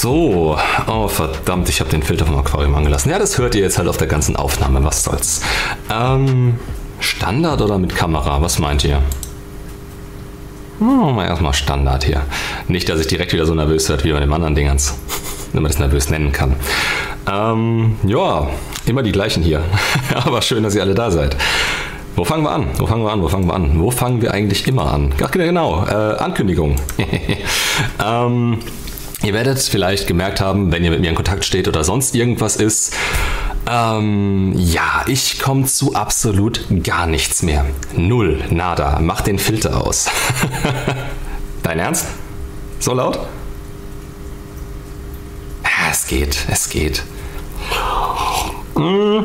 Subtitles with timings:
[0.00, 0.56] So,
[0.86, 3.10] oh verdammt, ich habe den Filter vom Aquarium angelassen.
[3.10, 5.40] Ja, das hört ihr jetzt halt auf der ganzen Aufnahme, was soll's.
[5.90, 6.60] Ähm,
[7.00, 9.02] Standard oder mit Kamera, was meint ihr?
[10.78, 12.22] Oh, erstmal Standard hier.
[12.68, 14.96] Nicht, dass ich direkt wieder so nervös werde wie bei den anderen Dingerns.
[15.52, 16.54] Wenn man das nervös nennen kann.
[17.28, 18.46] Ähm, ja,
[18.86, 19.64] immer die gleichen hier.
[20.14, 21.36] Aber schön, dass ihr alle da seid.
[22.14, 22.68] Wo fangen wir an?
[22.78, 23.20] Wo fangen wir an?
[23.20, 23.80] Wo fangen wir an?
[23.80, 25.12] Wo fangen wir eigentlich immer an?
[25.20, 26.76] Ach, genau, äh, Ankündigung.
[28.06, 28.58] ähm,
[29.22, 32.56] ihr werdet vielleicht gemerkt haben, wenn ihr mit mir in Kontakt steht oder sonst irgendwas
[32.56, 32.94] ist,
[33.70, 37.66] ähm, ja, ich komme zu absolut gar nichts mehr.
[37.94, 38.98] Null, nada.
[39.00, 40.08] Mach den Filter aus.
[41.62, 42.06] Dein Ernst?
[42.78, 43.18] So laut?
[45.90, 47.02] Es geht, es geht.
[48.74, 49.24] Mm,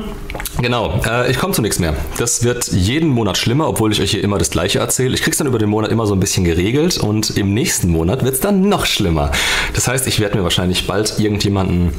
[0.62, 1.96] genau, äh, ich komme zu nichts mehr.
[2.18, 5.14] Das wird jeden Monat schlimmer, obwohl ich euch hier immer das Gleiche erzähle.
[5.14, 8.24] Ich krieg's dann über den Monat immer so ein bisschen geregelt und im nächsten Monat
[8.24, 9.32] wird es dann noch schlimmer.
[9.74, 11.94] Das heißt, ich werde mir wahrscheinlich bald irgendjemanden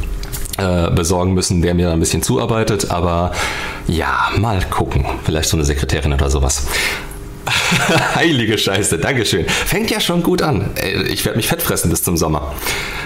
[0.59, 2.91] äh, besorgen müssen, der mir ein bisschen zuarbeitet.
[2.91, 3.33] Aber
[3.87, 5.05] ja, mal gucken.
[5.25, 6.67] Vielleicht so eine Sekretärin oder sowas.
[8.15, 9.47] Heilige Scheiße, Dankeschön.
[9.49, 10.71] Fängt ja schon gut an.
[11.09, 12.55] Ich werde mich fett fressen bis zum Sommer.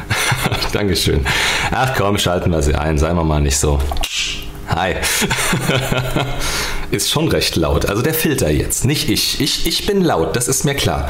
[0.73, 1.25] Dankeschön.
[1.71, 3.81] Ach komm, schalten wir sie ein, seien wir mal nicht so.
[4.69, 4.97] Hi.
[6.91, 7.87] ist schon recht laut.
[7.87, 9.41] Also der Filter jetzt, nicht ich.
[9.41, 11.09] Ich, ich bin laut, das ist mir klar.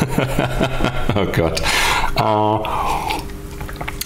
[1.16, 1.62] oh Gott.
[2.18, 2.64] Uh,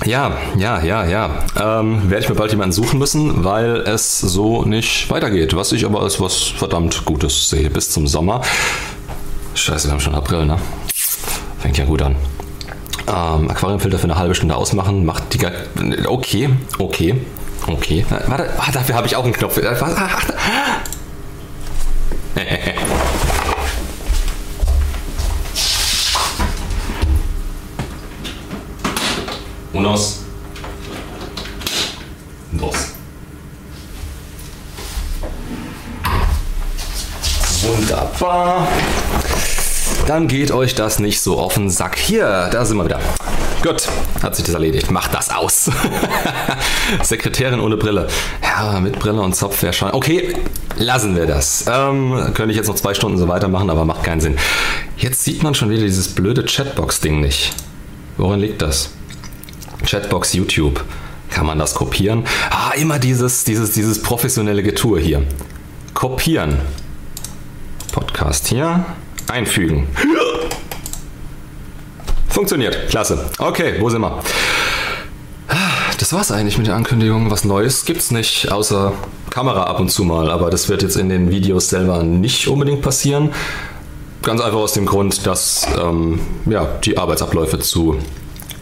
[0.07, 1.45] ja, ja, ja, ja.
[1.61, 5.55] Ähm, werde ich mir bald jemanden suchen müssen, weil es so nicht weitergeht.
[5.55, 8.43] Was ich aber als was verdammt Gutes sehe bis zum Sommer.
[9.55, 10.59] Scheiße, wir haben schon April, ne?
[11.59, 12.17] Fängt ja gut an.
[13.09, 15.41] Ähm, Aquariumfilter für eine halbe Stunde ausmachen, macht die.
[16.07, 17.17] Okay, okay,
[17.69, 18.05] okay.
[18.27, 19.59] Warte, ah, dafür habe ich auch einen Knopf.
[29.73, 30.21] Unos.
[32.53, 32.75] Dos.
[37.63, 38.67] Wunderbar.
[40.07, 41.99] Dann geht euch das nicht so auf den Sack.
[41.99, 43.01] Hier, da sind wir wieder.
[43.63, 43.89] Gut,
[44.23, 44.91] hat sich das erledigt.
[44.91, 45.71] Macht das aus.
[47.03, 48.07] Sekretärin ohne Brille.
[48.43, 49.91] Ja, mit Brille und Zopf wäre schon.
[49.91, 50.35] Okay,
[50.77, 51.65] lassen wir das.
[51.69, 54.37] Ähm, könnte ich jetzt noch zwei Stunden so weitermachen, aber macht keinen Sinn.
[54.97, 57.53] Jetzt sieht man schon wieder dieses blöde Chatbox-Ding nicht.
[58.17, 58.91] Woran liegt das?
[59.85, 60.85] Chatbox YouTube.
[61.31, 62.25] Kann man das kopieren?
[62.51, 65.23] Ah, immer dieses, dieses, dieses professionelle Getue hier.
[65.95, 66.59] Kopieren.
[67.93, 68.85] Podcast hier.
[69.29, 69.89] Einfügen.
[72.39, 72.89] Funktioniert.
[72.89, 73.19] Klasse.
[73.39, 74.17] Okay, wo sind wir?
[75.99, 77.33] Das war's eigentlich mit der Ankündigung.
[77.33, 78.93] Was Neues gibt's nicht, außer
[79.29, 80.31] Kamera ab und zu mal.
[80.31, 83.33] Aber das wird jetzt in den Videos selber nicht unbedingt passieren.
[84.23, 87.99] Ganz einfach aus dem Grund, dass ähm, ja, die Arbeitsabläufe zu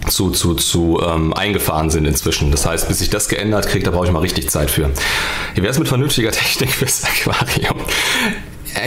[0.09, 2.51] zu, zu, zu ähm, eingefahren sind inzwischen.
[2.51, 4.89] Das heißt, bis ich das geändert kriege, da brauche ich mal richtig Zeit für.
[5.55, 7.77] Wie wäre es mit vernünftiger Technik fürs Aquarium?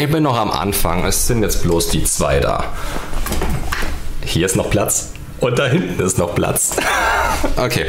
[0.01, 1.05] Ich bin noch am Anfang.
[1.05, 2.63] Es sind jetzt bloß die zwei da.
[4.29, 5.09] Hier ist noch Platz.
[5.39, 6.75] Und da hinten ist noch Platz.
[7.57, 7.87] okay.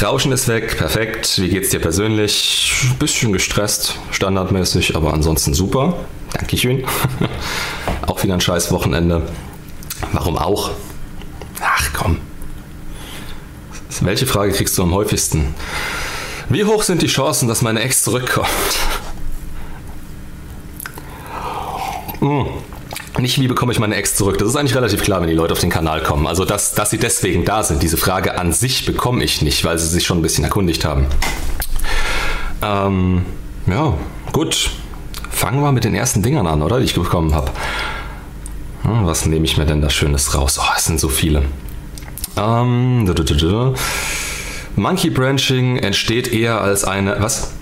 [0.00, 1.40] Rauschen ist weg, perfekt.
[1.40, 2.72] Wie geht's dir persönlich?
[3.00, 5.94] Bisschen gestresst, standardmäßig, aber ansonsten super.
[6.34, 6.84] Dankeschön.
[8.06, 9.22] auch wieder ein scheiß Wochenende.
[10.12, 10.70] Warum auch?
[11.60, 12.20] Ach komm,
[14.02, 15.54] welche Frage kriegst du am häufigsten?
[16.48, 18.46] Wie hoch sind die Chancen, dass meine Ex zurückkommt?
[22.20, 22.46] Hm.
[23.18, 24.36] Nicht, wie bekomme ich meine Ex zurück?
[24.38, 26.26] Das ist eigentlich relativ klar, wenn die Leute auf den Kanal kommen.
[26.26, 27.82] Also, dass, dass sie deswegen da sind.
[27.82, 31.06] Diese Frage an sich bekomme ich nicht, weil sie sich schon ein bisschen erkundigt haben.
[32.62, 33.24] Ähm,
[33.66, 33.94] ja,
[34.32, 34.70] gut.
[35.30, 36.78] Fangen wir mit den ersten Dingern an, oder?
[36.78, 37.50] Die ich bekommen habe.
[38.82, 40.58] Hm, was nehme ich mir denn da Schönes raus?
[40.60, 41.42] Oh, es sind so viele.
[42.36, 43.06] Ähm,
[44.76, 47.16] Monkey Branching entsteht eher als eine.
[47.20, 47.52] Was?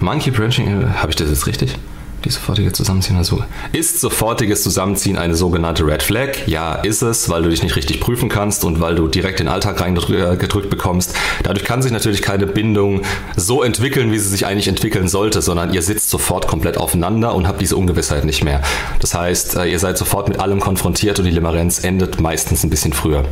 [0.00, 1.74] Monkey Branching, habe ich das jetzt richtig?
[2.24, 6.30] Die sofortige Zusammenziehen also ist sofortiges Zusammenziehen eine sogenannte Red Flag?
[6.46, 9.46] Ja, ist es, weil du dich nicht richtig prüfen kannst und weil du direkt in
[9.46, 11.14] den Alltag reingedrückt bekommst.
[11.44, 13.02] Dadurch kann sich natürlich keine Bindung
[13.36, 17.46] so entwickeln, wie sie sich eigentlich entwickeln sollte, sondern ihr sitzt sofort komplett aufeinander und
[17.46, 18.62] habt diese Ungewissheit nicht mehr.
[19.00, 22.70] Das heißt, äh, ihr seid sofort mit allem konfrontiert und die Limerenz endet meistens ein
[22.70, 23.24] bisschen früher.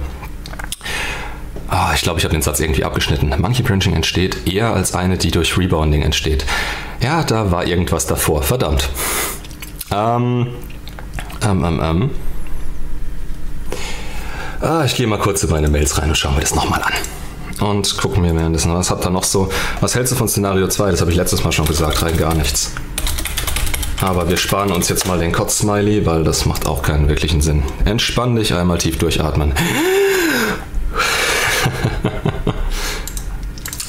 [1.71, 3.35] Oh, ich glaube, ich habe den Satz irgendwie abgeschnitten.
[3.39, 6.47] Monkey Branching entsteht eher als eine, die durch Rebounding entsteht.
[7.01, 8.43] Ja, da war irgendwas davor.
[8.43, 8.89] Verdammt.
[9.93, 10.49] Ähm,
[11.43, 12.11] ähm, ähm, ähm.
[14.61, 16.93] Ah, ich gehe mal kurz in meine Mails rein und schaue mir das nochmal an
[17.61, 19.49] und gucken wir währenddessen, was habt ihr noch so?
[19.81, 20.91] Was hältst du von Szenario 2?
[20.91, 22.73] Das habe ich letztes Mal schon gesagt, rein gar nichts.
[24.01, 27.63] Aber wir sparen uns jetzt mal den Kotz-Smiley, weil das macht auch keinen wirklichen Sinn.
[27.85, 29.55] Entspann dich einmal tief durchatmen.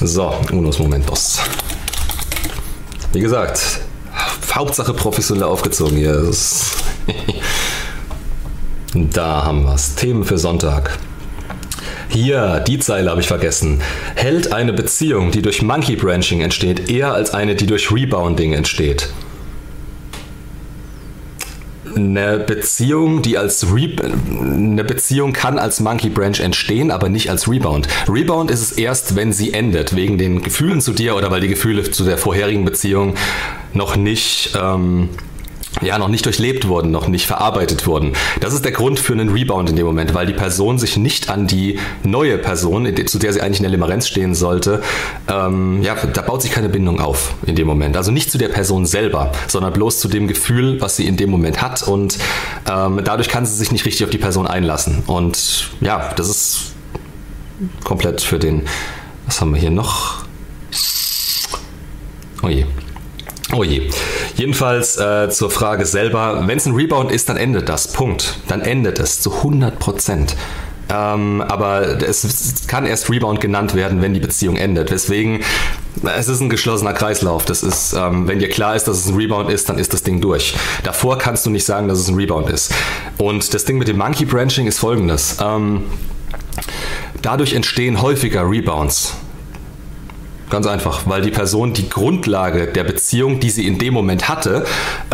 [0.00, 1.40] so, Unos Momentos.
[3.12, 3.80] Wie gesagt,
[4.52, 6.30] Hauptsache professionell aufgezogen hier.
[8.94, 9.94] da haben wir es.
[9.94, 10.98] Themen für Sonntag.
[12.10, 13.80] Hier, die Zeile habe ich vergessen.
[14.14, 19.08] Hält eine Beziehung, die durch Monkey Branching entsteht, eher als eine, die durch Rebounding entsteht?
[21.98, 23.88] Eine Beziehung, die als Re
[24.30, 27.88] eine Beziehung kann als Monkey Branch entstehen, aber nicht als Rebound.
[28.08, 31.48] Rebound ist es erst, wenn sie endet, wegen den Gefühlen zu dir oder weil die
[31.48, 33.14] Gefühle zu der vorherigen Beziehung
[33.72, 35.08] noch nicht ähm,
[35.82, 38.12] ja, noch nicht durchlebt wurden, noch nicht verarbeitet wurden.
[38.40, 41.30] Das ist der Grund für einen Rebound in dem Moment, weil die Person sich nicht
[41.30, 44.82] an die neue Person, zu der sie eigentlich in der Limerenz stehen sollte,
[45.28, 47.96] ähm, ja, da baut sich keine Bindung auf in dem Moment.
[47.96, 51.30] Also nicht zu der Person selber, sondern bloß zu dem Gefühl, was sie in dem
[51.30, 52.18] Moment hat und
[52.68, 55.02] ähm, dadurch kann sie sich nicht richtig auf die Person einlassen.
[55.06, 56.72] Und ja, das ist
[57.84, 58.62] komplett für den,
[59.26, 60.24] was haben wir hier noch?
[62.42, 62.64] Oh je.
[63.52, 63.88] Oh je.
[64.36, 67.92] Jedenfalls äh, zur Frage selber, wenn es ein Rebound ist, dann endet das.
[67.92, 68.40] Punkt.
[68.48, 70.36] Dann endet es zu 100 Prozent.
[70.90, 74.90] Ähm, aber es kann erst Rebound genannt werden, wenn die Beziehung endet.
[74.90, 75.40] Deswegen,
[76.16, 77.44] es ist ein geschlossener Kreislauf.
[77.44, 80.02] Das ist, ähm, wenn dir klar ist, dass es ein Rebound ist, dann ist das
[80.02, 80.54] Ding durch.
[80.84, 82.72] Davor kannst du nicht sagen, dass es ein Rebound ist.
[83.18, 85.36] Und das Ding mit dem Monkey Branching ist folgendes.
[85.42, 85.84] Ähm,
[87.22, 89.14] dadurch entstehen häufiger Rebounds.
[90.50, 94.64] Ganz einfach, weil die Person die Grundlage der Beziehung, die sie in dem Moment hatte,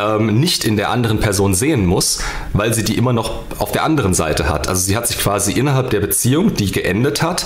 [0.01, 2.21] ähm, nicht in der anderen Person sehen muss,
[2.53, 4.69] weil sie die immer noch auf der anderen Seite hat.
[4.69, 7.45] Also sie hat sich quasi innerhalb der Beziehung, die geendet hat,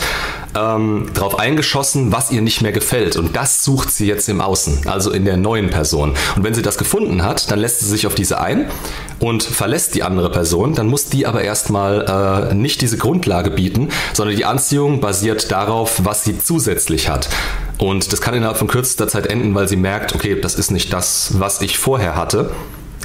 [0.54, 3.16] ähm, darauf eingeschossen, was ihr nicht mehr gefällt.
[3.16, 6.14] Und das sucht sie jetzt im Außen, also in der neuen Person.
[6.36, 8.66] Und wenn sie das gefunden hat, dann lässt sie sich auf diese ein
[9.18, 10.74] und verlässt die andere Person.
[10.74, 16.04] Dann muss die aber erstmal äh, nicht diese Grundlage bieten, sondern die Anziehung basiert darauf,
[16.04, 17.28] was sie zusätzlich hat.
[17.78, 20.92] Und das kann innerhalb von kürzester Zeit enden, weil sie merkt, okay, das ist nicht
[20.92, 22.50] das, was ich vorher hatte.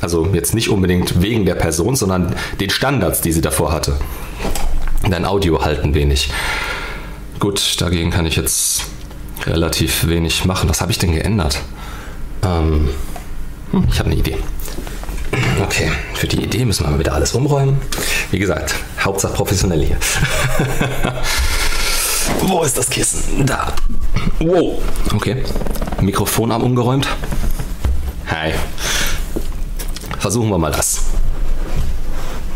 [0.01, 3.95] Also jetzt nicht unbedingt wegen der Person, sondern den Standards, die sie davor hatte.
[5.09, 6.29] Dein Audio halten wenig.
[7.39, 8.83] Gut, dagegen kann ich jetzt
[9.45, 10.69] relativ wenig machen.
[10.69, 11.59] Was habe ich denn geändert?
[12.43, 12.89] Ähm,
[13.71, 14.37] hm, ich habe eine Idee.
[15.61, 17.77] Okay, für die Idee müssen wir mal wieder alles umräumen.
[18.31, 19.97] Wie gesagt, Hauptsache professionell hier.
[22.41, 23.45] Wo ist das Kissen?
[23.45, 23.73] Da.
[24.39, 24.81] Wow.
[25.13, 25.43] Okay.
[26.01, 27.07] Mikrofonarm umgeräumt.
[28.27, 28.53] Hi.
[30.19, 31.01] Versuchen wir mal das.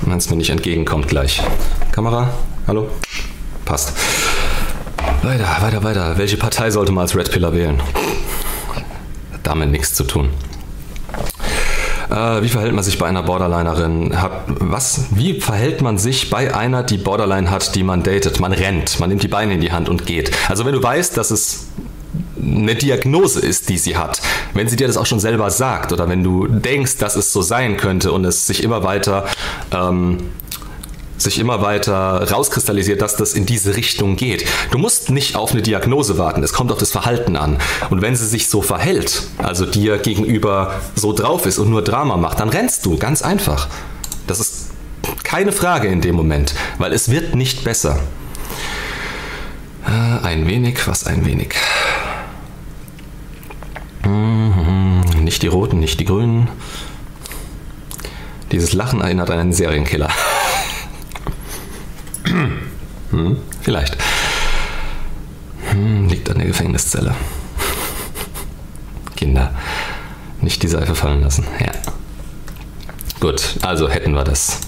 [0.01, 1.41] Wenn es mir nicht entgegenkommt gleich.
[1.91, 2.29] Kamera?
[2.67, 2.89] Hallo?
[3.65, 3.93] Passt.
[5.21, 6.17] Weiter, weiter, weiter.
[6.17, 7.81] Welche Partei sollte man als Red Pillar wählen?
[9.43, 10.29] Damit nichts zu tun.
[12.09, 14.21] Äh, wie verhält man sich bei einer Borderlinerin?
[14.21, 15.05] Hat, was?
[15.11, 18.39] Wie verhält man sich bei einer, die Borderline hat, die man datet?
[18.39, 20.31] Man rennt, man nimmt die Beine in die Hand und geht.
[20.47, 21.67] Also wenn du weißt, dass es
[22.41, 24.21] eine Diagnose ist, die sie hat,
[24.53, 27.41] wenn sie dir das auch schon selber sagt oder wenn du denkst, dass es so
[27.41, 29.25] sein könnte und es sich immer weiter
[29.71, 30.31] ähm,
[31.17, 34.45] sich immer weiter rauskristallisiert, dass das in diese Richtung geht.
[34.71, 37.57] Du musst nicht auf eine Diagnose warten, es kommt auf das Verhalten an.
[37.89, 42.17] Und wenn sie sich so verhält, also dir gegenüber so drauf ist und nur Drama
[42.17, 43.67] macht, dann rennst du, ganz einfach.
[44.27, 44.67] Das ist
[45.23, 47.99] keine Frage in dem Moment, weil es wird nicht besser.
[49.85, 51.53] Äh, ein wenig, was ein wenig.
[54.05, 56.49] Mhm, nicht die roten, nicht die grünen.
[58.51, 60.09] Dieses Lachen erinnert an einen Serienkiller.
[62.29, 63.97] Hm, vielleicht.
[65.69, 67.15] Hm, liegt an der Gefängniszelle.
[69.15, 69.53] Kinder,
[70.41, 71.45] nicht die Seife fallen lassen.
[71.59, 71.71] Ja.
[73.19, 74.59] Gut, also hätten wir das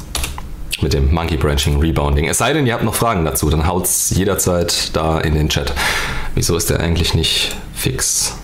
[0.81, 2.27] mit dem Monkey Branching Rebounding.
[2.27, 5.73] Es sei denn, ihr habt noch Fragen dazu, dann haut's jederzeit da in den Chat.
[6.35, 8.35] Wieso ist der eigentlich nicht fix?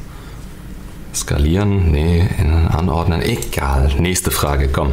[1.14, 1.92] Skalieren?
[1.92, 2.28] Nee,
[2.70, 3.22] anordnen.
[3.22, 3.94] Egal.
[3.98, 4.92] Nächste Frage, komm.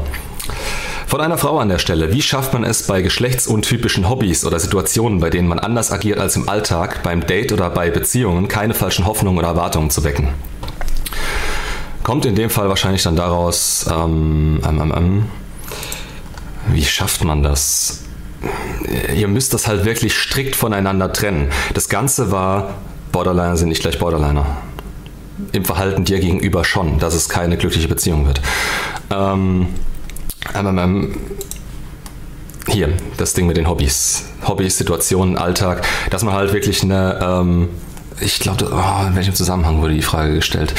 [1.12, 2.10] Von einer Frau an der Stelle.
[2.14, 6.36] Wie schafft man es bei geschlechtsuntypischen Hobbys oder Situationen, bei denen man anders agiert als
[6.36, 10.28] im Alltag, beim Date oder bei Beziehungen, keine falschen Hoffnungen oder Erwartungen zu wecken?
[12.02, 15.24] Kommt in dem Fall wahrscheinlich dann daraus, ähm, ähm, ähm, ähm
[16.68, 18.04] wie schafft man das?
[19.14, 21.50] Ihr müsst das halt wirklich strikt voneinander trennen.
[21.74, 22.76] Das Ganze war,
[23.12, 24.46] Borderliner sind nicht gleich Borderliner.
[25.52, 28.40] Im Verhalten dir gegenüber schon, dass es keine glückliche Beziehung wird.
[29.10, 29.66] Ähm,
[30.54, 31.16] ähm,
[32.68, 34.24] hier, das Ding mit den Hobbys.
[34.46, 37.68] Hobbys, Situationen, Alltag, dass man halt wirklich eine, ähm,
[38.20, 40.74] ich glaube, oh, in welchem Zusammenhang wurde die Frage gestellt?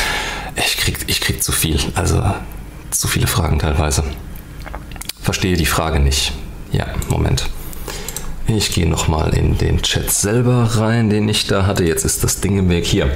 [0.56, 2.24] Ich krieg, ich krieg zu viel, also
[2.92, 4.04] zu viele Fragen teilweise.
[5.22, 6.34] Verstehe die Frage nicht.
[6.72, 7.50] Ja, Moment.
[8.48, 11.86] Ich gehe nochmal in den Chat selber rein, den ich da hatte.
[11.86, 13.10] Jetzt ist das Ding im Weg hier.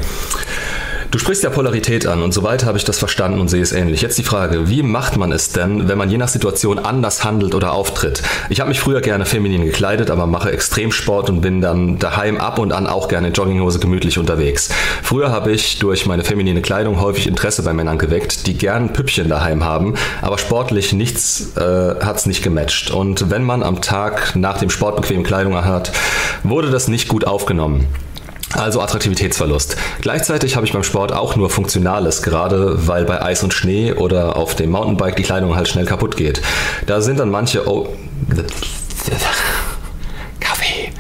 [1.09, 4.01] Du sprichst ja Polarität an und soweit habe ich das verstanden und sehe es ähnlich.
[4.01, 7.55] Jetzt die Frage, wie macht man es denn, wenn man je nach Situation anders handelt
[7.55, 8.21] oder auftritt?
[8.49, 12.59] Ich habe mich früher gerne feminin gekleidet, aber mache Extremsport und bin dann daheim ab
[12.59, 14.69] und an auch gerne in Jogginghose gemütlich unterwegs.
[15.01, 19.29] Früher habe ich durch meine feminine Kleidung häufig Interesse bei Männern geweckt, die gern Püppchen
[19.29, 21.61] daheim haben, aber sportlich nichts äh,
[22.01, 22.91] hat es nicht gematcht.
[22.91, 25.93] Und wenn man am Tag nach dem Sport bequeme Kleidung hat,
[26.43, 27.87] wurde das nicht gut aufgenommen.
[28.53, 29.75] Also Attraktivitätsverlust.
[30.01, 34.37] Gleichzeitig habe ich beim Sport auch nur Funktionales, gerade weil bei Eis und Schnee oder
[34.37, 36.41] auf dem Mountainbike die Kleidung halt schnell kaputt geht.
[36.85, 37.67] Da sind dann manche...
[37.67, 37.89] Oh,
[40.39, 40.91] Kaffee.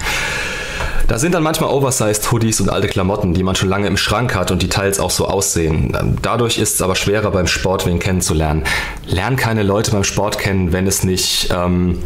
[1.07, 4.35] Da sind dann manchmal oversized Hoodies und alte Klamotten, die man schon lange im Schrank
[4.35, 6.17] hat und die teils auch so aussehen.
[6.21, 8.65] Dadurch ist es aber schwerer beim Sport wen kennenzulernen.
[9.05, 12.03] Lern keine Leute beim Sport kennen, wenn es nicht ähm,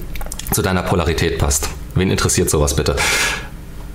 [0.52, 1.70] zu deiner Polarität passt.
[1.96, 2.96] Wen interessiert sowas bitte?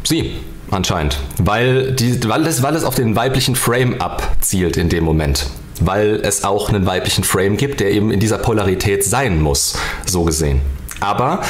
[0.03, 0.35] Sie.
[0.71, 1.19] Anscheinend.
[1.39, 5.47] Weil, die, weil, es, weil es auf den weiblichen Frame abzielt in dem Moment.
[5.81, 10.25] Weil es auch einen weiblichen Frame gibt, der eben in dieser Polarität sein muss, so
[10.25, 10.61] gesehen.
[11.01, 11.43] Aber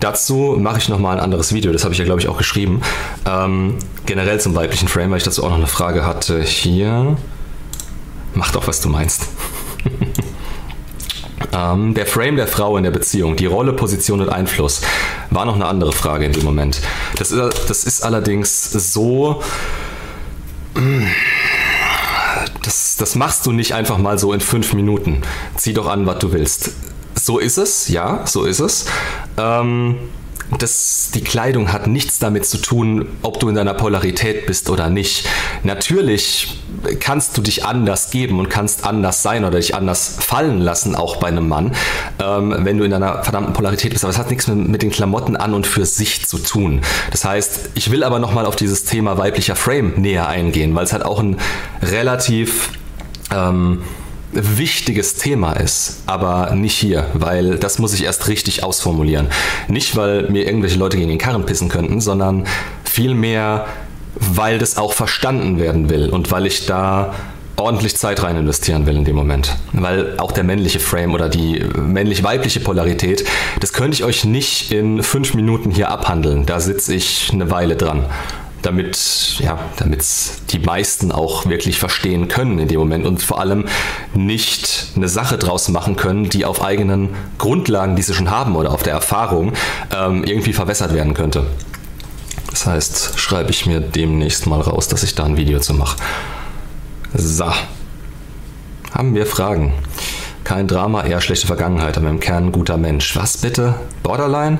[0.00, 2.80] dazu mache ich nochmal ein anderes Video, das habe ich ja glaube ich auch geschrieben.
[3.26, 6.42] Ähm, generell zum weiblichen Frame, weil ich dazu auch noch eine Frage hatte.
[6.42, 7.16] Hier.
[8.34, 9.26] Mach doch, was du meinst.
[11.52, 14.82] Ähm, der Frame der Frau in der Beziehung, die Rolle, Position und Einfluss,
[15.30, 16.80] war noch eine andere Frage in dem Moment.
[17.16, 19.42] Das ist, das ist allerdings so.
[22.62, 25.22] Das, das machst du nicht einfach mal so in fünf Minuten.
[25.56, 26.72] Zieh doch an, was du willst.
[27.14, 28.86] So ist es, ja, so ist es.
[29.38, 29.96] Ähm,
[30.58, 34.90] das, die Kleidung hat nichts damit zu tun, ob du in deiner Polarität bist oder
[34.90, 35.28] nicht.
[35.64, 36.60] Natürlich
[37.00, 41.16] kannst du dich anders geben und kannst anders sein oder dich anders fallen lassen, auch
[41.16, 41.74] bei einem Mann,
[42.22, 44.04] ähm, wenn du in deiner verdammten Polarität bist.
[44.04, 46.80] Aber es hat nichts mit, mit, den Klamotten an und für sich zu tun.
[47.10, 50.92] Das heißt, ich will aber nochmal auf dieses Thema weiblicher Frame näher eingehen, weil es
[50.92, 51.38] halt auch ein
[51.82, 52.70] relativ...
[53.32, 53.82] Ähm,
[54.36, 59.28] wichtiges Thema ist, aber nicht hier, weil das muss ich erst richtig ausformulieren.
[59.68, 62.46] Nicht, weil mir irgendwelche Leute gegen den Karren pissen könnten, sondern
[62.84, 63.66] vielmehr,
[64.14, 67.14] weil das auch verstanden werden will und weil ich da
[67.56, 69.56] ordentlich Zeit rein investieren will in dem Moment.
[69.72, 73.24] Weil auch der männliche Frame oder die männlich-weibliche Polarität,
[73.60, 76.46] das könnte ich euch nicht in fünf Minuten hier abhandeln.
[76.46, 78.04] Da sitze ich eine Weile dran
[78.62, 83.66] damit ja, damit's die meisten auch wirklich verstehen können in dem Moment und vor allem
[84.14, 88.72] nicht eine Sache draus machen können, die auf eigenen Grundlagen, die sie schon haben oder
[88.72, 89.52] auf der Erfahrung
[89.94, 91.46] ähm, irgendwie verwässert werden könnte.
[92.50, 95.98] Das heißt, schreibe ich mir demnächst mal raus, dass ich da ein Video zu mache.
[97.14, 97.52] So.
[98.92, 99.74] Haben wir Fragen?
[100.42, 103.14] Kein Drama, eher schlechte Vergangenheit, aber im Kern guter Mensch.
[103.16, 103.74] Was bitte?
[104.02, 104.58] Borderline?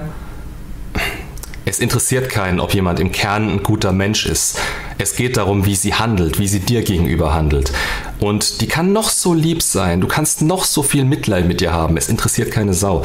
[1.68, 4.56] Es interessiert keinen, ob jemand im Kern ein guter Mensch ist.
[4.98, 7.72] Es geht darum, wie sie handelt, wie sie dir gegenüber handelt.
[8.20, 11.72] Und die kann noch so lieb sein, du kannst noch so viel Mitleid mit ihr
[11.72, 13.02] haben, es interessiert keine Sau.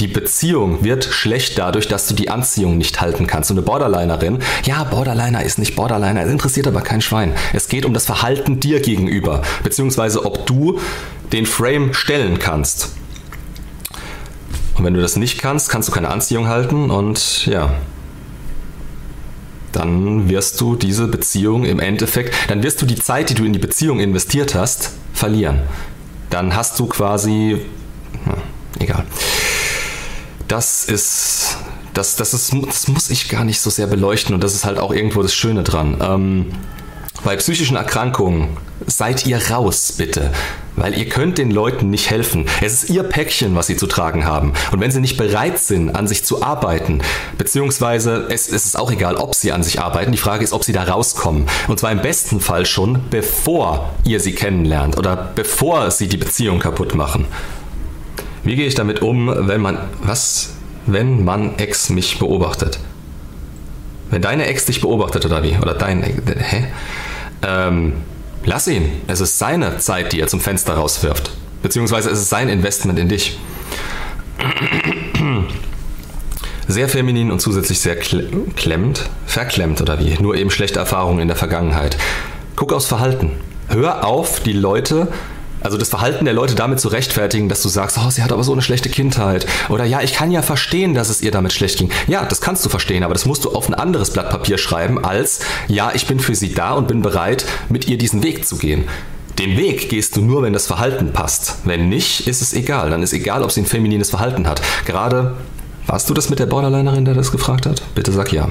[0.00, 3.50] Die Beziehung wird schlecht dadurch, dass du die Anziehung nicht halten kannst.
[3.50, 7.34] Und eine Borderlinerin, ja, Borderliner ist nicht Borderliner, es interessiert aber kein Schwein.
[7.52, 10.80] Es geht um das Verhalten dir gegenüber, beziehungsweise ob du
[11.34, 12.96] den Frame stellen kannst.
[14.76, 17.70] Und wenn du das nicht kannst, kannst du keine Anziehung halten und ja,
[19.72, 23.52] dann wirst du diese Beziehung im Endeffekt, dann wirst du die Zeit, die du in
[23.52, 25.60] die Beziehung investiert hast, verlieren.
[26.28, 27.60] Dann hast du quasi,
[28.24, 28.34] hm,
[28.78, 29.04] egal.
[30.48, 31.58] Das ist,
[31.94, 34.78] das, das ist, das muss ich gar nicht so sehr beleuchten und das ist halt
[34.78, 35.98] auch irgendwo das Schöne dran.
[36.00, 36.46] Ähm,
[37.24, 40.30] bei psychischen Erkrankungen seid ihr raus, bitte.
[40.76, 42.46] Weil ihr könnt den Leuten nicht helfen.
[42.62, 44.54] Es ist ihr Päckchen, was sie zu tragen haben.
[44.72, 47.02] Und wenn sie nicht bereit sind, an sich zu arbeiten,
[47.36, 50.64] beziehungsweise es, es ist auch egal, ob sie an sich arbeiten, die Frage ist, ob
[50.64, 51.46] sie da rauskommen.
[51.68, 56.60] Und zwar im besten Fall schon, bevor ihr sie kennenlernt oder bevor sie die Beziehung
[56.60, 57.26] kaputt machen.
[58.44, 60.54] Wie gehe ich damit um, wenn man, was,
[60.86, 62.78] wenn man Ex mich beobachtet?
[64.08, 65.56] Wenn deine Ex dich beobachtet oder wie?
[65.60, 66.66] Oder dein, hä?
[67.42, 67.94] Ähm,
[68.44, 68.90] lass ihn.
[69.06, 71.30] Es ist seine Zeit, die er zum Fenster rauswirft.
[71.62, 73.38] Beziehungsweise es ist sein Investment in dich.
[76.68, 80.14] Sehr feminin und zusätzlich sehr klemmt, verklemmt oder wie.
[80.20, 81.96] Nur eben schlechte Erfahrungen in der Vergangenheit.
[82.56, 83.32] Guck aufs Verhalten.
[83.68, 85.08] Hör auf, die Leute
[85.60, 88.44] also das Verhalten der Leute damit zu rechtfertigen, dass du sagst, oh, sie hat aber
[88.44, 89.46] so eine schlechte Kindheit.
[89.68, 91.90] Oder ja, ich kann ja verstehen, dass es ihr damit schlecht ging.
[92.06, 95.04] Ja, das kannst du verstehen, aber das musst du auf ein anderes Blatt Papier schreiben,
[95.04, 98.56] als ja, ich bin für sie da und bin bereit, mit ihr diesen Weg zu
[98.56, 98.84] gehen.
[99.38, 101.58] Den Weg gehst du nur, wenn das Verhalten passt.
[101.64, 102.90] Wenn nicht, ist es egal.
[102.90, 104.60] Dann ist egal, ob sie ein feminines Verhalten hat.
[104.84, 105.36] Gerade
[105.90, 107.82] Warst du das mit der Borderlinerin, der das gefragt hat?
[107.96, 108.48] Bitte sag ja.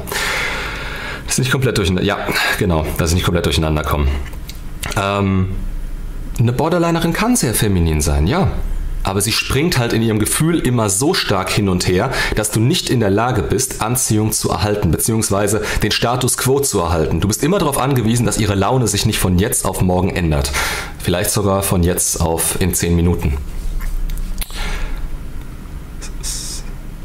[1.24, 2.04] Das ist nicht komplett durcheinander.
[2.04, 2.18] Ja,
[2.58, 4.08] genau, dass ich nicht komplett durcheinander komme.
[4.98, 5.56] Ähm,
[6.39, 8.51] eine Borderlinerin kann sehr feminin sein, ja.
[9.03, 12.60] Aber sie springt halt in ihrem Gefühl immer so stark hin und her, dass du
[12.60, 17.22] nicht in der Lage bist, Anziehung zu erhalten, beziehungsweise den Status quo zu erhalten.
[17.22, 20.51] Du bist immer darauf angewiesen, dass ihre Laune sich nicht von jetzt auf morgen ändert.
[21.00, 23.38] Vielleicht sogar von jetzt auf in 10 Minuten.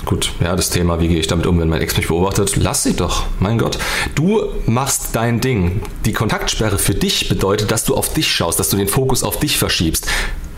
[0.04, 2.56] Gut, ja, das Thema, wie gehe ich damit um, wenn mein Ex mich beobachtet?
[2.56, 3.78] Lass sie doch, mein Gott.
[4.14, 5.80] Du machst dein Ding.
[6.04, 9.38] Die Kontaktsperre für dich bedeutet, dass du auf dich schaust, dass du den Fokus auf
[9.38, 10.06] dich verschiebst.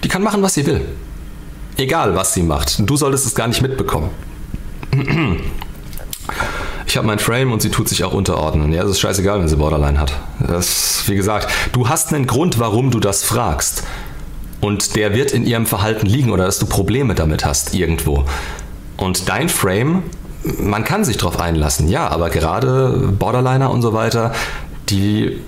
[0.02, 0.80] Die kann machen, was sie will.
[1.76, 2.76] Egal, was sie macht.
[2.88, 4.10] Du solltest es gar nicht mitbekommen.
[6.86, 8.72] Ich habe mein Frame und sie tut sich auch unterordnen.
[8.72, 10.12] Ja, das ist scheißegal, wenn sie Borderline hat.
[10.40, 13.84] Das, wie gesagt, du hast einen Grund, warum du das fragst.
[14.60, 18.24] Und der wird in ihrem Verhalten liegen oder dass du Probleme damit hast irgendwo.
[18.96, 20.04] Und dein Frame,
[20.42, 24.32] man kann sich drauf einlassen, ja, aber gerade Borderliner und so weiter,
[24.88, 25.40] die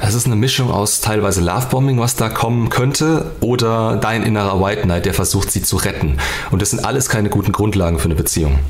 [0.00, 4.82] das ist eine Mischung aus teilweise Lovebombing, was da kommen könnte, oder dein innerer White
[4.82, 6.18] Knight, der versucht, sie zu retten.
[6.50, 8.60] Und das sind alles keine guten Grundlagen für eine Beziehung.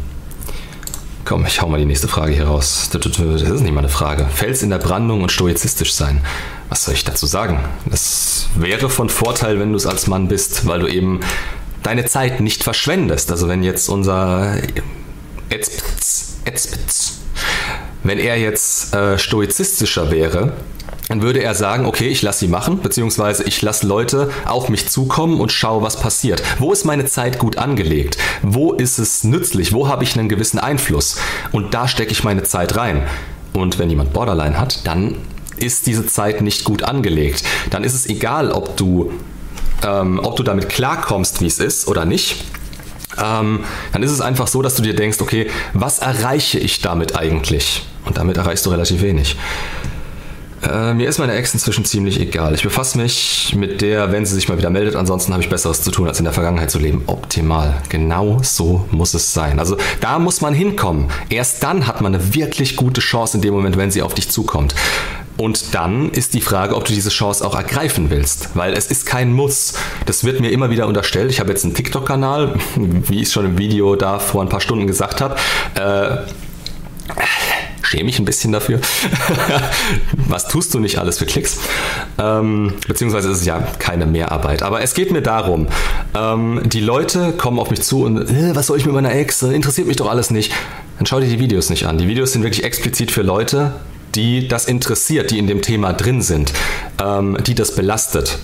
[1.27, 2.89] Komm, ich hau mal die nächste Frage hier raus.
[2.91, 3.19] Das ist
[3.61, 4.27] nicht mal eine Frage.
[4.35, 6.23] Fels in der Brandung und stoizistisch sein.
[6.71, 7.61] Was soll ich dazu sagen?
[7.85, 11.21] Das wäre von Vorteil, wenn du es als Mann bist, weil du eben
[11.83, 13.31] deine Zeit nicht verschwendest.
[13.31, 14.57] Also wenn jetzt unser
[15.51, 17.19] Etzpitz, Etzpitz,
[18.03, 20.53] wenn er jetzt äh, stoizistischer wäre,
[21.09, 24.89] dann würde er sagen, okay, ich lasse sie machen, beziehungsweise ich lasse Leute auf mich
[24.89, 26.43] zukommen und schaue, was passiert.
[26.59, 28.19] Wo ist meine Zeit gut angelegt?
[28.43, 29.73] Wo ist es nützlich?
[29.73, 31.17] Wo habe ich einen gewissen Einfluss?
[31.51, 33.07] Und da stecke ich meine Zeit rein.
[33.55, 35.17] Und wenn jemand Borderline hat, dann
[35.57, 37.43] ist diese Zeit nicht gut angelegt.
[37.71, 39.11] Dann ist es egal, ob du,
[39.87, 42.45] ähm, ob du damit klarkommst, wie es ist oder nicht.
[43.23, 47.17] Ähm, dann ist es einfach so, dass du dir denkst, okay, was erreiche ich damit
[47.17, 47.85] eigentlich?
[48.05, 49.37] Und damit erreichst du relativ wenig.
[50.63, 52.55] Äh, mir ist meine Ex inzwischen ziemlich egal.
[52.55, 54.97] Ich befasse mich mit der, wenn sie sich mal wieder meldet.
[54.97, 57.03] Ansonsten habe ich Besseres zu tun, als in der Vergangenheit zu leben.
[57.07, 57.81] Optimal.
[57.89, 59.61] Genau so muss es sein.
[59.61, 61.11] Also da muss man hinkommen.
[61.29, 64.31] Erst dann hat man eine wirklich gute Chance in dem Moment, wenn sie auf dich
[64.31, 64.75] zukommt.
[65.39, 69.07] Und dann ist die Frage, ob du diese Chance auch ergreifen willst, weil es ist
[69.07, 69.75] kein Muss.
[70.05, 71.31] Das wird mir immer wieder unterstellt.
[71.31, 74.89] Ich habe jetzt einen TikTok-Kanal, wie ich schon im Video da vor ein paar Stunden
[74.89, 75.37] gesagt habe.
[75.77, 76.27] Äh,
[77.83, 78.81] schäme ich ein bisschen dafür.
[80.29, 81.59] Was tust du nicht alles für Klicks?
[82.19, 84.65] Ähm, beziehungsweise ist es ja keine Mehrarbeit.
[84.65, 85.69] Aber es geht mir darum,
[86.17, 89.43] ähm, die Leute kommen auf mich zu und äh, was soll ich mit meiner Ex?
[89.43, 90.53] Interessiert mich doch alles nicht.
[90.99, 91.97] Dann schau dir die Videos nicht an.
[91.97, 93.75] Die Videos sind wirklich explizit für Leute,
[94.15, 96.53] die das interessiert, die in dem Thema drin sind,
[97.03, 98.39] ähm, die das belastet.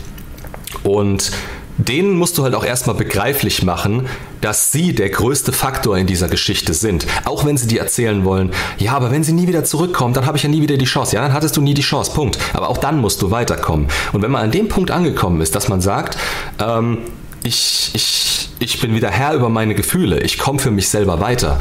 [0.83, 1.33] Und
[1.77, 4.07] denen musst du halt auch erstmal begreiflich machen,
[4.40, 7.07] dass sie der größte Faktor in dieser Geschichte sind.
[7.24, 10.37] Auch wenn sie dir erzählen wollen, ja, aber wenn sie nie wieder zurückkommt, dann habe
[10.37, 11.16] ich ja nie wieder die Chance.
[11.16, 12.38] Ja, dann hattest du nie die Chance, Punkt.
[12.53, 13.88] Aber auch dann musst du weiterkommen.
[14.12, 16.16] Und wenn man an dem Punkt angekommen ist, dass man sagt,
[16.61, 16.98] ähm,
[17.44, 21.61] ich, ich, ich bin wieder Herr über meine Gefühle, ich komme für mich selber weiter,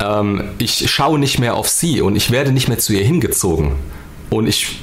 [0.00, 3.72] ähm, ich schaue nicht mehr auf sie und ich werde nicht mehr zu ihr hingezogen.
[4.30, 4.78] Und ich,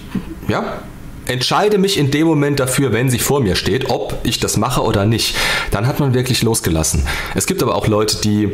[0.48, 0.82] ja,
[1.26, 4.82] entscheide mich in dem Moment dafür, wenn sie vor mir steht, ob ich das mache
[4.82, 5.36] oder nicht.
[5.72, 7.08] Dann hat man wirklich losgelassen.
[7.34, 8.52] Es gibt aber auch Leute, die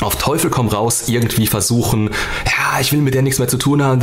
[0.00, 2.10] auf Teufel komm raus irgendwie versuchen,
[2.44, 4.00] ja, ich will mit der nichts mehr zu tun haben,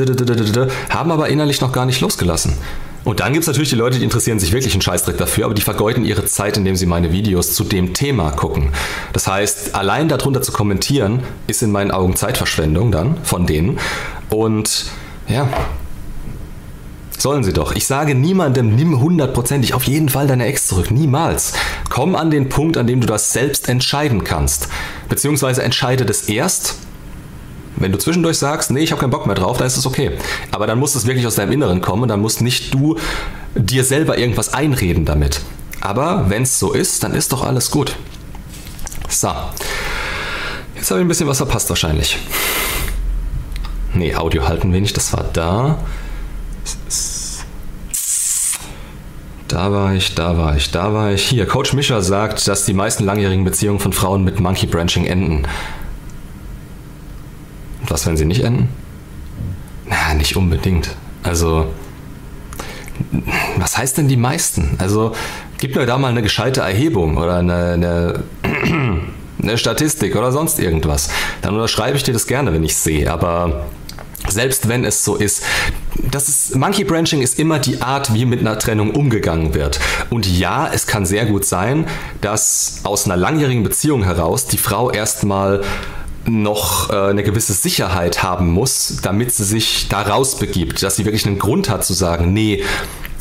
[0.90, 2.54] haben aber innerlich noch gar nicht losgelassen.
[3.04, 5.54] Und dann gibt es natürlich die Leute, die interessieren sich wirklich einen Scheißdreck dafür, aber
[5.54, 8.70] die vergeuden ihre Zeit, indem sie meine Videos zu dem Thema gucken.
[9.12, 13.80] Das heißt, allein darunter zu kommentieren, ist in meinen Augen Zeitverschwendung dann von denen.
[14.30, 14.86] Und
[15.28, 15.48] ja,
[17.24, 17.74] Sollen sie doch.
[17.74, 20.92] Ich sage niemandem, nimm hundertprozentig auf jeden Fall deine Ex zurück.
[20.92, 21.54] Niemals.
[21.90, 24.68] Komm an den Punkt, an dem du das selbst entscheiden kannst.
[25.08, 26.76] Beziehungsweise entscheide das erst.
[27.76, 30.12] Wenn du zwischendurch sagst, nee, ich habe keinen Bock mehr drauf, dann ist es okay.
[30.52, 32.98] Aber dann muss es wirklich aus deinem Inneren kommen dann musst nicht du
[33.56, 35.42] dir selber irgendwas einreden damit.
[35.82, 37.96] Aber wenn es so ist, dann ist doch alles gut.
[39.10, 39.30] So.
[40.76, 42.18] Jetzt habe ich ein bisschen was verpasst wahrscheinlich.
[43.94, 45.78] Nee, Audio halten wenig, das war da.
[49.48, 51.24] Da war ich, da war ich, da war ich.
[51.24, 55.48] Hier, Coach Mischer sagt, dass die meisten langjährigen Beziehungen von Frauen mit Monkey Branching enden.
[57.88, 58.70] Was, wenn sie nicht enden?
[59.86, 60.96] Na, nicht unbedingt.
[61.24, 61.72] Also,
[63.58, 64.76] was heißt denn die meisten?
[64.78, 65.14] Also,
[65.58, 68.24] gib mir da mal eine gescheite Erhebung oder eine, eine,
[69.42, 71.10] eine Statistik oder sonst irgendwas.
[71.42, 73.12] Dann unterschreibe ich dir das gerne, wenn ich es sehe.
[73.12, 73.66] Aber
[74.28, 75.44] Selbst wenn es so ist.
[76.10, 79.80] Das ist, Monkey Branching ist immer die Art, wie mit einer Trennung umgegangen wird.
[80.10, 81.86] Und ja, es kann sehr gut sein,
[82.22, 85.62] dass aus einer langjährigen Beziehung heraus die Frau erstmal
[86.26, 91.26] noch äh, eine gewisse Sicherheit haben muss, damit sie sich da rausbegibt, dass sie wirklich
[91.26, 92.64] einen Grund hat zu sagen, nee,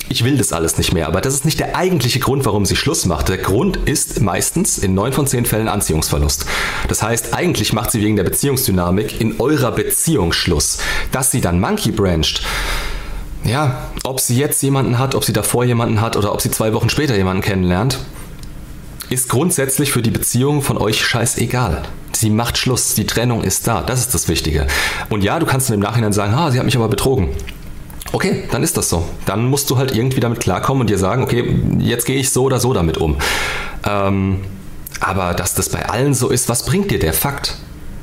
[0.08, 1.06] ich will das alles nicht mehr.
[1.06, 3.28] Aber das ist nicht der eigentliche Grund, warum sie Schluss macht.
[3.28, 6.46] Der Grund ist meistens in neun von zehn Fällen Anziehungsverlust.
[6.88, 10.78] Das heißt, eigentlich macht sie wegen der Beziehungsdynamik in eurer Beziehung Schluss.
[11.12, 12.42] Dass sie dann Monkey brancht,
[13.44, 16.72] ja, ob sie jetzt jemanden hat, ob sie davor jemanden hat oder ob sie zwei
[16.74, 17.98] Wochen später jemanden kennenlernt,
[19.12, 21.82] ist grundsätzlich für die Beziehung von euch scheißegal.
[22.12, 24.66] Sie macht Schluss, die Trennung ist da, das ist das Wichtige.
[25.10, 27.28] Und ja, du kannst im Nachhinein sagen, ah, sie hat mich aber betrogen.
[28.12, 29.04] Okay, dann ist das so.
[29.26, 31.44] Dann musst du halt irgendwie damit klarkommen und dir sagen, okay,
[31.78, 33.18] jetzt gehe ich so oder so damit um.
[33.86, 34.40] Ähm,
[35.00, 37.56] aber dass das bei allen so ist, was bringt dir der Fakt?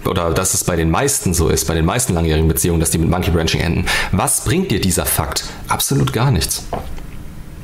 [0.06, 2.98] Oder dass es bei den meisten so ist, bei den meisten langjährigen Beziehungen, dass die
[3.00, 3.86] mit Monkey Branching enden.
[4.12, 5.46] Was bringt dir dieser Fakt?
[5.68, 6.64] Absolut gar nichts.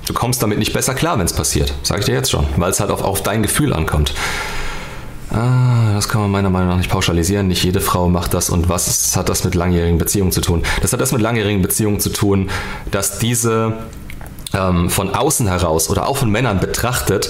[0.06, 1.74] Du kommst damit nicht besser klar, wenn es passiert.
[1.84, 4.14] Sag ich dir jetzt schon, weil es halt auf, auf dein Gefühl ankommt.
[5.32, 7.48] Ah, das kann man meiner Meinung nach nicht pauschalisieren.
[7.48, 8.50] Nicht jede Frau macht das.
[8.50, 10.64] Und was hat das mit langjährigen Beziehungen zu tun?
[10.82, 12.50] Das hat das mit langjährigen Beziehungen zu tun,
[12.92, 13.74] dass diese
[14.54, 17.30] ähm, von außen heraus oder auch von Männern betrachtet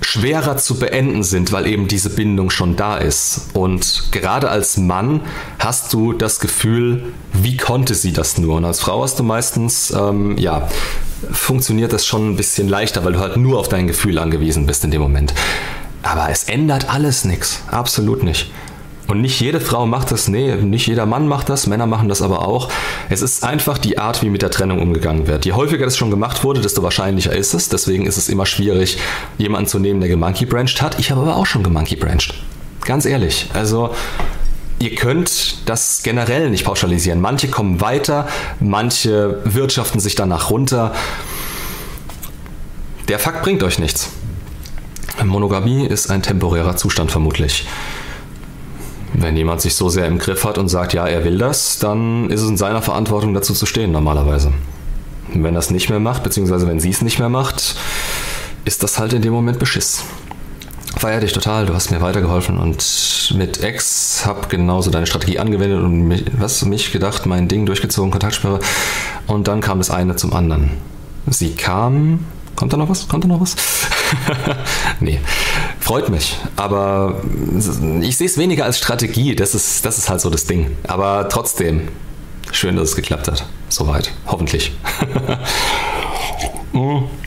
[0.00, 3.50] schwerer zu beenden sind, weil eben diese Bindung schon da ist.
[3.52, 5.20] Und gerade als Mann
[5.58, 8.56] hast du das Gefühl, wie konnte sie das nur?
[8.56, 10.68] Und als Frau hast du meistens, ähm, ja,
[11.30, 14.84] funktioniert das schon ein bisschen leichter, weil du halt nur auf dein Gefühl angewiesen bist
[14.84, 15.34] in dem Moment.
[16.02, 17.62] Aber es ändert alles nichts.
[17.70, 18.50] Absolut nicht.
[19.08, 22.20] Und nicht jede Frau macht das, nee, nicht jeder Mann macht das, Männer machen das
[22.20, 22.68] aber auch.
[23.08, 25.46] Es ist einfach die Art, wie mit der Trennung umgegangen wird.
[25.46, 27.70] Je häufiger das schon gemacht wurde, desto wahrscheinlicher ist es.
[27.70, 28.98] Deswegen ist es immer schwierig,
[29.38, 30.98] jemanden zu nehmen, der gemonkey branched hat.
[30.98, 32.34] Ich habe aber auch schon gemonkey branched.
[32.84, 33.48] Ganz ehrlich.
[33.54, 33.94] Also,
[34.78, 37.20] ihr könnt das generell nicht pauschalisieren.
[37.20, 38.28] Manche kommen weiter,
[38.60, 40.94] manche wirtschaften sich danach runter.
[43.08, 44.10] Der Fakt bringt euch nichts.
[45.24, 47.66] Monogamie ist ein temporärer Zustand vermutlich.
[49.14, 52.30] Wenn jemand sich so sehr im Griff hat und sagt, ja, er will das, dann
[52.30, 54.52] ist es in seiner Verantwortung dazu zu stehen normalerweise.
[55.34, 57.74] Wenn er es nicht mehr macht, beziehungsweise wenn sie es nicht mehr macht,
[58.64, 60.04] ist das halt in dem Moment Beschiss.
[60.98, 65.80] Feier dich total, du hast mir weitergeholfen und mit Ex hab genauso deine Strategie angewendet
[65.80, 68.58] und mich, was mich gedacht, mein Ding durchgezogen, Kontaktsperre
[69.28, 70.72] und dann kam das eine zum anderen.
[71.28, 73.06] Sie kam, kommt da noch was?
[73.06, 73.54] Kommt da noch was?
[75.00, 75.20] nee,
[75.78, 76.36] freut mich.
[76.56, 77.22] Aber
[78.00, 79.36] ich sehe es weniger als Strategie.
[79.36, 80.76] Das ist, das ist halt so das Ding.
[80.88, 81.88] Aber trotzdem,
[82.50, 83.44] schön, dass es geklappt hat.
[83.68, 84.10] Soweit.
[84.26, 84.72] Hoffentlich.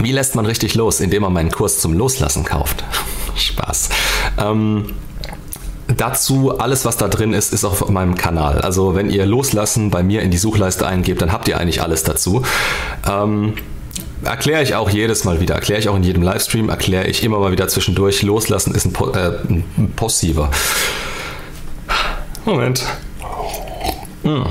[0.00, 1.00] Wie lässt man richtig los?
[1.00, 2.84] Indem man meinen Kurs zum Loslassen kauft.
[3.36, 3.88] Spaß.
[4.38, 4.94] Ähm,
[5.86, 8.60] Dazu, alles was da drin ist, ist auf meinem Kanal.
[8.60, 12.02] Also wenn ihr Loslassen bei mir in die Suchleiste eingebt, dann habt ihr eigentlich alles
[12.02, 12.42] dazu.
[13.08, 13.54] Ähm,
[14.24, 17.38] erkläre ich auch jedes Mal wieder, erkläre ich auch in jedem Livestream, erkläre ich immer
[17.38, 18.22] mal wieder zwischendurch.
[18.22, 20.50] Loslassen ist ein, po äh, ein passiver.
[22.44, 22.84] Moment.
[24.22, 24.46] Hm.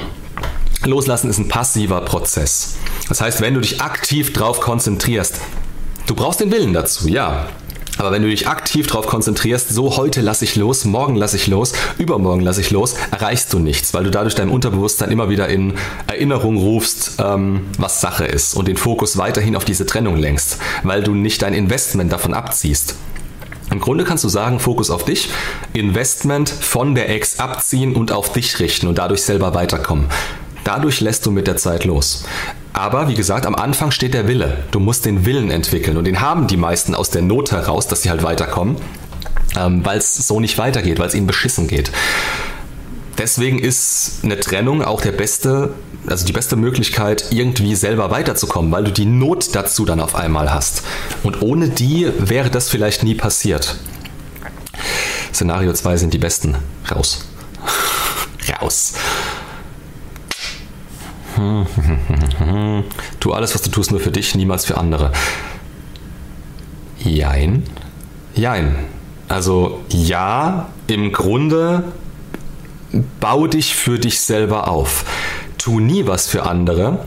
[0.86, 2.76] Loslassen ist ein passiver Prozess.
[3.08, 5.36] Das heißt, wenn du dich aktiv drauf konzentrierst,
[6.08, 7.48] du brauchst den Willen dazu, ja.
[7.98, 11.48] Aber wenn du dich aktiv darauf konzentrierst, so heute lasse ich los, morgen lasse ich
[11.48, 15.48] los, übermorgen lasse ich los, erreichst du nichts, weil du dadurch deinem Unterbewusstsein immer wieder
[15.48, 15.76] in
[16.08, 21.04] Erinnerung rufst, ähm, was Sache ist und den Fokus weiterhin auf diese Trennung lenkst, weil
[21.04, 22.96] du nicht dein Investment davon abziehst.
[23.72, 25.30] Im Grunde kannst du sagen, Fokus auf dich,
[25.74, 30.08] Investment von der Ex abziehen und auf dich richten und dadurch selber weiterkommen.
[30.64, 32.26] Dadurch lässt du mit der Zeit los.
[32.74, 34.64] Aber wie gesagt, am Anfang steht der Wille.
[34.72, 38.02] Du musst den Willen entwickeln und den haben die meisten aus der Not heraus, dass
[38.02, 38.78] sie halt weiterkommen,
[39.56, 41.92] ähm, weil es so nicht weitergeht, weil es ihnen beschissen geht.
[43.18, 45.74] Deswegen ist eine Trennung auch der beste,
[46.08, 50.52] also die beste Möglichkeit, irgendwie selber weiterzukommen, weil du die Not dazu dann auf einmal
[50.52, 50.82] hast.
[51.22, 53.76] Und ohne die wäre das vielleicht nie passiert.
[55.32, 56.56] Szenario 2 sind die besten.
[56.90, 57.26] Raus.
[58.62, 58.94] Raus.
[63.20, 65.12] tu alles, was du tust, nur für dich, niemals für andere.
[67.00, 67.64] Jein.
[68.36, 68.76] Jein.
[69.28, 71.84] Also ja, im Grunde
[73.20, 75.06] bau dich für dich selber auf.
[75.58, 77.00] Tu nie was für andere.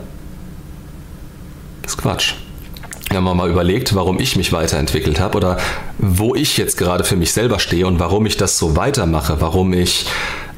[1.81, 2.33] Das ist Quatsch.
[3.09, 5.57] Wenn man mal überlegt, warum ich mich weiterentwickelt habe oder
[5.97, 9.71] wo ich jetzt gerade für mich selber stehe und warum ich das so weitermache, warum
[9.71, 10.07] ich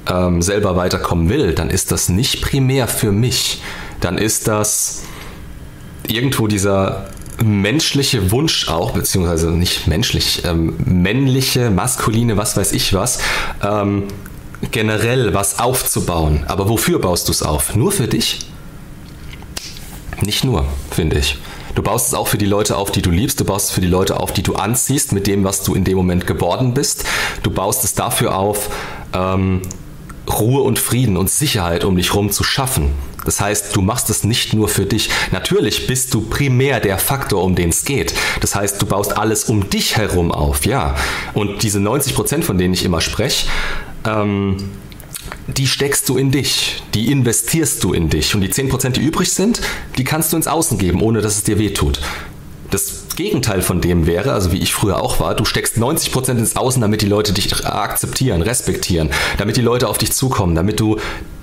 [0.10, 3.62] ähm, selber weiterkommen will, dann ist das nicht primär für mich.
[4.00, 5.04] Dann ist das
[6.08, 7.10] irgendwo dieser
[7.44, 13.20] menschliche Wunsch auch, beziehungsweise nicht menschlich, ähm, männliche, maskuline, was weiß ich was,
[13.64, 14.04] ähm,
[14.72, 16.44] generell was aufzubauen.
[16.48, 17.76] Aber wofür baust du es auf?
[17.76, 18.40] Nur für dich?
[20.22, 21.38] Nicht nur, finde ich.
[21.76, 23.40] Du baust es auch für die Leute auf, die du liebst.
[23.40, 25.86] Du baust es für die Leute auf, die du anziehst, mit dem, was du in
[25.86, 27.06] dem Moment geworden bist.
[27.42, 28.70] Du baust es dafür auf,
[29.14, 29.62] ähm,
[30.30, 32.92] Ruhe und Frieden und Sicherheit um dich herum zu schaffen.
[33.26, 35.10] Das heißt, du machst es nicht nur für dich.
[35.32, 38.14] Natürlich bist du primär der Faktor, um den es geht.
[38.42, 40.96] Das heißt, du baust alles um dich herum auf, ja.
[41.34, 43.48] Und diese 90 Prozent, von denen ich immer spreche,
[44.06, 44.58] ähm,
[45.48, 48.34] die steckst du in dich, die investierst du in dich.
[48.36, 49.62] Und die 10%, die übrig sind,
[49.98, 52.00] die kannst du ins Außen geben, ohne dass es dir wehtut.
[53.20, 56.82] Gegenteil von dem wäre, also wie ich früher auch war, du steckst 90% ins Außen,
[56.82, 60.96] damit die Leute dich akzeptieren, respektieren, damit die Leute auf dich zukommen, damit du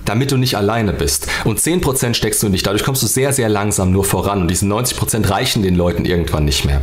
[0.06, 1.26] damit du nicht alleine bist.
[1.44, 2.62] Und 10% steckst du in dich.
[2.62, 4.40] Dadurch kommst du sehr, sehr langsam nur voran.
[4.40, 6.80] Und diese 90% reichen den Leuten irgendwann nicht mehr.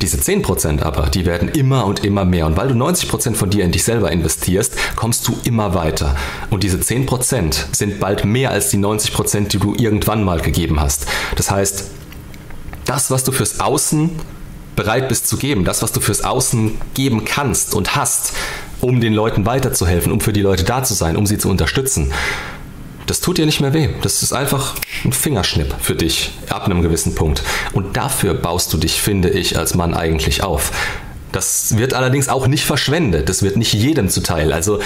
[0.00, 2.46] Diese 10% aber, die werden immer und immer mehr.
[2.46, 6.16] Und weil du 90% von dir in dich selber investierst, kommst du immer weiter.
[6.48, 11.06] Und diese 10% sind bald mehr als die 90%, die du irgendwann mal gegeben hast.
[11.36, 11.99] Das heißt,
[12.90, 14.10] das, was du fürs Außen
[14.74, 18.32] bereit bist zu geben, das, was du fürs Außen geben kannst und hast,
[18.80, 22.12] um den Leuten weiterzuhelfen, um für die Leute da zu sein, um sie zu unterstützen,
[23.06, 23.90] das tut dir nicht mehr weh.
[24.02, 24.74] Das ist einfach
[25.04, 27.44] ein Fingerschnipp für dich ab einem gewissen Punkt.
[27.74, 30.72] Und dafür baust du dich, finde ich, als Mann eigentlich auf.
[31.30, 33.28] Das wird allerdings auch nicht verschwendet.
[33.28, 34.52] Das wird nicht jedem zuteil.
[34.52, 34.80] Also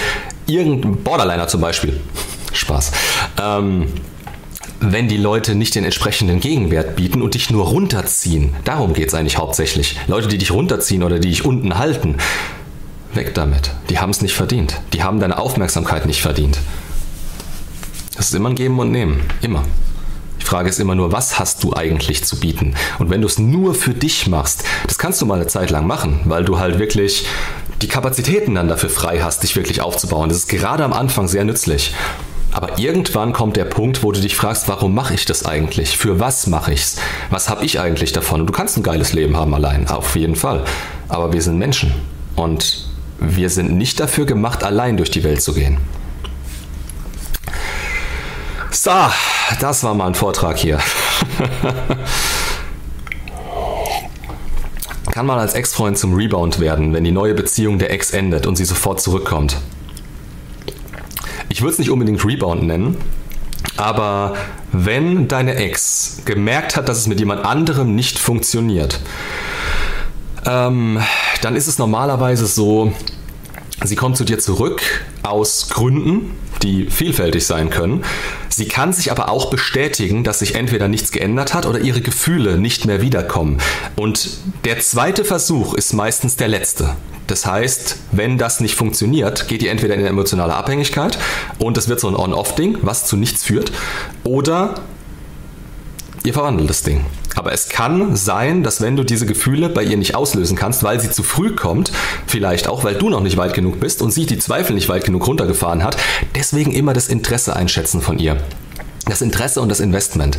[0.45, 1.99] irgendein Borderliner zum Beispiel.
[2.53, 2.91] Spaß.
[3.41, 3.87] Ähm,
[4.79, 8.53] wenn die Leute nicht den entsprechenden Gegenwert bieten und dich nur runterziehen.
[8.63, 9.97] Darum geht es eigentlich hauptsächlich.
[10.07, 12.15] Leute, die dich runterziehen oder die dich unten halten.
[13.13, 13.71] Weg damit.
[13.89, 14.81] Die haben es nicht verdient.
[14.93, 16.59] Die haben deine Aufmerksamkeit nicht verdient.
[18.17, 19.21] Es ist immer ein Geben und Nehmen.
[19.41, 19.63] Immer.
[20.41, 22.75] Die Frage ist immer nur, was hast du eigentlich zu bieten?
[22.99, 25.87] Und wenn du es nur für dich machst, das kannst du mal eine Zeit lang
[25.87, 27.25] machen, weil du halt wirklich
[27.81, 30.29] die Kapazitäten dann dafür frei hast, dich wirklich aufzubauen.
[30.29, 31.93] Das ist gerade am Anfang sehr nützlich.
[32.55, 35.97] Aber irgendwann kommt der Punkt, wo du dich fragst, warum mache ich das eigentlich?
[35.97, 36.95] Für was mache ich's?
[37.29, 38.39] Was habe ich eigentlich davon?
[38.39, 40.63] Und du kannst ein geiles Leben haben allein, auf jeden Fall.
[41.09, 41.93] Aber wir sind Menschen
[42.37, 42.87] und
[43.19, 45.79] wir sind nicht dafür gemacht, allein durch die Welt zu gehen.
[48.71, 48.91] So,
[49.59, 50.79] das war mal ein Vortrag hier.
[55.11, 58.55] Kann man als Ex-Freund zum Rebound werden, wenn die neue Beziehung der Ex endet und
[58.55, 59.57] sie sofort zurückkommt?
[61.55, 62.97] Ich würde es nicht unbedingt Rebound nennen,
[63.77, 64.35] aber
[64.73, 68.99] wenn deine Ex gemerkt hat, dass es mit jemand anderem nicht funktioniert,
[70.45, 70.99] ähm,
[71.41, 72.91] dann ist es normalerweise so,
[73.81, 74.81] sie kommt zu dir zurück
[75.23, 76.31] aus Gründen,
[76.65, 78.03] die vielfältig sein können.
[78.49, 82.57] Sie kann sich aber auch bestätigen, dass sich entweder nichts geändert hat oder ihre Gefühle
[82.57, 83.59] nicht mehr wiederkommen.
[83.95, 84.29] Und
[84.65, 86.95] der zweite Versuch ist meistens der letzte.
[87.27, 91.17] Das heißt, wenn das nicht funktioniert, geht ihr entweder in eine emotionale Abhängigkeit
[91.57, 93.71] und es wird so ein On-Off-Ding, was zu nichts führt,
[94.23, 94.75] oder
[96.23, 97.05] ihr verwandelt das Ding.
[97.35, 100.99] Aber es kann sein, dass wenn du diese Gefühle bei ihr nicht auslösen kannst, weil
[100.99, 101.91] sie zu früh kommt,
[102.27, 105.03] vielleicht auch, weil du noch nicht weit genug bist und sie die Zweifel nicht weit
[105.03, 105.97] genug runtergefahren hat,
[106.35, 108.37] deswegen immer das Interesse einschätzen von ihr.
[109.05, 110.37] Das Interesse und das Investment.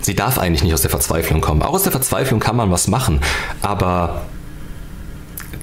[0.00, 1.62] Sie darf eigentlich nicht aus der Verzweiflung kommen.
[1.62, 3.20] Auch aus der Verzweiflung kann man was machen,
[3.60, 4.22] aber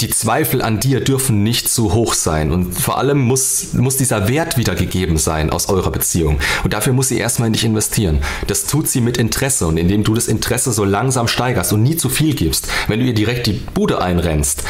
[0.01, 4.27] die Zweifel an dir dürfen nicht zu hoch sein und vor allem muss, muss dieser
[4.27, 6.39] Wert wieder gegeben sein aus eurer Beziehung.
[6.63, 8.19] Und dafür muss sie erstmal in dich investieren.
[8.47, 11.95] Das tut sie mit Interesse und indem du das Interesse so langsam steigerst und nie
[11.95, 14.63] zu viel gibst, wenn du ihr direkt die Bude einrennst,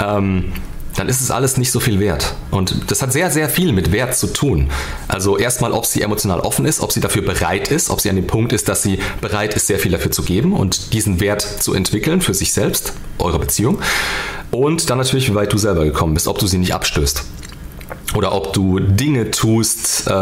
[0.00, 0.52] ähm,
[0.96, 2.34] dann ist es alles nicht so viel wert.
[2.50, 4.70] Und das hat sehr, sehr viel mit Wert zu tun.
[5.08, 8.16] Also erstmal, ob sie emotional offen ist, ob sie dafür bereit ist, ob sie an
[8.16, 11.42] dem Punkt ist, dass sie bereit ist, sehr viel dafür zu geben und diesen Wert
[11.42, 13.78] zu entwickeln für sich selbst, eure Beziehung.
[14.50, 17.24] Und dann natürlich, wie weit du selber gekommen bist, ob du sie nicht abstößt.
[18.14, 20.12] Oder ob du Dinge tust, äh,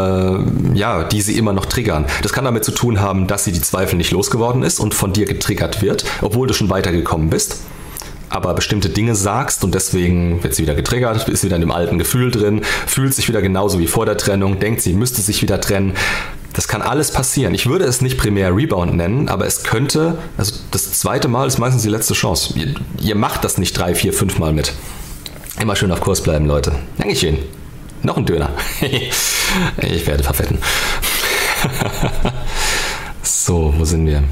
[0.73, 2.05] ja, die sie immer noch triggern.
[2.21, 5.11] Das kann damit zu tun haben, dass sie die Zweifel nicht losgeworden ist und von
[5.11, 7.57] dir getriggert wird, obwohl du schon weitergekommen bist
[8.31, 11.99] aber bestimmte Dinge sagst und deswegen wird sie wieder getriggert, ist wieder in dem alten
[11.99, 15.59] Gefühl drin, fühlt sich wieder genauso wie vor der Trennung, denkt, sie müsste sich wieder
[15.59, 15.93] trennen.
[16.53, 17.53] Das kann alles passieren.
[17.53, 21.59] Ich würde es nicht primär Rebound nennen, aber es könnte, also das zweite Mal ist
[21.59, 22.53] meistens die letzte Chance.
[22.57, 24.73] Ihr, ihr macht das nicht drei, vier, fünf Mal mit.
[25.59, 26.73] Immer schön auf Kurs bleiben, Leute.
[26.97, 27.37] Dankeschön.
[28.03, 28.49] Noch ein Döner.
[28.81, 30.57] ich werde verfetten.
[33.21, 34.23] so, wo sind wir?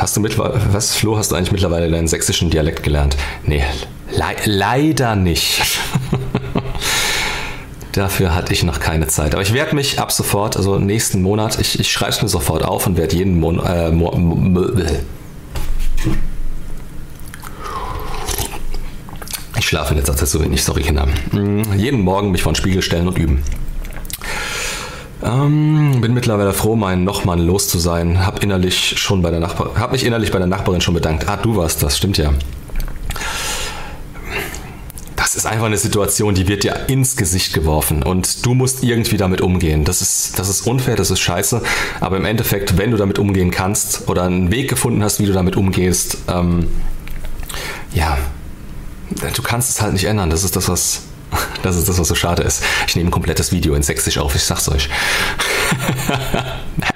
[0.00, 3.18] Hast du mittlerweile, was, Flo, hast du eigentlich mittlerweile deinen sächsischen Dialekt gelernt?
[3.44, 3.62] Nee,
[4.10, 5.60] le leider nicht.
[7.92, 9.34] Dafür hatte ich noch keine Zeit.
[9.34, 12.64] Aber ich werde mich ab sofort, also nächsten Monat, ich, ich schreibe es mir sofort
[12.64, 13.68] auf und werde jeden Monat.
[13.68, 14.10] Äh, Mo
[19.58, 21.08] ich schlafe in letzter Zeit so wenig, sorry Kinder.
[21.32, 23.42] Mm, jeden Morgen mich vor den Spiegel stellen und üben.
[25.22, 28.24] Ähm, bin mittlerweile froh, meinen Nochmann los zu sein.
[28.24, 31.28] Hab innerlich schon bei der Nachbar hab mich innerlich bei der Nachbarin schon bedankt.
[31.28, 32.32] Ah, du warst das, stimmt ja.
[35.16, 39.16] Das ist einfach eine Situation, die wird dir ins Gesicht geworfen und du musst irgendwie
[39.16, 39.84] damit umgehen.
[39.84, 41.62] Das ist, das ist unfair, das ist scheiße,
[42.00, 45.32] aber im Endeffekt, wenn du damit umgehen kannst oder einen Weg gefunden hast, wie du
[45.32, 46.66] damit umgehst, ähm,
[47.92, 48.18] ja,
[49.34, 50.30] du kannst es halt nicht ändern.
[50.30, 51.02] Das ist das, was,
[51.62, 52.62] das ist das, was so schade ist.
[52.86, 54.88] Ich nehme ein komplettes Video in Sächsisch auf, ich sag's euch.
[56.76, 56.92] Nein,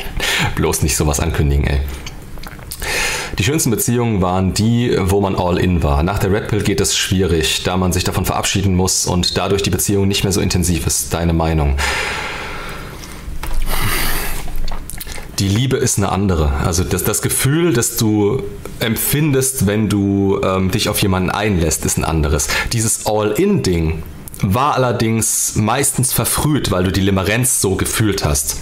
[0.56, 1.80] bloß nicht sowas ankündigen, ey.
[3.38, 6.04] Die schönsten Beziehungen waren die, wo man all in war.
[6.04, 9.62] Nach der Red Pill geht es schwierig, da man sich davon verabschieden muss und dadurch
[9.62, 11.12] die Beziehung nicht mehr so intensiv ist.
[11.12, 11.76] Deine Meinung?
[15.40, 16.52] Die Liebe ist eine andere.
[16.64, 18.44] Also das, das Gefühl, das du
[18.78, 22.46] empfindest, wenn du ähm, dich auf jemanden einlässt, ist ein anderes.
[22.72, 24.04] Dieses All-in-Ding
[24.52, 28.56] war allerdings meistens verfrüht, weil du die Limerenz so gefühlt hast.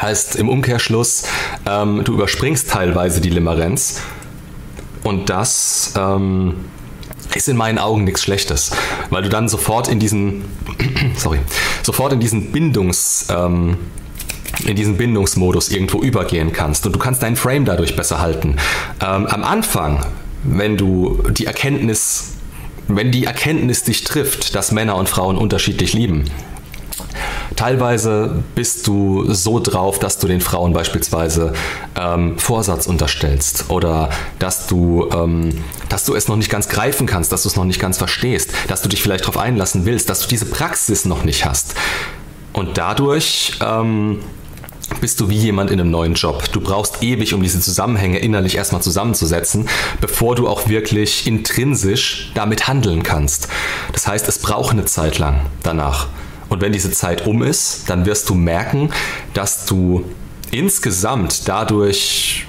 [0.00, 1.24] Heißt im Umkehrschluss,
[1.66, 4.00] ähm, du überspringst teilweise die Limerenz
[5.02, 6.54] und das ähm,
[7.34, 8.70] ist in meinen Augen nichts Schlechtes,
[9.10, 10.44] weil du dann sofort in diesen,
[11.16, 11.40] sorry,
[11.82, 13.76] sofort in diesen Bindungs, ähm,
[14.64, 18.56] in diesen Bindungsmodus irgendwo übergehen kannst und du kannst deinen Frame dadurch besser halten.
[19.00, 20.06] Ähm, am Anfang,
[20.44, 22.37] wenn du die Erkenntnis,
[22.88, 26.24] wenn die Erkenntnis dich trifft, dass Männer und Frauen unterschiedlich lieben,
[27.56, 31.54] Teilweise bist du so drauf, dass du den Frauen beispielsweise
[31.96, 37.32] ähm, Vorsatz unterstellst oder dass du, ähm, dass du es noch nicht ganz greifen kannst,
[37.32, 40.20] dass du es noch nicht ganz verstehst, dass du dich vielleicht darauf einlassen willst, dass
[40.20, 41.74] du diese Praxis noch nicht hast.
[42.52, 44.20] Und dadurch ähm,
[45.00, 46.50] bist du wie jemand in einem neuen Job.
[46.52, 49.68] Du brauchst ewig, um diese Zusammenhänge innerlich erstmal zusammenzusetzen,
[50.00, 53.48] bevor du auch wirklich intrinsisch damit handeln kannst.
[53.92, 56.08] Das heißt, es braucht eine Zeit lang danach.
[56.48, 58.90] Und wenn diese Zeit um ist, dann wirst du merken,
[59.34, 60.04] dass du
[60.50, 62.46] insgesamt dadurch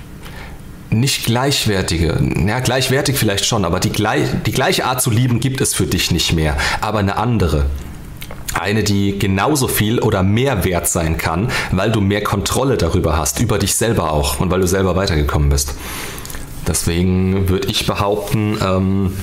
[0.90, 5.62] nicht gleichwertige, ja, gleichwertig vielleicht schon, aber die, gleich, die gleiche Art zu lieben gibt
[5.62, 7.68] es für dich nicht mehr, aber eine andere.
[8.60, 13.40] Eine, die genauso viel oder mehr wert sein kann, weil du mehr Kontrolle darüber hast,
[13.40, 15.76] über dich selber auch und weil du selber weitergekommen bist.
[16.68, 19.14] Deswegen würde ich behaupten, ähm,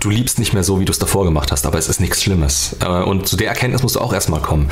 [0.00, 2.22] du liebst nicht mehr so, wie du es davor gemacht hast, aber es ist nichts
[2.22, 2.76] Schlimmes.
[2.80, 4.68] Äh, und zu der Erkenntnis musst du auch erstmal kommen.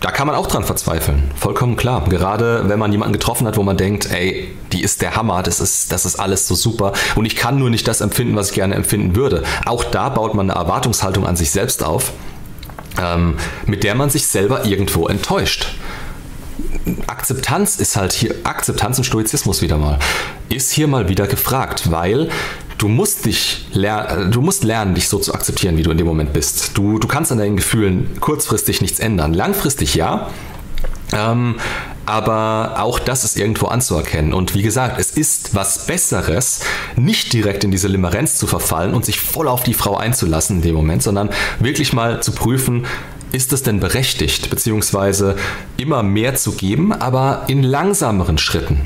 [0.00, 2.04] Da kann man auch dran verzweifeln, vollkommen klar.
[2.08, 5.60] Gerade wenn man jemanden getroffen hat, wo man denkt, ey, die ist der Hammer, das
[5.60, 8.54] ist, das ist alles so super und ich kann nur nicht das empfinden, was ich
[8.54, 9.42] gerne empfinden würde.
[9.66, 12.12] Auch da baut man eine Erwartungshaltung an sich selbst auf,
[13.00, 15.66] ähm, mit der man sich selber irgendwo enttäuscht.
[17.08, 19.98] Akzeptanz ist halt hier, Akzeptanz und Stoizismus wieder mal,
[20.48, 22.30] ist hier mal wieder gefragt, weil
[22.78, 26.06] du musst dich lernen, du musst lernen, dich so zu akzeptieren, wie du in dem
[26.06, 26.76] Moment bist.
[26.78, 29.34] Du, du kannst an deinen Gefühlen kurzfristig nichts ändern.
[29.34, 30.30] Langfristig ja.
[31.12, 31.56] Ähm,
[32.06, 34.32] aber auch das ist irgendwo anzuerkennen.
[34.32, 36.60] Und wie gesagt, es ist was Besseres,
[36.96, 40.62] nicht direkt in diese Limerenz zu verfallen und sich voll auf die Frau einzulassen in
[40.62, 42.86] dem Moment, sondern wirklich mal zu prüfen,
[43.32, 45.36] ist es denn berechtigt, beziehungsweise
[45.76, 48.80] immer mehr zu geben, aber in langsameren Schritten.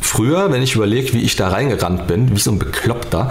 [0.00, 3.30] Früher, wenn ich überlege, wie ich da reingerannt bin, wie so ein Bekloppter,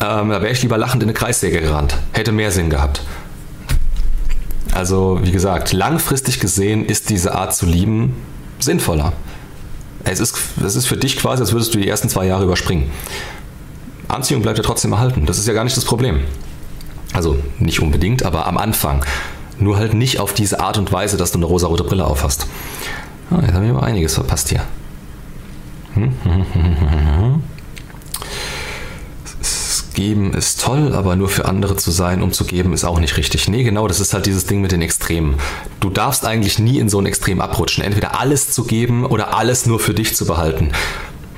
[0.00, 1.96] ähm, da wäre ich lieber lachend in eine Kreissäge gerannt.
[2.12, 3.02] Hätte mehr Sinn gehabt.
[4.72, 8.14] Also, wie gesagt, langfristig gesehen ist diese Art zu lieben
[8.60, 9.12] sinnvoller.
[10.04, 12.90] Es ist, es ist für dich quasi, als würdest du die ersten zwei Jahre überspringen.
[14.08, 15.26] Anziehung bleibt ja trotzdem erhalten.
[15.26, 16.20] Das ist ja gar nicht das Problem.
[17.12, 19.04] Also nicht unbedingt, aber am Anfang.
[19.58, 22.46] Nur halt nicht auf diese Art und Weise, dass du eine rosa-rote Brille aufhast.
[23.30, 24.62] Ah, jetzt haben wir aber einiges verpasst hier.
[29.94, 33.18] Geben ist toll, aber nur für andere zu sein, um zu geben, ist auch nicht
[33.18, 33.48] richtig.
[33.48, 35.34] Nee, genau, das ist halt dieses Ding mit den Extremen.
[35.80, 37.84] Du darfst eigentlich nie in so ein Extrem abrutschen.
[37.84, 40.70] Entweder alles zu geben oder alles nur für dich zu behalten.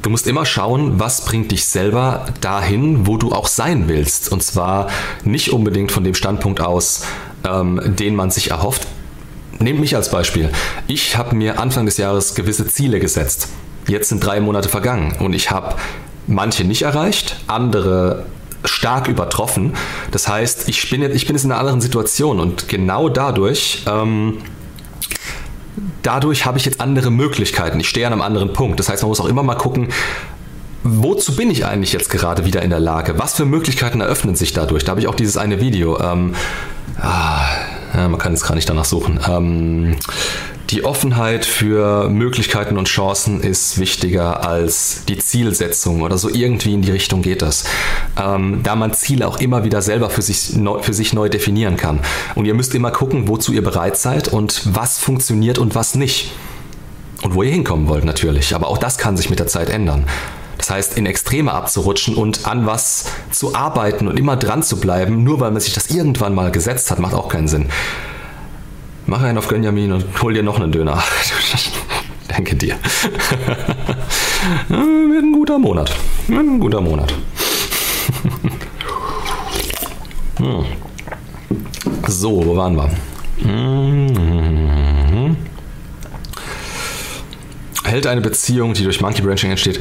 [0.02, 4.30] Du musst immer schauen, was bringt dich selber dahin, wo du auch sein willst.
[4.30, 4.88] Und zwar
[5.24, 7.04] nicht unbedingt von dem Standpunkt aus,
[7.44, 8.86] ähm, den man sich erhofft.
[9.58, 10.50] Nehmt mich als Beispiel.
[10.86, 13.48] Ich habe mir Anfang des Jahres gewisse Ziele gesetzt.
[13.86, 15.74] Jetzt sind drei Monate vergangen und ich habe
[16.26, 18.26] manche nicht erreicht, andere
[18.64, 19.74] stark übertroffen.
[20.10, 23.82] Das heißt, ich bin jetzt, ich bin jetzt in einer anderen Situation und genau dadurch,
[23.86, 24.38] ähm,
[26.02, 27.80] dadurch habe ich jetzt andere Möglichkeiten.
[27.80, 28.78] Ich stehe an einem anderen Punkt.
[28.78, 29.88] Das heißt, man muss auch immer mal gucken,
[30.84, 33.18] wozu bin ich eigentlich jetzt gerade wieder in der Lage?
[33.18, 34.84] Was für Möglichkeiten eröffnen sich dadurch?
[34.84, 36.00] Da habe ich auch dieses eine Video.
[36.00, 36.34] Ähm,
[37.00, 37.46] ah,
[37.94, 39.20] man kann jetzt gar nicht danach suchen.
[39.28, 39.96] Ähm,
[40.72, 46.80] die Offenheit für Möglichkeiten und Chancen ist wichtiger als die Zielsetzung oder so irgendwie in
[46.80, 47.64] die Richtung geht das.
[48.18, 51.76] Ähm, da man Ziele auch immer wieder selber für sich, neu, für sich neu definieren
[51.76, 52.00] kann.
[52.34, 56.32] Und ihr müsst immer gucken, wozu ihr bereit seid und was funktioniert und was nicht.
[57.20, 58.54] Und wo ihr hinkommen wollt natürlich.
[58.54, 60.06] Aber auch das kann sich mit der Zeit ändern.
[60.62, 65.24] Das heißt, in Extreme abzurutschen und an was zu arbeiten und immer dran zu bleiben,
[65.24, 67.68] nur weil man sich das irgendwann mal gesetzt hat, macht auch keinen Sinn.
[69.06, 71.02] Mach einen auf Gönjamin und hol dir noch einen Döner.
[72.28, 72.76] Danke dir.
[74.68, 75.92] wird ein guter Monat.
[76.28, 77.12] Wird ein guter Monat.
[80.38, 80.64] Hm.
[82.08, 82.90] So, wo waren wir?
[83.44, 85.36] Mhm.
[87.84, 89.78] Hält eine Beziehung, die durch Monkey Branching entsteht,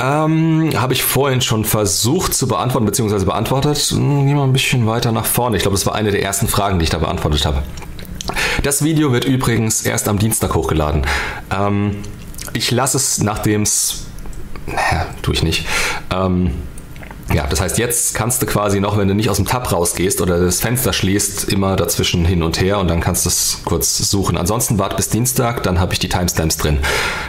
[0.00, 3.78] ähm, Habe ich vorhin schon versucht zu beantworten, beziehungsweise beantwortet.
[3.78, 5.56] Hm, gehen wir ein bisschen weiter nach vorne.
[5.56, 7.62] Ich glaube, das war eine der ersten Fragen, die ich da beantwortet habe.
[8.62, 11.02] Das Video wird übrigens erst am Dienstag hochgeladen.
[11.50, 11.96] Ähm,
[12.52, 14.06] ich lasse es, nachdem es.
[14.66, 15.66] Naja, tue ich nicht.
[16.14, 16.52] Ähm,
[17.32, 20.20] ja, das heißt, jetzt kannst du quasi noch, wenn du nicht aus dem Tab rausgehst
[20.20, 23.98] oder das Fenster schließt, immer dazwischen hin und her und dann kannst du es kurz
[23.98, 24.36] suchen.
[24.38, 26.78] Ansonsten wart bis Dienstag, dann habe ich die Timestamps drin.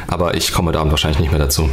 [0.08, 1.70] Aber ich komme da wahrscheinlich nicht mehr dazu.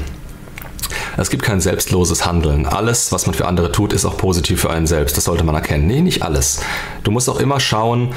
[1.16, 2.66] Es gibt kein selbstloses Handeln.
[2.66, 5.16] Alles, was man für andere tut, ist auch positiv für einen selbst.
[5.16, 5.86] Das sollte man erkennen.
[5.86, 6.60] Nee, nicht alles.
[7.04, 8.12] Du musst auch immer schauen,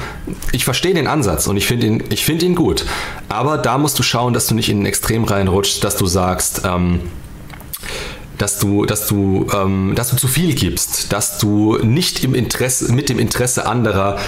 [0.52, 2.84] ich verstehe den Ansatz und ich finde ihn, find ihn gut.
[3.28, 6.62] Aber da musst du schauen, dass du nicht in ein Extrem reinrutschst, dass du sagst,
[6.64, 7.00] ähm,
[8.38, 12.92] dass du, dass du, ähm, dass du zu viel gibst, dass du nicht im Interesse,
[12.92, 14.18] mit dem Interesse anderer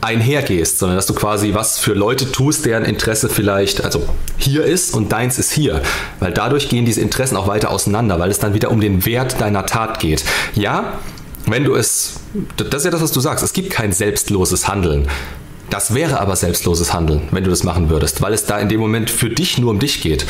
[0.00, 4.02] einhergehst, sondern dass du quasi was für Leute tust, deren Interesse vielleicht also
[4.36, 5.82] hier ist und deins ist hier,
[6.20, 9.40] weil dadurch gehen diese Interessen auch weiter auseinander, weil es dann wieder um den Wert
[9.40, 10.24] deiner Tat geht.
[10.54, 10.98] Ja,
[11.46, 12.20] wenn du es,
[12.56, 15.08] das ist ja das, was du sagst, es gibt kein selbstloses Handeln.
[15.70, 18.80] Das wäre aber selbstloses Handeln, wenn du das machen würdest, weil es da in dem
[18.80, 20.24] Moment für dich nur um dich geht.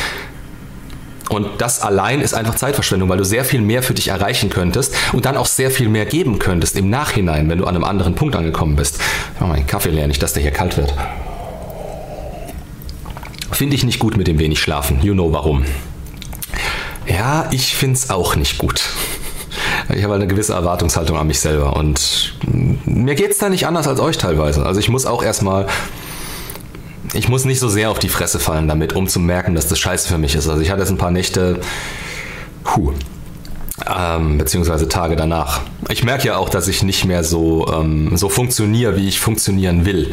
[1.29, 4.95] Und das allein ist einfach Zeitverschwendung, weil du sehr viel mehr für dich erreichen könntest
[5.13, 8.15] und dann auch sehr viel mehr geben könntest im Nachhinein, wenn du an einem anderen
[8.15, 8.99] Punkt angekommen bist.
[9.39, 10.95] Mache meinen Kaffee leer, nicht, dass der hier kalt wird.
[13.53, 15.03] Finde ich nicht gut mit dem wenig Schlafen.
[15.03, 15.65] You know warum.
[17.07, 18.83] Ja, ich finde es auch nicht gut.
[19.95, 22.35] Ich habe eine gewisse Erwartungshaltung an mich selber und
[22.85, 24.65] mir geht es da nicht anders als euch teilweise.
[24.65, 25.67] Also ich muss auch erstmal
[27.15, 29.79] ich muss nicht so sehr auf die Fresse fallen damit, um zu merken, dass das
[29.79, 30.49] scheiße für mich ist.
[30.49, 31.61] Also ich hatte jetzt ein paar Nächte,
[32.65, 32.93] puh,
[33.87, 35.61] ähm, beziehungsweise Tage danach.
[35.89, 39.87] Ich merke ja auch, dass ich nicht mehr so, ähm, so funktioniere, wie ich funktionieren
[39.87, 40.13] will.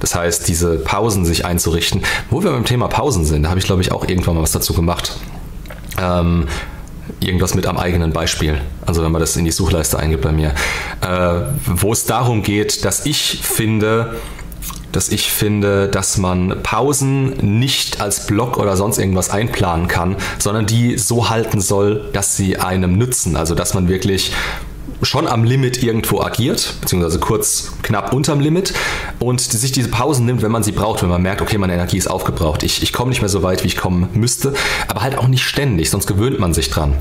[0.00, 2.02] Das heißt, diese Pausen sich einzurichten.
[2.30, 4.52] Wo wir beim Thema Pausen sind, da habe ich, glaube ich, auch irgendwann mal was
[4.52, 5.16] dazu gemacht.
[6.00, 6.46] Ähm,
[7.20, 8.60] irgendwas mit am eigenen Beispiel.
[8.84, 10.54] Also wenn man das in die Suchleiste eingibt bei mir.
[11.00, 14.16] Äh, wo es darum geht, dass ich finde,
[14.92, 20.66] dass ich finde, dass man Pausen nicht als Block oder sonst irgendwas einplanen kann, sondern
[20.66, 23.36] die so halten soll, dass sie einem nützen.
[23.36, 24.32] Also dass man wirklich
[25.02, 28.72] schon am Limit irgendwo agiert, beziehungsweise kurz knapp unterm Limit
[29.18, 31.98] und sich diese Pausen nimmt, wenn man sie braucht, wenn man merkt, okay, meine Energie
[31.98, 34.54] ist aufgebraucht, ich, ich komme nicht mehr so weit, wie ich kommen müsste,
[34.88, 36.94] aber halt auch nicht ständig, sonst gewöhnt man sich dran.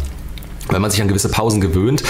[0.69, 2.03] Wenn man sich an gewisse Pausen gewöhnt,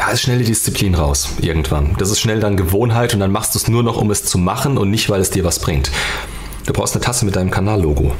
[0.00, 1.94] da ist schnell die Disziplin raus irgendwann.
[1.98, 4.38] Das ist schnell dann Gewohnheit und dann machst du es nur noch, um es zu
[4.38, 5.90] machen und nicht, weil es dir was bringt.
[6.64, 8.12] Du brauchst eine Tasse mit deinem Kanallogo.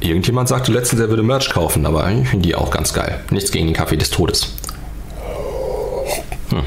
[0.00, 3.20] Irgendjemand sagte letztens, er würde Merch kaufen, aber ich finde die auch ganz geil.
[3.30, 4.54] Nichts gegen den Kaffee des Todes.
[6.48, 6.62] Hm.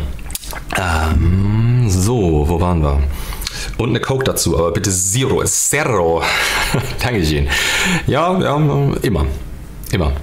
[0.78, 3.04] Ähm, so, wo waren wir?
[3.78, 5.44] Und eine Coke dazu, aber bitte Zero.
[5.44, 6.24] Zero.
[7.04, 7.50] Dankeschön.
[8.08, 8.56] Ja, ja,
[9.02, 9.26] immer.
[9.92, 10.14] Immer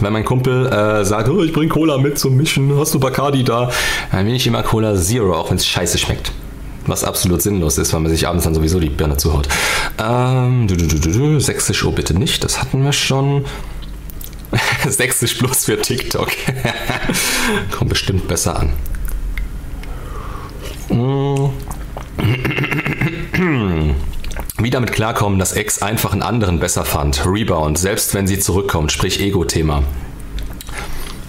[0.00, 3.44] wenn mein Kumpel äh, sagt, oh, ich bring Cola mit zum Mischen, hast du Bacardi
[3.44, 3.70] da?
[4.12, 6.32] Dann will ich immer Cola Zero, auch wenn es scheiße schmeckt.
[6.86, 9.48] Was absolut sinnlos ist, weil man sich abends dann sowieso die Birne zuhaut.
[9.98, 13.44] Ähm, du, du, du, du, Sächsisch, oh bitte nicht, das hatten wir schon.
[14.88, 16.28] Sächsisch plus für TikTok.
[17.76, 18.72] Kommt bestimmt besser an.
[20.88, 22.63] Wie
[24.74, 27.24] damit klarkommen, dass Ex einfach einen anderen besser fand.
[27.26, 29.84] Rebound, selbst wenn sie zurückkommt, sprich Ego-Thema.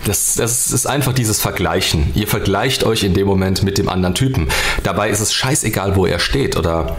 [0.06, 2.12] Das, das, ist einfach dieses Vergleichen.
[2.14, 4.50] Ihr vergleicht euch in dem Moment mit dem anderen Typen.
[4.84, 6.98] Dabei ist es scheißegal, wo er steht oder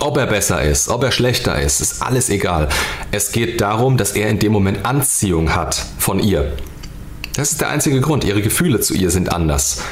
[0.00, 2.68] ob er besser ist, ob er schlechter ist, ist alles egal.
[3.12, 6.52] Es geht darum, dass er in dem Moment Anziehung hat von ihr.
[7.34, 8.24] Das ist der einzige Grund.
[8.24, 9.82] Ihre Gefühle zu ihr sind anders.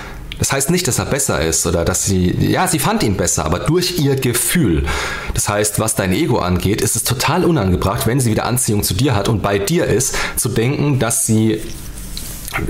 [0.45, 3.47] Das heißt nicht, dass er besser ist oder dass sie, ja, sie fand ihn besser,
[3.47, 4.85] aber durch ihr Gefühl.
[5.33, 8.93] Das heißt, was dein Ego angeht, ist es total unangebracht, wenn sie wieder Anziehung zu
[8.93, 11.63] dir hat und bei dir ist, zu denken, dass sie,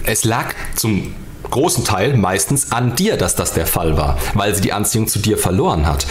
[0.07, 1.17] es lag zum
[1.51, 5.19] großen Teil meistens an dir, dass das der Fall war, weil sie die Anziehung zu
[5.19, 6.07] dir verloren hat.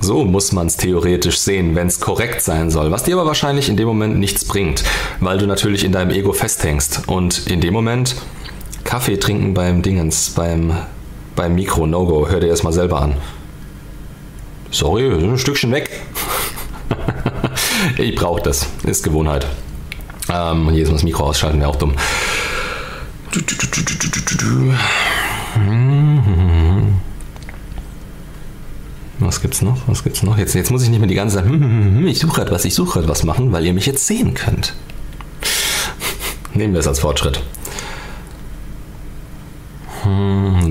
[0.00, 2.90] So muss man es theoretisch sehen, wenn es korrekt sein soll.
[2.90, 4.82] Was dir aber wahrscheinlich in dem Moment nichts bringt,
[5.20, 7.02] weil du natürlich in deinem Ego festhängst.
[7.06, 8.16] Und in dem Moment
[8.84, 10.72] Kaffee trinken beim Dingens, beim,
[11.36, 12.28] beim Mikro, No-Go.
[12.28, 13.14] Hör dir das mal selber an.
[14.70, 15.90] Sorry, ein Stückchen weg.
[17.98, 18.66] ich brauche das.
[18.84, 19.46] Ist Gewohnheit.
[20.28, 21.94] Ähm, jedes Mal das Mikro ausschalten wäre auch dumm.
[29.18, 29.76] Was gibt's noch?
[29.86, 30.38] Was gibt's noch?
[30.38, 32.64] Jetzt, jetzt muss ich nicht mehr die ganze Zeit, hm, hm, hm, ich suche etwas,
[32.64, 34.74] ich suche etwas machen, weil ihr mich jetzt sehen könnt.
[36.54, 37.42] Nehmen wir es als Fortschritt.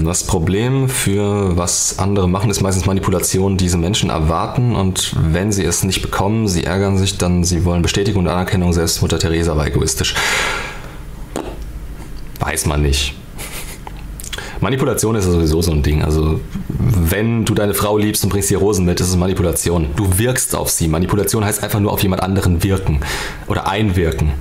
[0.04, 3.58] Das Problem für was andere machen, ist meistens Manipulation.
[3.58, 7.82] Diese Menschen erwarten und wenn sie es nicht bekommen, sie ärgern sich, dann sie wollen
[7.82, 8.74] Bestätigung und Anerkennung.
[8.74, 10.16] Selbst Mutter Teresa war egoistisch.
[12.40, 13.16] Weiß man nicht.
[14.62, 16.04] Manipulation ist sowieso so ein Ding.
[16.04, 19.88] Also, wenn du deine Frau liebst und bringst ihr Rosen mit, ist es Manipulation.
[19.96, 20.88] Du wirkst auf sie.
[20.88, 23.00] Manipulation heißt einfach nur auf jemand anderen wirken
[23.48, 24.32] oder einwirken.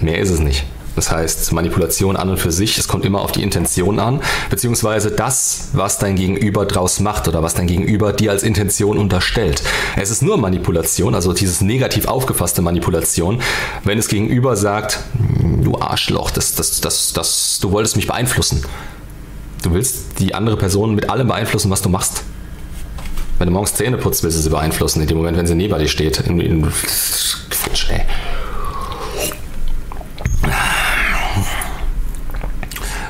[0.00, 0.64] Mehr ist es nicht.
[0.96, 4.20] Das heißt, Manipulation an und für sich, es kommt immer auf die Intention an,
[4.50, 9.62] beziehungsweise das, was dein Gegenüber draus macht oder was dein Gegenüber dir als Intention unterstellt.
[9.96, 13.42] Es ist nur Manipulation, also dieses negativ aufgefasste Manipulation,
[13.82, 15.00] wenn es Gegenüber sagt,
[15.62, 18.64] du Arschloch, das, das, das, das, du wolltest mich beeinflussen.
[19.62, 22.22] Du willst die andere Person mit allem beeinflussen, was du machst.
[23.38, 25.76] Wenn du morgens Zähne putzt, willst du sie beeinflussen, in dem Moment, wenn sie neben
[25.78, 26.22] dir steht.
[27.50, 28.02] Quatsch, ey.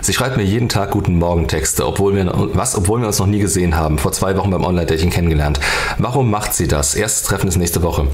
[0.04, 3.26] Sie schreibt mir jeden Tag guten Morgen Texte, obwohl wir, was, obwohl wir uns noch
[3.26, 3.96] nie gesehen haben.
[3.96, 5.58] Vor zwei Wochen beim Online-Dating kennengelernt.
[5.96, 6.94] Warum macht sie das?
[6.94, 8.06] Erstes Treffen ist nächste Woche.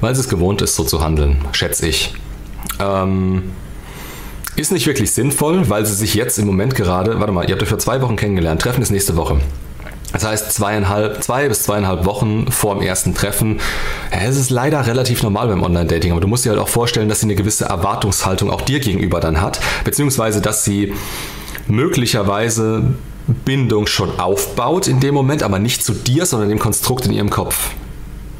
[0.00, 2.14] Weil sie es gewohnt ist, so zu handeln, schätze ich.
[2.80, 3.52] Ähm,
[4.56, 7.62] ist nicht wirklich sinnvoll, weil sie sich jetzt im Moment gerade, warte mal, ihr habt
[7.62, 9.40] euch vor zwei Wochen kennengelernt, Treffen ist nächste Woche.
[10.14, 13.60] Das heißt, zweieinhalb, zwei bis zweieinhalb Wochen vor dem ersten Treffen.
[14.10, 17.20] Es ist leider relativ normal beim Online-Dating, aber du musst dir halt auch vorstellen, dass
[17.20, 20.94] sie eine gewisse Erwartungshaltung auch dir gegenüber dann hat, beziehungsweise dass sie
[21.66, 22.84] möglicherweise
[23.26, 27.30] Bindung schon aufbaut in dem Moment, aber nicht zu dir, sondern dem Konstrukt in ihrem
[27.30, 27.70] Kopf.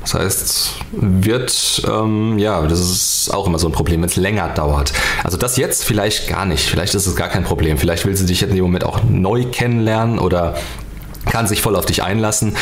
[0.03, 4.51] Das heißt, wird, ähm, ja, das ist auch immer so ein Problem, wenn es länger
[4.51, 4.93] dauert.
[5.25, 6.68] Also das jetzt vielleicht gar nicht.
[6.68, 7.79] Vielleicht ist es gar kein Problem.
[7.79, 10.57] Vielleicht will sie dich in dem Moment auch neu kennenlernen oder
[11.27, 12.57] kann sich voll auf dich einlassen.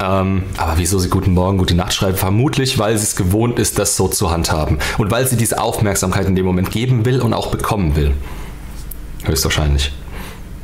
[0.00, 2.18] Ähm, aber wieso sie Guten Morgen, Gute Nacht schreibt?
[2.18, 4.78] Vermutlich, weil sie es gewohnt ist, das so zu handhaben.
[4.98, 8.12] Und weil sie diese Aufmerksamkeit in dem Moment geben will und auch bekommen will.
[9.24, 9.92] Höchstwahrscheinlich.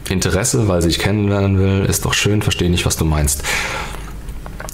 [0.09, 3.43] Interesse, weil sie dich kennenlernen will, ist doch schön, verstehe nicht, was du meinst.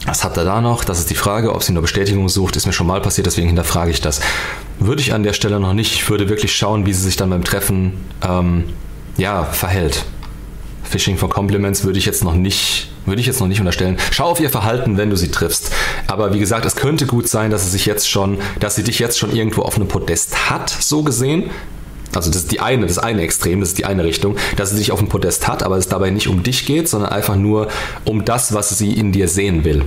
[0.07, 0.83] Was hat er da noch?
[0.83, 2.57] Das ist die Frage, ob sie nur Bestätigung sucht.
[2.57, 4.20] Ist mir schon mal passiert, deswegen hinterfrage ich das.
[4.78, 5.93] Würde ich an der Stelle noch nicht.
[5.95, 7.93] Ich würde wirklich schauen, wie sie sich dann beim Treffen
[8.26, 8.64] ähm,
[9.18, 10.05] ja, verhält.
[10.91, 13.97] Phishing for Compliments würde ich jetzt noch nicht würde ich jetzt noch nicht unterstellen.
[14.11, 15.70] Schau auf ihr Verhalten, wenn du sie triffst.
[16.07, 18.99] Aber wie gesagt, es könnte gut sein, dass sie sich jetzt schon, dass sie dich
[18.99, 21.51] jetzt schon irgendwo auf einem Podest hat, so gesehen.
[22.14, 24.76] Also das ist die eine, das eine Extrem, das ist die eine Richtung, dass sie
[24.76, 27.68] dich auf dem Podest hat, aber es dabei nicht um dich geht, sondern einfach nur
[28.05, 29.84] um das, was sie in dir sehen will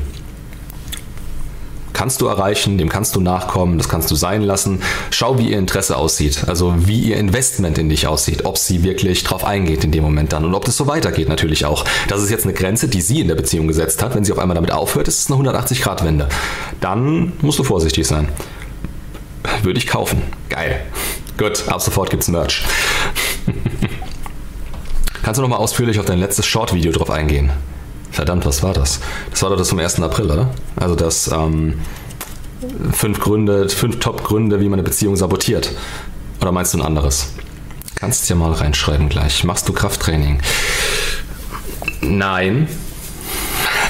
[2.04, 4.82] kannst du erreichen, dem kannst du nachkommen, das kannst du sein lassen.
[5.10, 9.24] Schau, wie ihr Interesse aussieht, also wie ihr Investment in dich aussieht, ob sie wirklich
[9.24, 11.86] drauf eingeht in dem Moment dann und ob das so weitergeht natürlich auch.
[12.10, 14.16] Das ist jetzt eine Grenze, die sie in der Beziehung gesetzt hat.
[14.16, 16.28] Wenn sie auf einmal damit aufhört, ist es eine 180-Grad-Wende.
[16.82, 18.28] Dann musst du vorsichtig sein.
[19.62, 20.24] Würde ich kaufen.
[20.50, 20.82] Geil.
[21.38, 22.66] Gut, ab sofort gibt's Merch.
[25.24, 27.50] Kannst du nochmal ausführlich auf dein letztes Short-Video drauf eingehen?
[28.14, 29.00] Verdammt, was war das?
[29.32, 30.00] Das war doch das vom 1.
[30.02, 30.52] April, oder?
[30.76, 31.80] Also das ähm,
[32.92, 35.72] fünf Gründe, fünf Top-Gründe, wie man eine Beziehung sabotiert.
[36.40, 37.34] Oder meinst du ein anderes?
[37.96, 39.44] Kannst du ja mal reinschreiben gleich.
[39.44, 40.42] Machst du Krafttraining?
[42.02, 42.68] Nein.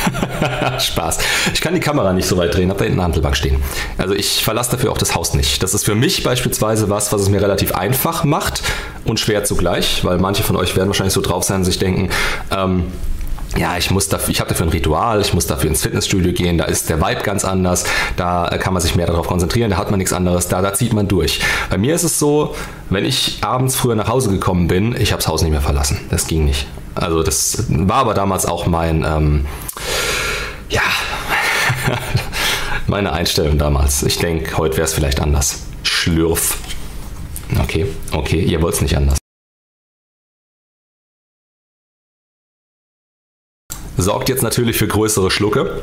[0.80, 1.18] Spaß.
[1.54, 3.62] Ich kann die Kamera nicht so weit drehen, habe da hinten eine Handelbank stehen.
[3.98, 5.62] Also ich verlasse dafür auch das Haus nicht.
[5.64, 8.64] Das ist für mich beispielsweise was, was es mir relativ einfach macht
[9.04, 12.10] und schwer zugleich, weil manche von euch werden wahrscheinlich so drauf sein und sich denken,
[12.52, 12.86] ähm,
[13.58, 16.58] ja, ich muss dafür, ich habe dafür ein Ritual, ich muss dafür ins Fitnessstudio gehen,
[16.58, 17.86] da ist der Vibe ganz anders,
[18.18, 20.94] da kann man sich mehr darauf konzentrieren, da hat man nichts anderes, da, da zieht
[20.94, 21.40] man durch.
[21.70, 22.56] Bei mir ist es so,
[22.90, 26.00] wenn ich abends früher nach Hause gekommen bin, ich habe das Haus nicht mehr verlassen.
[26.10, 26.68] Das ging nicht.
[26.96, 29.46] Also das war aber damals auch mein, ähm,
[30.70, 30.82] ja,
[32.88, 34.04] meine Einstellung damals.
[34.04, 35.64] Ich denke, heute wäre es vielleicht anders.
[35.84, 36.58] Schlürf.
[37.62, 39.23] Okay, okay, ihr wollt es nicht anders.
[43.98, 45.82] Sorgt jetzt natürlich für größere Schlucke.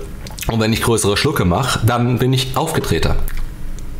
[0.48, 3.16] Und wenn ich größere Schlucke mache, dann bin ich aufgetreter.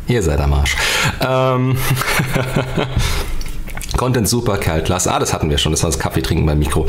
[0.07, 0.75] Ihr seid am Arsch.
[1.21, 1.77] Ähm
[3.97, 5.13] Content super, kalt, klasse.
[5.13, 5.71] Ah, das hatten wir schon.
[5.71, 6.87] Das war das Kaffee trinken beim Mikro.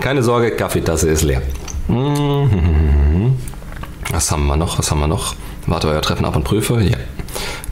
[0.00, 1.42] Keine Sorge, Kaffeetasse ist leer.
[4.10, 4.78] Was haben wir noch?
[4.78, 5.34] Was haben wir noch?
[5.66, 6.80] Warte euer Treffen ab und prüfe.
[6.80, 6.96] Ja.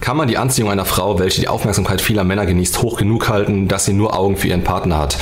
[0.01, 3.69] Kann man die Anziehung einer Frau, welche die Aufmerksamkeit vieler Männer genießt, hoch genug halten,
[3.69, 5.17] dass sie nur Augen für ihren Partner hat?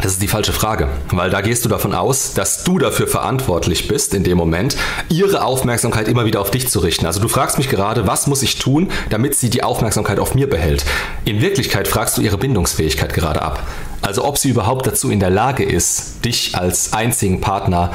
[0.00, 3.88] Das ist die falsche Frage, weil da gehst du davon aus, dass du dafür verantwortlich
[3.88, 4.76] bist, in dem Moment
[5.08, 7.04] ihre Aufmerksamkeit immer wieder auf dich zu richten.
[7.04, 10.48] Also du fragst mich gerade, was muss ich tun, damit sie die Aufmerksamkeit auf mir
[10.48, 10.84] behält.
[11.24, 13.66] In Wirklichkeit fragst du ihre Bindungsfähigkeit gerade ab.
[14.00, 17.90] Also ob sie überhaupt dazu in der Lage ist, dich als einzigen Partner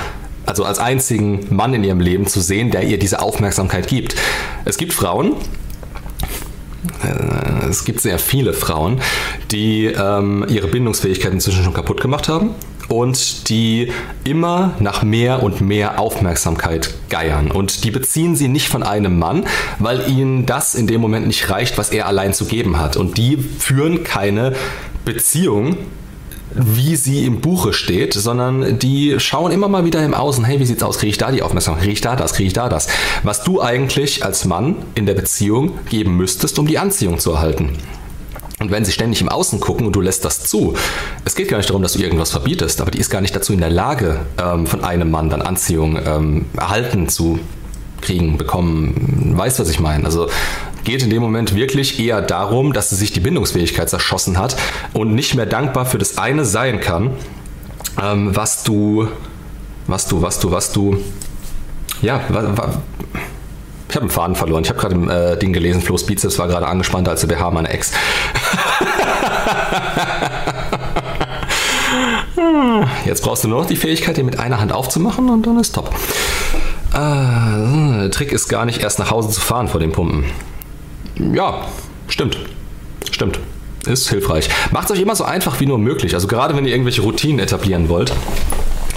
[0.46, 4.16] also als einzigen Mann in ihrem Leben zu sehen, der ihr diese Aufmerksamkeit gibt.
[4.66, 5.36] Es gibt Frauen,
[7.70, 9.02] es gibt sehr viele Frauen,
[9.52, 12.52] die ähm, ihre Bindungsfähigkeit inzwischen schon kaputt gemacht haben
[12.90, 13.92] und die
[14.24, 17.52] immer nach mehr und mehr Aufmerksamkeit geiern.
[17.52, 19.46] Und die beziehen sie nicht von einem Mann,
[19.80, 22.98] weil ihnen das in dem Moment nicht reicht, was er allein zu geben hat.
[22.98, 24.54] Und die führen keine
[25.06, 25.78] Beziehung
[26.56, 30.66] wie sie im Buche steht, sondern die schauen immer mal wieder im Außen, hey, wie
[30.66, 30.98] sieht's aus?
[30.98, 31.84] Kriege ich da die Aufmerksamkeit?
[31.84, 32.34] Kriege ich da das?
[32.34, 32.88] Kriege ich da das?
[33.24, 37.78] Was du eigentlich als Mann in der Beziehung geben müsstest, um die Anziehung zu erhalten.
[38.60, 40.76] Und wenn sie ständig im Außen gucken und du lässt das zu,
[41.26, 43.52] es geht gar nicht darum, dass du irgendwas verbietest, aber die ist gar nicht dazu
[43.52, 47.40] in der Lage, ähm, von einem Mann dann Anziehung ähm, erhalten zu
[48.02, 49.34] kriegen, bekommen.
[49.36, 50.06] Weißt, was ich meine?
[50.06, 50.30] Also
[50.84, 54.56] geht in dem Moment wirklich eher darum, dass sie sich die Bindungsfähigkeit zerschossen hat
[54.94, 57.12] und nicht mehr dankbar für das eine sein kann,
[58.02, 59.08] ähm, was du,
[59.88, 60.98] was du, was du, was du,
[62.02, 62.82] ja, wa, wa,
[63.90, 64.64] ich habe einen Faden verloren.
[64.64, 67.52] Ich habe gerade im äh, Ding gelesen, Flo's Bizeps war gerade angespannt als der BH
[67.52, 67.92] meiner Ex.
[73.06, 75.76] Jetzt brauchst du nur noch die Fähigkeit, den mit einer Hand aufzumachen und dann ist
[75.76, 75.94] top.
[76.92, 80.26] Äh, der Trick ist gar nicht erst nach Hause zu fahren vor dem Pumpen.
[81.16, 81.68] Ja,
[82.08, 82.38] stimmt.
[83.12, 83.40] Stimmt.
[83.86, 84.50] Ist hilfreich.
[84.72, 86.14] Macht es euch immer so einfach wie nur möglich.
[86.16, 88.14] Also gerade wenn ihr irgendwelche Routinen etablieren wollt,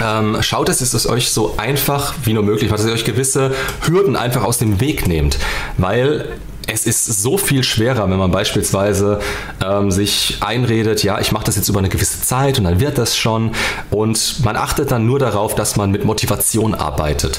[0.02, 3.52] ähm, schaut, dass es euch so einfach wie nur möglich macht, dass ihr euch gewisse
[3.86, 5.38] Hürden einfach aus dem Weg nehmt.
[5.76, 9.20] Weil es ist so viel schwerer, wenn man beispielsweise
[9.64, 12.98] ähm, sich einredet, ja, ich mache das jetzt über eine gewisse Zeit und dann wird
[12.98, 13.52] das schon.
[13.90, 17.38] Und man achtet dann nur darauf, dass man mit Motivation arbeitet.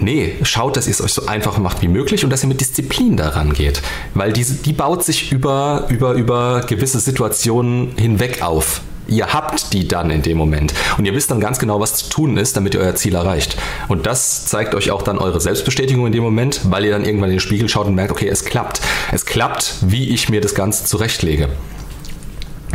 [0.00, 2.60] Nee, schaut, dass ihr es euch so einfach macht wie möglich und dass ihr mit
[2.60, 3.80] Disziplin daran geht.
[4.14, 8.80] Weil diese, die baut sich über, über, über gewisse Situationen hinweg auf.
[9.06, 10.72] Ihr habt die dann in dem Moment.
[10.96, 13.56] Und ihr wisst dann ganz genau, was zu tun ist, damit ihr euer Ziel erreicht.
[13.88, 17.28] Und das zeigt euch auch dann eure Selbstbestätigung in dem Moment, weil ihr dann irgendwann
[17.28, 18.80] in den Spiegel schaut und merkt, okay, es klappt.
[19.12, 21.48] Es klappt, wie ich mir das Ganze zurechtlege.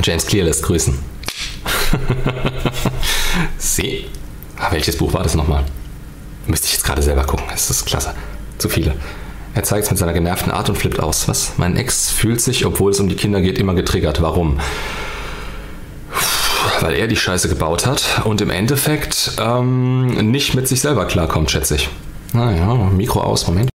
[0.03, 0.97] James Clear lässt grüßen.
[3.57, 4.05] See.
[4.57, 5.63] Ah, welches Buch war das nochmal?
[6.47, 7.45] Müsste ich jetzt gerade selber gucken.
[7.53, 8.13] Es ist klasse.
[8.57, 8.95] Zu viele.
[9.55, 11.27] Er zeigt es mit seiner genervten Art und flippt aus.
[11.27, 11.53] Was?
[11.57, 14.21] Mein Ex fühlt sich, obwohl es um die Kinder geht, immer getriggert.
[14.21, 14.59] Warum?
[16.81, 21.51] Weil er die Scheiße gebaut hat und im Endeffekt ähm, nicht mit sich selber klarkommt,
[21.51, 21.89] schätze ich.
[22.33, 23.69] Naja, Mikro aus, Moment.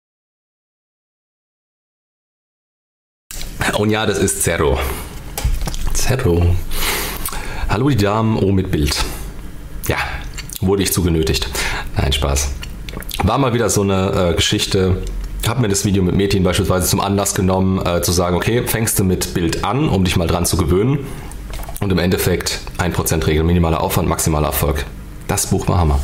[3.77, 4.77] Und ja, das ist Zero.
[5.93, 6.55] Zero.
[7.69, 9.03] Hallo die Damen, oh mit Bild.
[9.87, 9.97] Ja,
[10.61, 11.49] wurde ich zu genötigt.
[11.97, 12.51] Nein, Spaß.
[13.23, 15.01] War mal wieder so eine äh, Geschichte.
[15.47, 18.99] Habe mir das Video mit Metin beispielsweise zum Anlass genommen, äh, zu sagen, okay, fängst
[18.99, 20.99] du mit Bild an, um dich mal dran zu gewöhnen.
[21.83, 24.85] Und im Endeffekt 1% Regel, minimaler Aufwand, maximaler Erfolg.
[25.27, 25.99] Das Buch war Hammer.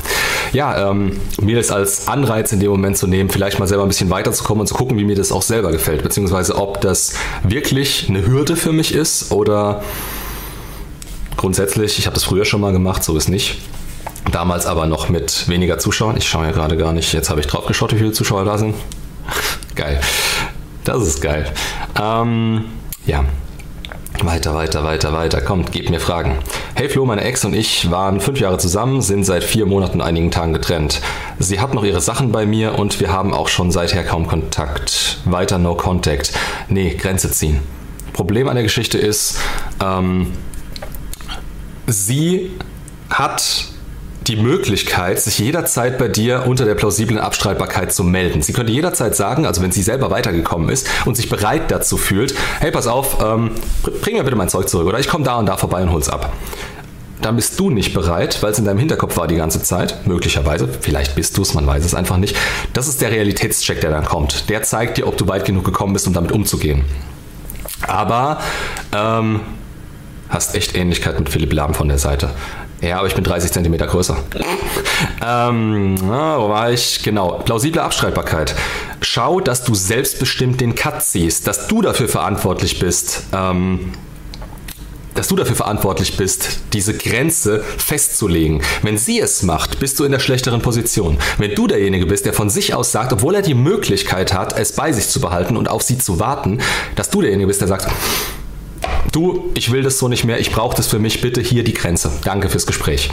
[0.51, 3.87] Ja, ähm, mir das als Anreiz in dem Moment zu nehmen, vielleicht mal selber ein
[3.87, 7.13] bisschen weiterzukommen und zu gucken, wie mir das auch selber gefällt, beziehungsweise ob das
[7.43, 9.81] wirklich eine Hürde für mich ist oder
[11.37, 13.59] grundsätzlich, ich habe das früher schon mal gemacht, so ist nicht.
[14.33, 16.17] Damals aber noch mit weniger Zuschauern.
[16.17, 17.13] Ich schaue ja gerade gar nicht.
[17.13, 18.75] Jetzt habe ich drauf geschaut, wie viele Zuschauer da sind.
[19.75, 20.01] geil.
[20.83, 21.45] Das ist geil.
[21.97, 22.65] Ähm,
[23.05, 23.23] ja.
[24.23, 25.39] Weiter, weiter, weiter, weiter.
[25.39, 26.39] Kommt, gebt mir Fragen.
[26.75, 30.01] Hey Flo, meine Ex und ich waren fünf Jahre zusammen, sind seit vier Monaten und
[30.01, 30.99] einigen Tagen getrennt.
[31.39, 35.19] Sie hat noch ihre Sachen bei mir und wir haben auch schon seither kaum Kontakt.
[35.23, 36.33] Weiter no contact.
[36.67, 37.61] Nee, Grenze ziehen.
[38.11, 39.39] Problem an der Geschichte ist,
[39.81, 40.33] ähm,
[41.87, 42.51] sie
[43.09, 43.69] hat
[44.29, 48.43] die Möglichkeit, sich jederzeit bei dir unter der plausiblen Abstreitbarkeit zu melden.
[48.43, 52.35] Sie könnte jederzeit sagen, also wenn sie selber weitergekommen ist und sich bereit dazu fühlt,
[52.59, 53.51] hey, pass auf, ähm,
[54.01, 56.09] bring mir bitte mein Zeug zurück oder ich komme da und da vorbei und hol's
[56.09, 56.31] ab.
[57.23, 60.69] Dann bist du nicht bereit, weil es in deinem Hinterkopf war die ganze Zeit, möglicherweise,
[60.79, 62.35] vielleicht bist du es, man weiß es einfach nicht.
[62.73, 64.49] Das ist der Realitätscheck, der dann kommt.
[64.49, 66.85] Der zeigt dir, ob du weit genug gekommen bist, um damit umzugehen.
[67.87, 68.39] Aber
[68.93, 69.41] ähm,
[70.29, 72.29] hast echt Ähnlichkeit mit Philipp Lahm von der Seite.
[72.81, 74.17] Ja, aber ich bin 30 cm größer.
[75.25, 77.03] ähm, na, wo war ich?
[77.03, 77.41] Genau.
[77.43, 78.55] Plausible Abstreitbarkeit.
[79.01, 83.91] Schau, dass du selbstbestimmt den Cut ziehst, dass du dafür verantwortlich bist, ähm,
[85.15, 88.61] dass du dafür verantwortlich bist, diese Grenze festzulegen.
[88.81, 91.17] Wenn sie es macht, bist du in der schlechteren Position.
[91.37, 94.71] Wenn du derjenige bist, der von sich aus sagt, obwohl er die Möglichkeit hat, es
[94.71, 96.59] bei sich zu behalten und auf sie zu warten,
[96.95, 97.87] dass du derjenige bist, der sagt,
[99.11, 101.73] du, ich will das so nicht mehr, ich brauche das für mich, bitte hier die
[101.73, 102.11] Grenze.
[102.23, 103.09] Danke fürs Gespräch.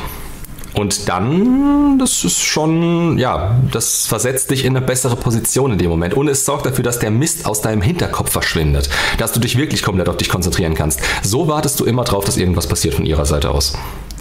[0.76, 5.88] Und dann, das ist schon, ja, das versetzt dich in eine bessere Position in dem
[5.88, 6.12] Moment.
[6.12, 8.90] Und es sorgt dafür, dass der Mist aus deinem Hinterkopf verschwindet.
[9.16, 11.00] Dass du dich wirklich komplett auf dich konzentrieren kannst.
[11.22, 13.72] So wartest du immer drauf, dass irgendwas passiert von ihrer Seite aus.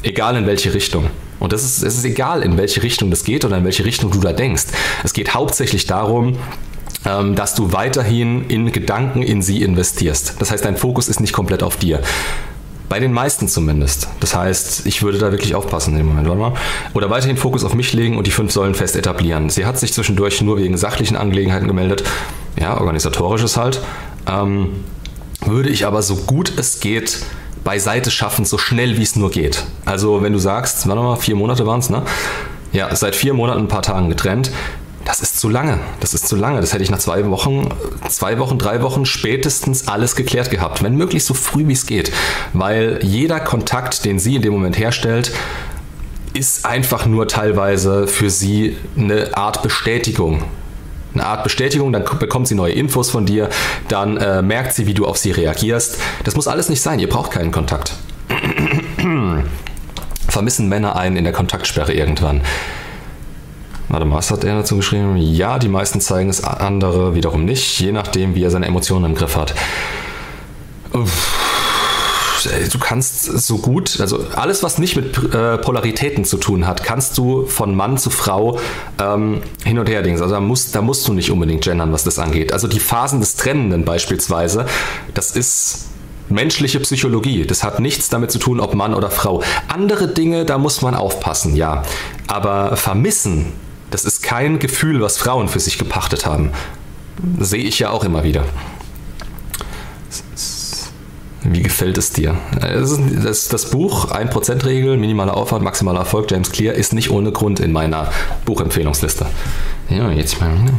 [0.02, 1.10] Egal in welche Richtung.
[1.42, 4.12] Und das ist, es ist egal, in welche Richtung das geht oder in welche Richtung
[4.12, 4.68] du da denkst.
[5.04, 6.38] Es geht hauptsächlich darum,
[7.06, 10.36] dass du weiterhin in Gedanken in sie investierst.
[10.40, 12.02] Das heißt, dein Fokus ist nicht komplett auf dir.
[12.90, 14.08] Bei den meisten zumindest.
[14.20, 16.28] Das heißt, ich würde da wirklich aufpassen in dem Moment.
[16.28, 16.54] Mal.
[16.94, 19.50] Oder weiterhin Fokus auf mich legen und die fünf Säulen fest etablieren.
[19.50, 22.04] Sie hat sich zwischendurch nur wegen sachlichen Angelegenheiten gemeldet.
[22.60, 23.82] Ja, organisatorisches halt.
[24.28, 24.84] Ähm,
[25.46, 27.20] würde ich aber so gut es geht
[27.64, 29.66] beiseite schaffen, so schnell wie es nur geht.
[29.86, 32.04] Also wenn du sagst, warte mal, vier Monate waren es, ne?
[32.72, 34.52] Ja, seit vier Monaten ein paar Tagen getrennt
[35.06, 35.80] das ist zu lange.
[36.00, 36.60] Das ist zu lange.
[36.60, 37.70] Das hätte ich nach zwei Wochen,
[38.10, 40.84] zwei Wochen, drei Wochen spätestens alles geklärt gehabt.
[40.84, 42.12] Wenn möglich so früh wie es geht.
[42.54, 45.32] Weil jeder Kontakt, den sie in dem Moment herstellt,
[46.34, 50.44] ist einfach nur teilweise für sie eine Art Bestätigung.
[51.14, 53.50] Eine Art Bestätigung, dann bekommt sie neue Infos von dir,
[53.88, 55.98] dann äh, merkt sie, wie du auf sie reagierst.
[56.26, 57.94] Das muss alles nicht sein, ihr braucht keinen Kontakt.
[60.28, 62.42] Vermissen Männer einen in der Kontaktsperre irgendwann?
[63.88, 65.18] Mal, was hat er dazu geschrieben?
[65.18, 69.16] Ja, die meisten zeigen es, andere wiederum nicht, je nachdem, wie er seine Emotionen im
[69.16, 69.54] Griff hat.
[72.72, 77.18] Du kannst so gut, also alles, was nicht mit äh, Polaritäten zu tun hat, kannst
[77.18, 78.60] du von Mann zu Frau
[79.02, 80.22] ähm, hin und her dingen.
[80.22, 82.54] Also da musst, da musst du nicht unbedingt gendern, was das angeht.
[82.54, 84.68] Also die Phasen des Trennenden beispielsweise,
[85.14, 85.88] das ist
[86.30, 87.46] menschliche Psychologie.
[87.46, 89.42] Das hat nichts damit zu tun, ob Mann oder Frau.
[89.68, 91.84] Andere Dinge, da muss man aufpassen, ja.
[92.28, 93.54] Aber vermissen
[93.92, 96.52] das ist kein Gefühl, was Frauen für sich gepachtet haben.
[97.40, 98.46] Sehe ich ja auch immer wieder.
[101.48, 102.36] Wie gefällt es dir?
[102.60, 107.72] Das, das Buch 1%-Regel, minimaler Aufwand, maximaler Erfolg, James Clear, ist nicht ohne Grund in
[107.72, 108.12] meiner
[108.46, 109.28] Buchempfehlungsliste.
[109.90, 110.58] Ja, jetzt mal.
[110.58, 110.78] Ne?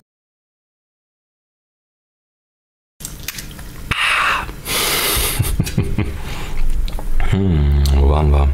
[7.31, 8.49] hm, wo waren wir?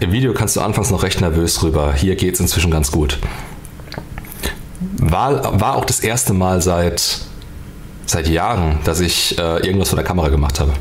[0.00, 1.92] Im Video kannst du anfangs noch recht nervös rüber.
[1.92, 3.18] Hier geht es inzwischen ganz gut.
[4.96, 7.18] War, war auch das erste Mal seit,
[8.06, 10.72] seit Jahren, dass ich äh, irgendwas vor der Kamera gemacht habe.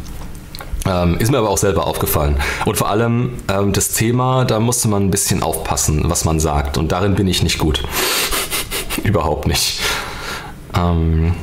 [0.86, 2.38] Ähm, ist mir aber auch selber aufgefallen.
[2.66, 6.78] Und vor allem ähm, das Thema, da musste man ein bisschen aufpassen, was man sagt.
[6.78, 7.84] Und darin bin ich nicht gut.
[9.04, 9.80] Überhaupt nicht.
[10.76, 11.34] Ähm,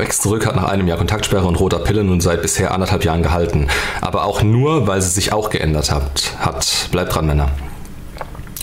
[0.00, 3.22] Ex zurück hat nach einem Jahr Kontaktsperre und roter Pille nun seit bisher anderthalb Jahren
[3.22, 3.68] gehalten.
[4.00, 6.36] Aber auch nur, weil sie sich auch geändert hat.
[6.40, 6.88] hat.
[6.90, 7.50] Bleibt dran, Männer.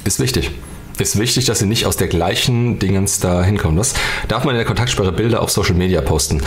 [0.03, 0.51] Ist wichtig
[1.01, 3.77] ist wichtig, dass sie nicht aus der gleichen Dingens da hinkommen.
[3.77, 3.93] Das
[4.27, 6.41] darf man in der Kontaktsperre Bilder auf Social Media posten.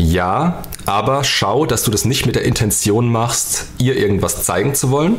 [0.00, 4.90] Ja, aber schau, dass du das nicht mit der Intention machst, ihr irgendwas zeigen zu
[4.90, 5.18] wollen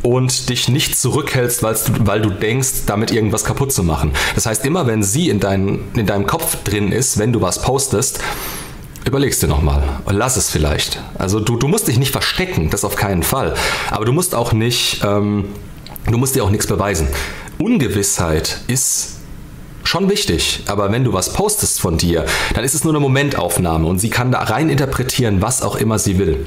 [0.00, 4.12] und dich nicht zurückhältst, weil du, denkst, damit irgendwas kaputt zu machen.
[4.34, 7.60] Das heißt, immer wenn sie in, dein, in deinem Kopf drin ist, wenn du was
[7.60, 8.20] postest,
[9.04, 11.02] überlegst du nochmal und lass es vielleicht.
[11.18, 13.54] Also du, du musst dich nicht verstecken, das auf keinen Fall.
[13.90, 15.44] Aber du musst auch nicht, ähm,
[16.06, 17.06] du musst dir auch nichts beweisen.
[17.58, 19.18] Ungewissheit ist
[19.84, 22.24] schon wichtig, aber wenn du was postest von dir,
[22.54, 25.98] dann ist es nur eine Momentaufnahme und sie kann da rein interpretieren, was auch immer
[25.98, 26.46] sie will.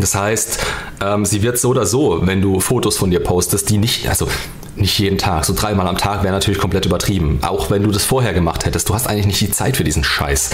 [0.00, 0.58] Das heißt,
[1.00, 4.28] ähm, sie wird so oder so, wenn du Fotos von dir postest, die nicht, also
[4.76, 7.38] nicht jeden Tag, so dreimal am Tag wäre natürlich komplett übertrieben.
[7.42, 8.88] Auch wenn du das vorher gemacht hättest.
[8.88, 10.50] Du hast eigentlich nicht die Zeit für diesen Scheiß.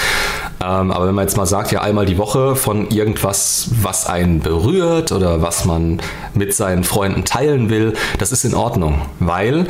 [0.60, 4.40] Ähm, aber wenn man jetzt mal sagt, ja, einmal die Woche von irgendwas, was einen
[4.40, 6.00] berührt oder was man
[6.34, 9.02] mit seinen Freunden teilen will, das ist in Ordnung.
[9.18, 9.66] Weil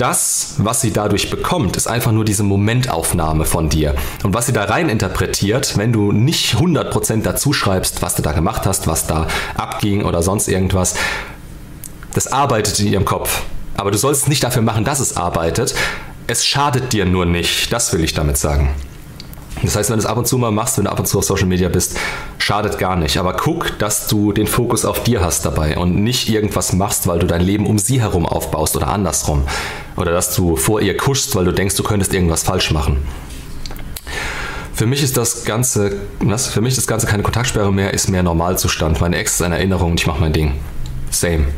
[0.00, 3.94] das, was sie dadurch bekommt, ist einfach nur diese Momentaufnahme von dir.
[4.22, 8.32] Und was sie da rein interpretiert, wenn du nicht 100% dazu schreibst, was du da
[8.32, 9.26] gemacht hast, was da
[9.56, 10.94] abging oder sonst irgendwas,
[12.14, 13.42] das arbeitet in ihrem Kopf.
[13.76, 15.74] Aber du sollst es nicht dafür machen, dass es arbeitet.
[16.26, 17.72] Es schadet dir nur nicht.
[17.72, 18.70] Das will ich damit sagen.
[19.62, 21.18] Das heißt, wenn du es ab und zu mal machst, wenn du ab und zu
[21.18, 21.98] auf Social Media bist,
[22.38, 23.18] schadet gar nicht.
[23.18, 27.18] Aber guck, dass du den Fokus auf dir hast dabei und nicht irgendwas machst, weil
[27.18, 29.44] du dein Leben um sie herum aufbaust oder andersrum.
[30.00, 32.96] Oder dass du vor ihr kuschst, weil du denkst, du könntest irgendwas falsch machen.
[34.72, 36.46] Für mich ist das Ganze, was?
[36.46, 38.98] Für mich das Ganze keine Kontaktsperre mehr, ist mehr Normalzustand.
[39.02, 40.54] Meine Ex ist eine Erinnerung und ich mache mein Ding.
[41.10, 41.48] Same.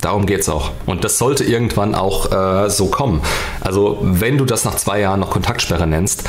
[0.00, 0.70] Darum geht es auch.
[0.86, 3.20] Und das sollte irgendwann auch äh, so kommen.
[3.60, 6.22] Also, wenn du das nach zwei Jahren noch Kontaktsperre nennst,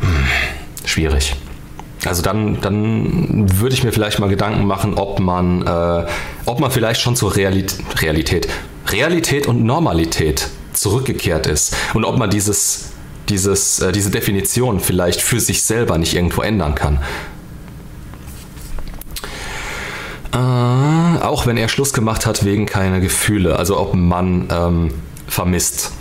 [0.00, 0.26] hm,
[0.86, 1.36] schwierig.
[2.06, 6.06] Also dann, dann würde ich mir vielleicht mal Gedanken machen, ob man, äh,
[6.46, 8.48] ob man vielleicht schon zur Realität, Realität,
[8.88, 12.92] Realität und Normalität zurückgekehrt ist und ob man dieses,
[13.28, 17.00] dieses, äh, diese Definition vielleicht für sich selber nicht irgendwo ändern kann.
[20.32, 20.36] Äh,
[21.22, 24.94] auch wenn er Schluss gemacht hat wegen keiner Gefühle, also ob ein Mann ähm,
[25.28, 25.92] vermisst.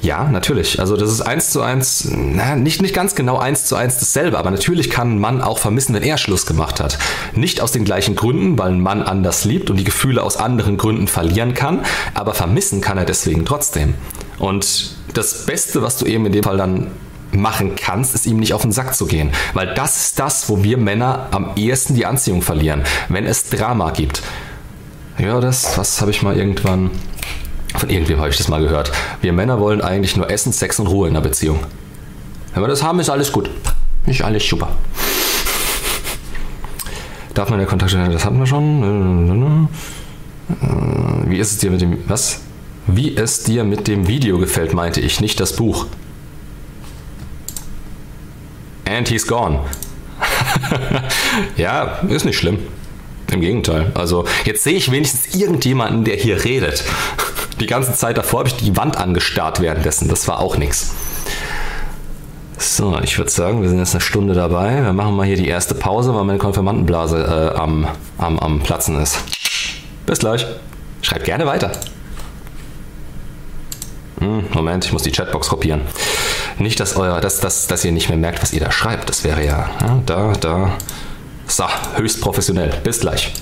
[0.00, 0.78] Ja, natürlich.
[0.78, 4.38] Also das ist eins zu eins, na, nicht, nicht ganz genau eins zu eins dasselbe,
[4.38, 6.98] aber natürlich kann ein Mann auch vermissen, wenn er Schluss gemacht hat.
[7.34, 10.76] Nicht aus den gleichen Gründen, weil ein Mann anders liebt und die Gefühle aus anderen
[10.76, 11.84] Gründen verlieren kann,
[12.14, 13.94] aber vermissen kann er deswegen trotzdem.
[14.38, 16.88] Und das Beste, was du eben in dem Fall dann
[17.32, 19.30] machen kannst, ist ihm nicht auf den Sack zu gehen.
[19.52, 23.90] Weil das ist das, wo wir Männer am ehesten die Anziehung verlieren, wenn es Drama
[23.90, 24.22] gibt.
[25.18, 26.90] Ja, das, was habe ich mal irgendwann
[27.78, 28.92] von irgendwem habe ich das mal gehört.
[29.20, 31.60] Wir Männer wollen eigentlich nur Essen, Sex und Ruhe in einer Beziehung.
[32.54, 33.50] Wenn wir das haben, ist alles gut.
[34.06, 34.68] Ist alles super.
[37.34, 39.68] Darf man der Kontakt Das hatten wir schon.
[41.26, 41.98] Wie ist es dir mit dem.
[42.08, 42.40] Was?
[42.86, 45.86] Wie es dir mit dem Video gefällt, meinte ich, nicht das Buch.
[48.86, 49.60] And he's gone.
[51.56, 52.58] ja, ist nicht schlimm.
[53.30, 53.92] Im Gegenteil.
[53.94, 56.82] Also jetzt sehe ich wenigstens irgendjemanden, der hier redet.
[57.60, 60.08] Die ganze Zeit davor habe ich die Wand angestarrt währenddessen.
[60.08, 60.92] Das war auch nichts.
[62.56, 64.82] So, ich würde sagen, wir sind jetzt eine Stunde dabei.
[64.82, 67.86] Wir machen mal hier die erste Pause, weil meine Konfirmandenblase äh, am,
[68.18, 69.18] am, am Platzen ist.
[70.06, 70.44] Bis gleich.
[71.02, 71.70] Schreibt gerne weiter.
[74.18, 75.82] Hm, Moment, ich muss die Chatbox kopieren.
[76.58, 79.08] Nicht, dass, euer, dass, dass, dass ihr nicht mehr merkt, was ihr da schreibt.
[79.08, 80.72] Das wäre ja, ja da, da.
[81.46, 81.64] So,
[81.96, 82.72] höchst professionell.
[82.82, 83.32] Bis gleich.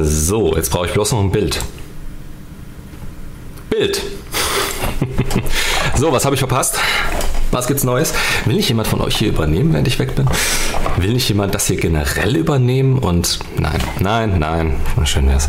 [0.00, 1.60] So, jetzt brauche ich bloß noch ein Bild.
[3.68, 4.00] Bild.
[5.96, 6.78] so, was habe ich verpasst?
[7.50, 8.14] Was gibt's Neues?
[8.46, 10.26] Will nicht jemand von euch hier übernehmen, während ich weg bin?
[10.96, 12.98] Will nicht jemand das hier generell übernehmen?
[12.98, 14.76] Und nein, nein, nein.
[15.04, 15.48] Schön wär's.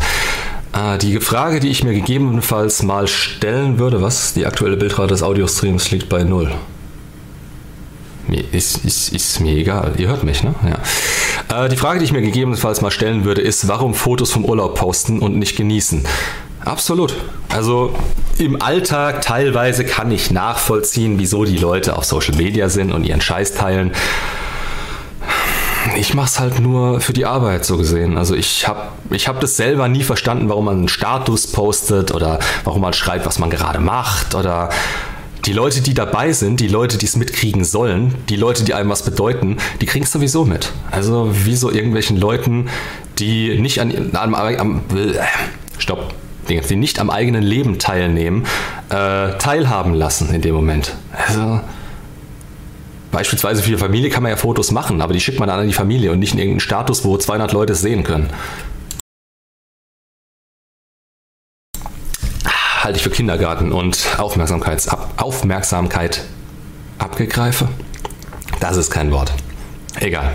[0.72, 4.34] Ah, die Frage, die ich mir gegebenenfalls mal stellen würde, was?
[4.34, 6.50] Die aktuelle Bildrate des Audiostreams liegt bei null.
[8.52, 9.92] Ist, ist, ist mir egal.
[9.98, 10.54] Ihr hört mich, ne?
[11.48, 11.64] Ja.
[11.64, 14.76] Äh, die Frage, die ich mir gegebenenfalls mal stellen würde, ist, warum Fotos vom Urlaub
[14.76, 16.04] posten und nicht genießen?
[16.64, 17.14] Absolut.
[17.50, 17.94] Also
[18.38, 23.20] im Alltag teilweise kann ich nachvollziehen, wieso die Leute auf Social Media sind und ihren
[23.20, 23.92] Scheiß teilen.
[25.96, 28.16] Ich mache es halt nur für die Arbeit so gesehen.
[28.16, 32.38] Also ich habe ich hab das selber nie verstanden, warum man einen Status postet oder
[32.64, 34.70] warum man schreibt, was man gerade macht oder
[35.46, 38.90] die Leute, die dabei sind, die Leute, die es mitkriegen sollen, die Leute, die einem
[38.90, 40.72] was bedeuten, die kriegen es sowieso mit.
[40.90, 42.68] Also wie so irgendwelchen Leuten,
[43.18, 45.18] die nicht an, am, am äh,
[45.78, 46.14] Stopp,
[46.48, 48.44] die nicht am eigenen Leben teilnehmen,
[48.88, 50.94] äh, teilhaben lassen in dem Moment.
[51.26, 51.60] Also
[53.12, 55.66] beispielsweise für die Familie kann man ja Fotos machen, aber die schickt man dann an
[55.66, 58.30] die Familie und nicht in irgendeinen Status, wo 200 Leute es sehen können.
[62.84, 66.22] Halte ich für Kindergarten und Aufmerksamkeitsab Aufmerksamkeit
[66.98, 67.66] abgegreife.
[68.60, 69.32] Das ist kein Wort.
[70.00, 70.32] Egal.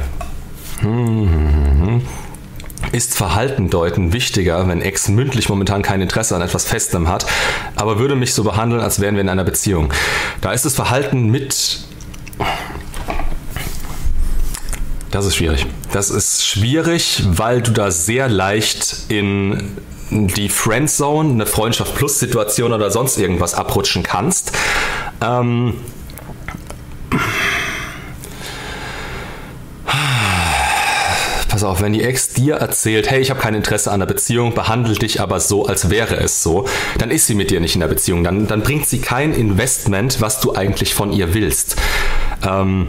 [2.92, 7.28] Ist Verhalten deuten wichtiger, wenn Ex mündlich momentan kein Interesse an etwas Festem hat,
[7.76, 9.94] aber würde mich so behandeln, als wären wir in einer Beziehung.
[10.42, 11.82] Da ist das Verhalten mit
[15.12, 15.68] das ist schwierig.
[15.92, 19.78] Das ist schwierig, weil du da sehr leicht in
[20.12, 24.52] die Friendzone, eine Freundschaft plus Situation oder sonst irgendwas abrutschen kannst.
[25.22, 25.76] Ähm,
[31.60, 34.54] pass auf, wenn die Ex dir erzählt, hey, ich habe kein Interesse an der Beziehung,
[34.54, 37.82] behandle dich aber so, als wäre es so, dann ist sie mit dir nicht in
[37.82, 38.24] der Beziehung.
[38.24, 41.76] Dann, dann bringt sie kein Investment, was du eigentlich von ihr willst.
[42.48, 42.88] Ähm,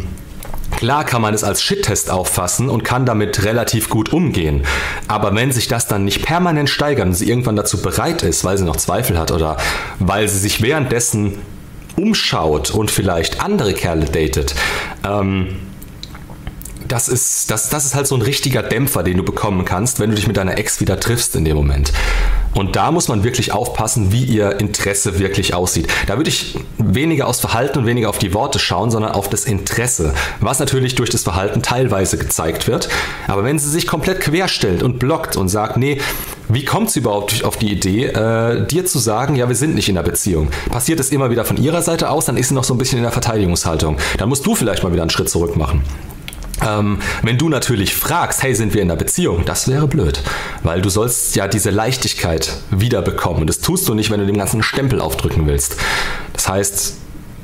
[0.77, 4.64] Klar kann man es als Shit-Test auffassen und kann damit relativ gut umgehen.
[5.09, 8.57] Aber wenn sich das dann nicht permanent steigert und sie irgendwann dazu bereit ist, weil
[8.57, 9.57] sie noch Zweifel hat oder
[9.99, 11.39] weil sie sich währenddessen
[11.97, 14.55] umschaut und vielleicht andere Kerle datet,
[15.05, 15.57] ähm,
[16.89, 20.11] das ist, das, das ist halt so ein richtiger Dämpfer, den du bekommen kannst, wenn
[20.11, 21.93] du dich mit deiner Ex wieder triffst in dem Moment.
[22.55, 25.88] Und da muss man wirklich aufpassen, wie ihr Interesse wirklich aussieht.
[26.07, 29.44] Da würde ich weniger aufs Verhalten und weniger auf die Worte schauen, sondern auf das
[29.44, 32.88] Interesse, was natürlich durch das Verhalten teilweise gezeigt wird.
[33.28, 36.01] Aber wenn sie sich komplett querstellt und blockt und sagt, nee,
[36.48, 39.88] wie kommt sie überhaupt auf die Idee, äh, dir zu sagen, ja, wir sind nicht
[39.88, 40.48] in der Beziehung?
[40.68, 42.98] Passiert es immer wieder von ihrer Seite aus, dann ist sie noch so ein bisschen
[42.98, 43.98] in der Verteidigungshaltung.
[44.18, 45.84] Dann musst du vielleicht mal wieder einen Schritt zurück machen.
[46.67, 50.23] Ähm, wenn du natürlich fragst, hey, sind wir in einer Beziehung, das wäre blöd,
[50.63, 54.37] weil du sollst ja diese Leichtigkeit wiederbekommen und das tust du nicht, wenn du dem
[54.37, 55.77] ganzen Stempel aufdrücken willst.
[56.33, 56.95] Das heißt,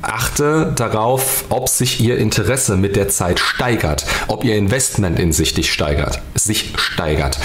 [0.01, 5.53] achte darauf, ob sich ihr Interesse mit der Zeit steigert, ob ihr Investment in sich
[5.53, 7.39] dich steigert, sich steigert.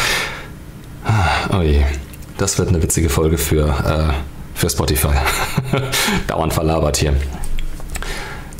[1.04, 1.82] Ah, oh je,
[2.38, 4.12] das wird eine witzige Folge für, äh,
[4.54, 5.14] für Spotify.
[6.28, 7.14] Dauernd verlabert hier.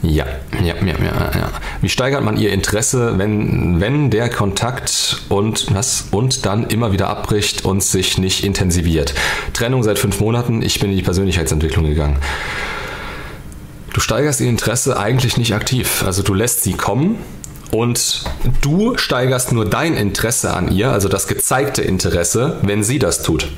[0.03, 0.26] Ja,
[0.61, 1.50] ja, ja, ja, ja.
[1.80, 7.09] Wie steigert man ihr Interesse, wenn, wenn der Kontakt und was und dann immer wieder
[7.09, 9.14] abbricht und sich nicht intensiviert?
[9.53, 12.16] Trennung seit fünf Monaten, ich bin in die Persönlichkeitsentwicklung gegangen.
[13.94, 16.03] Du steigerst ihr Interesse eigentlich nicht aktiv.
[16.05, 17.18] Also du lässt sie kommen,
[17.72, 18.24] und
[18.61, 23.48] du steigerst nur dein Interesse an ihr, also das gezeigte Interesse, wenn sie das tut.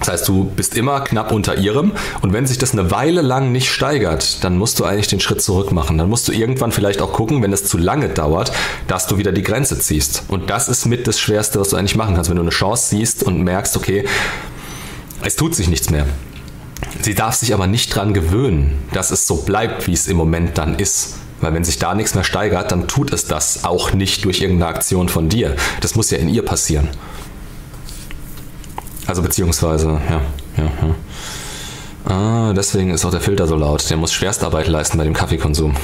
[0.00, 1.92] Das heißt, du bist immer knapp unter ihrem
[2.22, 5.42] und wenn sich das eine Weile lang nicht steigert, dann musst du eigentlich den Schritt
[5.42, 5.98] zurück machen.
[5.98, 8.50] Dann musst du irgendwann vielleicht auch gucken, wenn es zu lange dauert,
[8.88, 10.24] dass du wieder die Grenze ziehst.
[10.28, 12.88] Und das ist mit das Schwerste, was du eigentlich machen kannst, wenn du eine Chance
[12.88, 14.06] siehst und merkst, okay,
[15.22, 16.06] es tut sich nichts mehr.
[17.02, 20.56] Sie darf sich aber nicht dran gewöhnen, dass es so bleibt, wie es im Moment
[20.56, 21.16] dann ist.
[21.40, 24.74] Weil wenn sich da nichts mehr steigert, dann tut es das auch nicht durch irgendeine
[24.74, 25.56] Aktion von dir.
[25.80, 26.88] Das muss ja in ihr passieren.
[29.10, 30.20] Also beziehungsweise, ja,
[30.56, 30.94] ja, ja.
[32.04, 33.90] Ah, deswegen ist auch der Filter so laut.
[33.90, 35.74] Der muss Schwerstarbeit leisten bei dem Kaffeekonsum.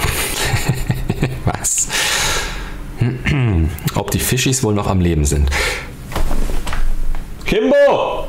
[1.44, 1.88] Was?
[3.96, 5.50] Ob die Fischis wohl noch am Leben sind.
[7.44, 8.28] Kimbo!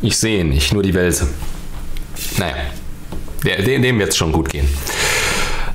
[0.00, 1.28] Ich sehe ihn nicht, nur die Welse.
[2.38, 2.54] Naja,
[3.44, 4.66] dem, dem wird es schon gut gehen.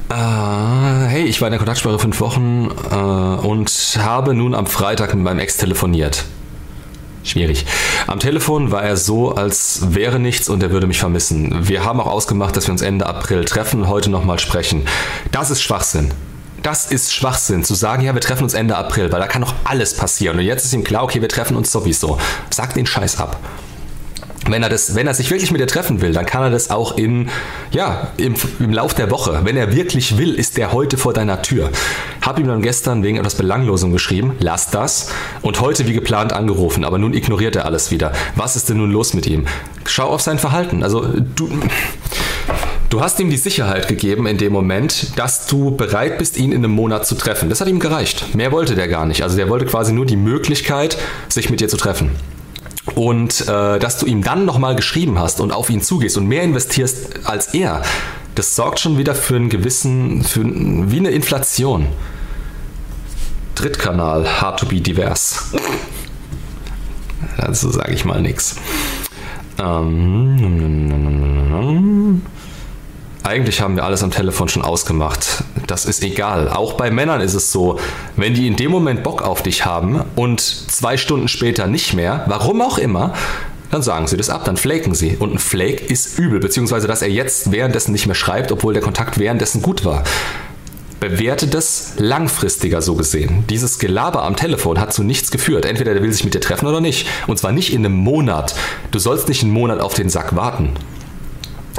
[0.10, 5.14] Uh, hey, ich war in der Kontaktsperre fünf Wochen uh, und habe nun am Freitag
[5.14, 6.26] mit meinem Ex telefoniert.
[7.24, 7.66] Schwierig.
[8.08, 11.68] Am Telefon war er so, als wäre nichts und er würde mich vermissen.
[11.68, 14.88] Wir haben auch ausgemacht, dass wir uns Ende April treffen und heute nochmal sprechen.
[15.32, 16.14] Das ist Schwachsinn.
[16.64, 19.54] Das ist Schwachsinn, zu sagen, ja, wir treffen uns Ende April, weil da kann doch
[19.64, 20.38] alles passieren.
[20.38, 22.20] Und jetzt ist ihm klar, okay, wir treffen uns sowieso.
[22.50, 23.40] Sag den Scheiß ab
[24.52, 26.70] wenn er, das, wenn er sich wirklich mit dir treffen will, dann kann er das
[26.70, 27.30] auch in,
[27.72, 29.42] ja, im, im Lauf der Woche.
[29.44, 31.70] Wenn er wirklich will, ist der heute vor deiner Tür.
[32.22, 35.10] Hab ihm dann gestern wegen etwas Belanglosem geschrieben, lass das.
[35.42, 38.12] Und heute wie geplant angerufen, aber nun ignoriert er alles wieder.
[38.36, 39.48] Was ist denn nun los mit ihm?
[39.86, 40.84] Schau auf sein Verhalten.
[40.84, 41.50] Also du,
[42.90, 46.60] du hast ihm die Sicherheit gegeben in dem Moment, dass du bereit bist, ihn in
[46.60, 47.50] einem Monat zu treffen.
[47.50, 48.36] Das hat ihm gereicht.
[48.36, 49.24] Mehr wollte der gar nicht.
[49.24, 50.98] Also der wollte quasi nur die Möglichkeit,
[51.30, 52.12] sich mit dir zu treffen.
[52.96, 56.44] Und äh, dass du ihm dann nochmal geschrieben hast und auf ihn zugehst und mehr
[56.44, 57.82] investierst als er,
[58.36, 61.88] das sorgt schon wieder für einen gewissen, für wie eine Inflation.
[63.56, 65.52] Drittkanal, hard to be divers.
[67.38, 68.56] Dazu sage ich mal nichts.
[69.60, 71.02] Ähm,
[73.24, 75.44] eigentlich haben wir alles am Telefon schon ausgemacht.
[75.68, 76.50] Das ist egal.
[76.50, 77.80] Auch bei Männern ist es so,
[78.16, 82.26] wenn die in dem Moment Bock auf dich haben und zwei Stunden später nicht mehr,
[82.28, 83.14] warum auch immer,
[83.70, 85.16] dann sagen sie das ab, dann flaken sie.
[85.18, 88.82] Und ein Flake ist übel, beziehungsweise dass er jetzt währenddessen nicht mehr schreibt, obwohl der
[88.82, 90.04] Kontakt währenddessen gut war.
[91.00, 93.44] Bewerte das langfristiger so gesehen.
[93.50, 95.66] Dieses Gelaber am Telefon hat zu nichts geführt.
[95.66, 97.08] Entweder der will sich mit dir treffen oder nicht.
[97.28, 98.54] Und zwar nicht in einem Monat.
[98.92, 100.74] Du sollst nicht einen Monat auf den Sack warten.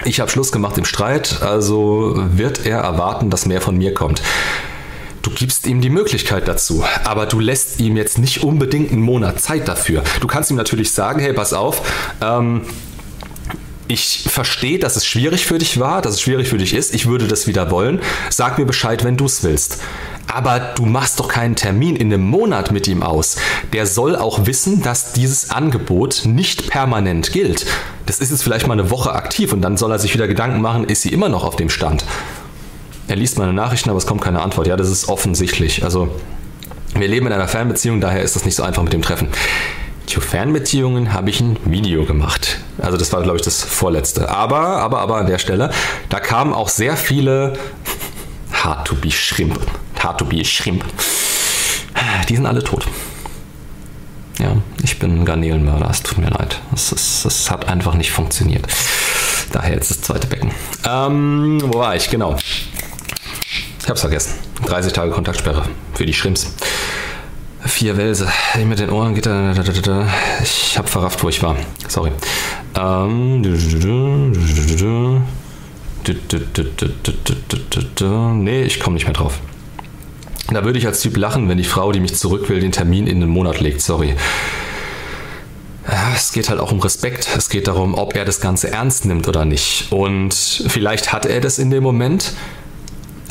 [0.05, 4.23] Ich habe Schluss gemacht im Streit, also wird er erwarten, dass mehr von mir kommt.
[5.23, 9.41] Du gibst ihm die Möglichkeit dazu, aber du lässt ihm jetzt nicht unbedingt einen Monat
[9.41, 10.03] Zeit dafür.
[10.21, 11.83] Du kannst ihm natürlich sagen, hey, pass auf,
[12.21, 12.63] ähm,
[13.89, 16.95] ich verstehe, dass es schwierig für dich war, dass es schwierig für dich ist.
[16.95, 18.01] Ich würde das wieder wollen.
[18.31, 19.81] Sag mir Bescheid, wenn du es willst.
[20.33, 23.37] Aber du machst doch keinen Termin in einem Monat mit ihm aus.
[23.73, 27.67] Der soll auch wissen, dass dieses Angebot nicht permanent gilt.
[28.07, 30.61] Das ist jetzt vielleicht mal eine Woche aktiv und dann soll er sich wieder Gedanken
[30.61, 32.05] machen, ist sie immer noch auf dem Stand.
[33.09, 34.69] Er liest meine Nachrichten, aber es kommt keine Antwort.
[34.69, 35.85] Ja, das ist offensichtlich.
[35.85, 36.09] Also
[36.95, 39.29] Wir leben in einer Fernbeziehung, daher ist das nicht so einfach mit dem Treffen.
[40.07, 42.59] Zu Fernbeziehungen habe ich ein Video gemacht.
[42.79, 44.29] Also das war, glaube ich, das vorletzte.
[44.29, 45.71] Aber, aber, aber an der Stelle,
[46.09, 47.55] da kamen auch sehr viele
[48.53, 49.59] Hard to be Shrimp.
[49.99, 50.85] Hard to be Shrimp.
[52.29, 52.87] Die sind alle tot.
[54.39, 56.61] Ja, ich bin Garnelenmörder, es tut mir leid.
[56.75, 58.67] Es, hat einfach nicht funktioniert.
[59.53, 60.51] Daher jetzt das zweite Becken.
[60.89, 62.09] Ähm, wo war ich?
[62.11, 62.37] Genau.
[63.83, 64.35] Ich hab's vergessen.
[64.67, 66.55] 30 Tage Kontaktsperre für die Schrimps.
[67.65, 68.29] Vier Wälse.
[68.65, 69.55] Mit den Ohren geht er.
[70.43, 71.57] Ich hab verrafft, wo ich war.
[71.89, 72.11] Sorry.
[72.77, 73.43] Ähm.
[78.43, 79.39] Nee, ich komme nicht mehr drauf.
[80.51, 83.07] Da würde ich als Typ lachen, wenn die Frau, die mich zurück will, den Termin
[83.07, 83.81] in den Monat legt.
[83.81, 84.15] Sorry.
[86.15, 87.29] Es geht halt auch um Respekt.
[87.37, 89.91] Es geht darum, ob er das Ganze ernst nimmt oder nicht.
[89.91, 92.33] Und vielleicht hat er das in dem Moment.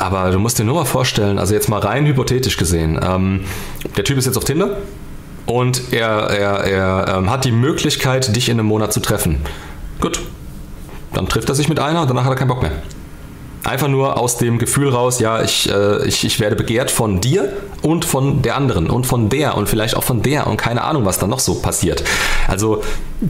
[0.02, 3.42] Aber du musst dir nur mal vorstellen, also jetzt mal rein hypothetisch gesehen, ähm,
[3.96, 4.78] der Typ ist jetzt auf Tinder
[5.46, 9.38] und er, er, er ähm, hat die Möglichkeit, dich in einem Monat zu treffen.
[10.00, 10.20] Gut,
[11.14, 12.72] dann trifft er sich mit einer und danach hat er keinen Bock mehr.
[13.64, 17.54] Einfach nur aus dem Gefühl raus, ja, ich, äh, ich, ich werde begehrt von dir
[17.84, 21.06] und von der anderen und von der und vielleicht auch von der und keine Ahnung,
[21.06, 22.04] was da noch so passiert.
[22.48, 22.82] Also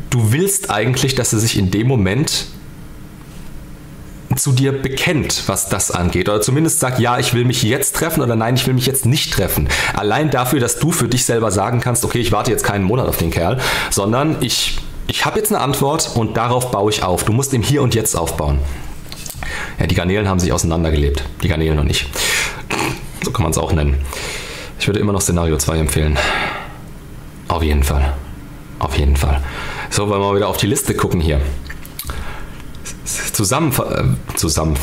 [0.09, 2.45] du willst eigentlich, dass er sich in dem Moment
[4.37, 6.29] zu dir bekennt, was das angeht.
[6.29, 9.05] Oder zumindest sagt, ja, ich will mich jetzt treffen oder nein, ich will mich jetzt
[9.05, 9.67] nicht treffen.
[9.93, 13.07] Allein dafür, dass du für dich selber sagen kannst, okay, ich warte jetzt keinen Monat
[13.07, 13.59] auf den Kerl,
[13.89, 14.77] sondern ich,
[15.07, 17.23] ich habe jetzt eine Antwort und darauf baue ich auf.
[17.25, 18.59] Du musst im Hier und Jetzt aufbauen.
[19.79, 21.23] Ja, die Garnelen haben sich auseinandergelebt.
[21.43, 22.07] Die Garnelen noch nicht.
[23.23, 23.97] So kann man es auch nennen.
[24.79, 26.17] Ich würde immer noch Szenario 2 empfehlen.
[27.47, 28.13] Auf jeden Fall.
[28.79, 29.41] Auf jeden Fall.
[29.89, 31.39] So, wollen wir mal wieder auf die Liste gucken hier.
[33.33, 33.71] Zusammen.
[33.71, 34.77] Äh, zusammen.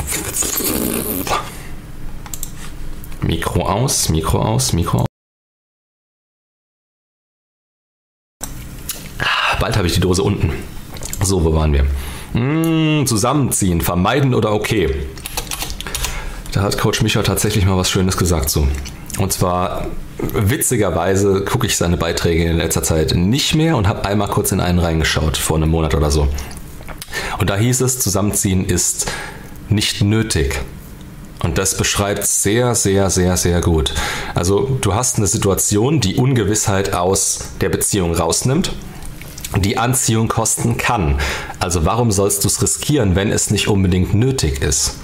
[3.22, 5.06] Mikro aus, Mikro aus, Mikro aus.
[9.60, 10.52] Bald habe ich die Dose unten.
[11.22, 11.84] So, wo waren wir?
[12.32, 14.94] Mmh, zusammenziehen, vermeiden oder okay?
[16.52, 18.68] Da hat Coach Micha tatsächlich mal was Schönes gesagt zu.
[19.18, 24.28] Und zwar, witzigerweise gucke ich seine Beiträge in letzter Zeit nicht mehr und habe einmal
[24.28, 26.28] kurz in einen reingeschaut, vor einem Monat oder so.
[27.38, 29.06] Und da hieß es, Zusammenziehen ist
[29.68, 30.60] nicht nötig.
[31.42, 33.94] Und das beschreibt sehr, sehr, sehr, sehr gut.
[34.34, 38.72] Also du hast eine Situation, die Ungewissheit aus der Beziehung rausnimmt
[39.56, 41.18] die Anziehung kosten kann.
[41.58, 44.96] Also warum sollst du es riskieren, wenn es nicht unbedingt nötig ist?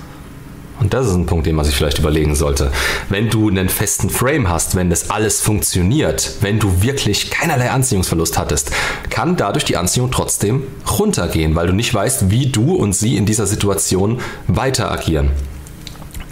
[0.85, 2.70] Und das ist ein Punkt, den man sich vielleicht überlegen sollte.
[3.09, 8.37] Wenn du einen festen Frame hast, wenn das alles funktioniert, wenn du wirklich keinerlei Anziehungsverlust
[8.37, 8.70] hattest,
[9.09, 10.64] kann dadurch die Anziehung trotzdem
[10.99, 15.30] runtergehen, weil du nicht weißt, wie du und sie in dieser Situation weiter agieren.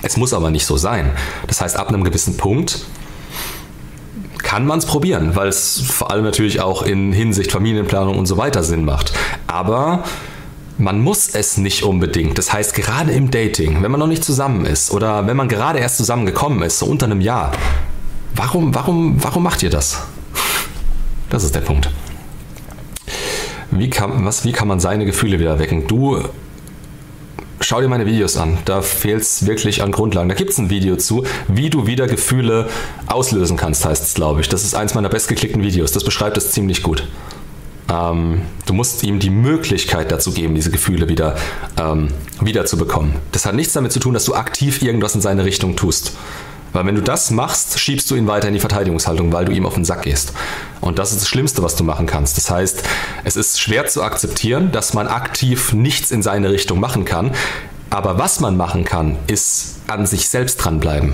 [0.03, 1.13] Es muss aber nicht so sein.
[1.47, 2.85] Das heißt, ab einem gewissen Punkt
[4.43, 8.37] kann man es probieren, weil es vor allem natürlich auch in Hinsicht Familienplanung und so
[8.37, 9.15] weiter Sinn macht.
[9.47, 10.05] Aber
[10.79, 12.39] man muss es nicht unbedingt.
[12.39, 15.79] Das heißt, gerade im Dating, wenn man noch nicht zusammen ist oder wenn man gerade
[15.79, 17.53] erst zusammengekommen ist, so unter einem Jahr,
[18.35, 20.03] warum, warum, warum macht ihr das?
[21.31, 21.91] Das ist der Punkt.
[23.71, 25.87] Wie kann, was, wie kann man seine Gefühle wieder wecken?
[25.87, 26.23] Du
[27.61, 28.59] schau dir meine Videos an.
[28.67, 30.29] Da fehlt es wirklich an Grundlagen.
[30.29, 32.69] Da gibt es ein Video zu, wie du wieder Gefühle
[33.07, 34.49] auslösen kannst, heißt es, glaube ich.
[34.49, 35.93] Das ist eins meiner bestgeklickten Videos.
[35.93, 37.09] Das beschreibt es ziemlich gut.
[37.93, 41.37] Ähm, du musst ihm die Möglichkeit dazu geben, diese Gefühle wieder
[41.79, 42.09] ähm,
[42.41, 43.15] wiederzubekommen.
[43.33, 46.13] Das hat nichts damit zu tun, dass du aktiv irgendwas in seine Richtung tust.
[46.73, 49.67] Weil wenn du das machst, schiebst du ihn weiter in die Verteidigungshaltung, weil du ihm
[49.67, 50.33] auf den Sack gehst.
[50.81, 52.39] Und das ist das Schlimmste, was du machen kannst.
[52.39, 52.83] Das heißt,
[53.25, 57.33] es ist schwer zu akzeptieren, dass man aktiv nichts in seine Richtung machen kann.
[57.91, 61.13] Aber was man machen kann, ist an sich selbst dranbleiben.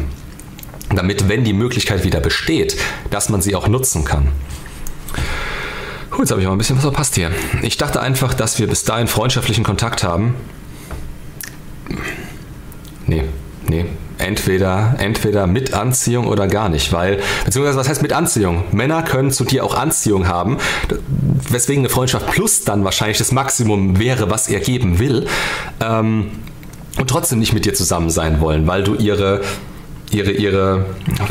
[0.94, 2.76] Damit, wenn die Möglichkeit wieder besteht,
[3.10, 4.28] dass man sie auch nutzen kann.
[6.10, 7.30] Gut, jetzt habe ich mal ein bisschen was verpasst hier.
[7.62, 10.34] Ich dachte einfach, dass wir bis dahin freundschaftlichen Kontakt haben.
[13.06, 13.24] Nee,
[13.68, 13.86] nee,
[14.18, 18.64] entweder, entweder mit Anziehung oder gar nicht, weil, beziehungsweise was heißt mit Anziehung?
[18.72, 20.58] Männer können zu dir auch Anziehung haben,
[21.50, 25.26] weswegen eine Freundschaft plus dann wahrscheinlich das Maximum wäre, was er geben will,
[25.80, 26.30] ähm,
[26.98, 29.42] und trotzdem nicht mit dir zusammen sein wollen, weil du ihre
[30.10, 30.86] ihre, ihre,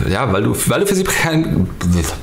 [0.09, 1.67] ja, weil du, weil du für sie kein,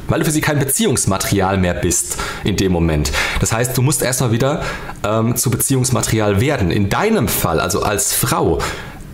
[0.08, 3.12] weil du für sie kein Beziehungsmaterial mehr bist in dem Moment.
[3.40, 4.62] Das heißt, du musst erstmal wieder
[5.04, 6.70] ähm, zu Beziehungsmaterial werden.
[6.70, 8.60] In deinem Fall, also als Frau,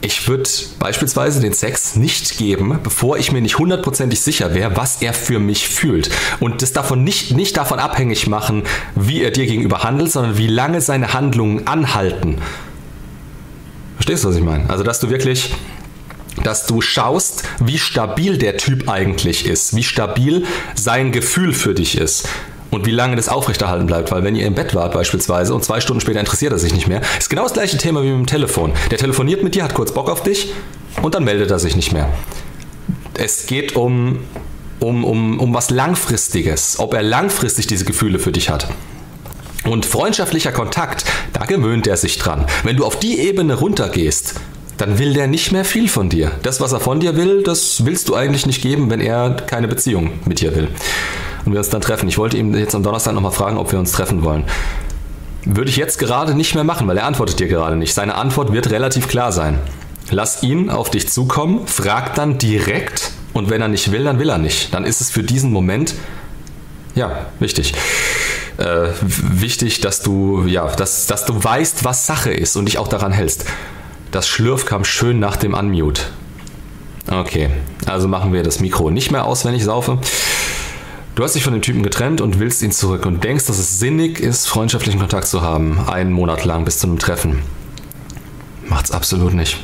[0.03, 0.49] ich würde
[0.79, 5.39] beispielsweise den Sex nicht geben, bevor ich mir nicht hundertprozentig sicher wäre, was er für
[5.39, 6.11] mich fühlt.
[6.41, 8.63] Und das davon nicht, nicht davon abhängig machen,
[8.95, 12.39] wie er dir gegenüber handelt, sondern wie lange seine Handlungen anhalten.
[13.97, 14.71] Verstehst du, was ich meine?
[14.71, 15.55] Also, dass du wirklich
[16.43, 20.45] dass du schaust, wie stabil der Typ eigentlich ist, wie stabil
[20.75, 22.29] sein Gefühl für dich ist
[22.71, 24.11] und wie lange das aufrechterhalten bleibt.
[24.11, 26.89] Weil wenn ihr im Bett wart beispielsweise und zwei Stunden später interessiert er sich nicht
[26.89, 28.73] mehr, ist genau das gleiche Thema wie mit dem Telefon.
[28.91, 30.53] Der telefoniert mit dir, hat kurz Bock auf dich
[31.03, 32.09] und dann meldet er sich nicht mehr.
[33.15, 34.21] Es geht um,
[34.79, 38.69] um, um, um was Langfristiges, ob er langfristig diese Gefühle für dich hat.
[39.65, 41.05] Und freundschaftlicher Kontakt,
[41.35, 42.47] da gewöhnt er sich dran.
[42.65, 44.37] Wenn du auf die Ebene runtergehst,
[44.81, 46.33] dann will der nicht mehr viel von dir.
[46.43, 49.69] Das, was er von dir will, das willst du eigentlich nicht geben, wenn er keine
[49.69, 50.69] Beziehung mit dir will.
[51.45, 52.09] Und wir uns dann treffen.
[52.09, 54.45] Ich wollte ihm jetzt am Donnerstag nochmal fragen, ob wir uns treffen wollen.
[55.45, 57.93] Würde ich jetzt gerade nicht mehr machen, weil er antwortet dir gerade nicht.
[57.93, 59.59] Seine Antwort wird relativ klar sein.
[60.11, 64.31] Lass ihn auf dich zukommen, frag dann direkt und wenn er nicht will, dann will
[64.31, 64.75] er nicht.
[64.75, 65.95] Dann ist es für diesen Moment,
[66.95, 67.75] ja, wichtig.
[68.57, 72.89] Äh, wichtig, dass du, ja, dass, dass du weißt, was Sache ist und dich auch
[72.89, 73.45] daran hältst.
[74.11, 76.03] Das Schlürf kam schön nach dem Unmute.
[77.09, 77.51] Okay,
[77.87, 79.99] also machen wir das Mikro nicht mehr aus, wenn ich saufe.
[81.15, 83.79] Du hast dich von dem Typen getrennt und willst ihn zurück und denkst, dass es
[83.79, 87.43] sinnig ist, freundschaftlichen Kontakt zu haben, einen Monat lang bis zu einem Treffen.
[88.69, 89.59] Macht's absolut nicht.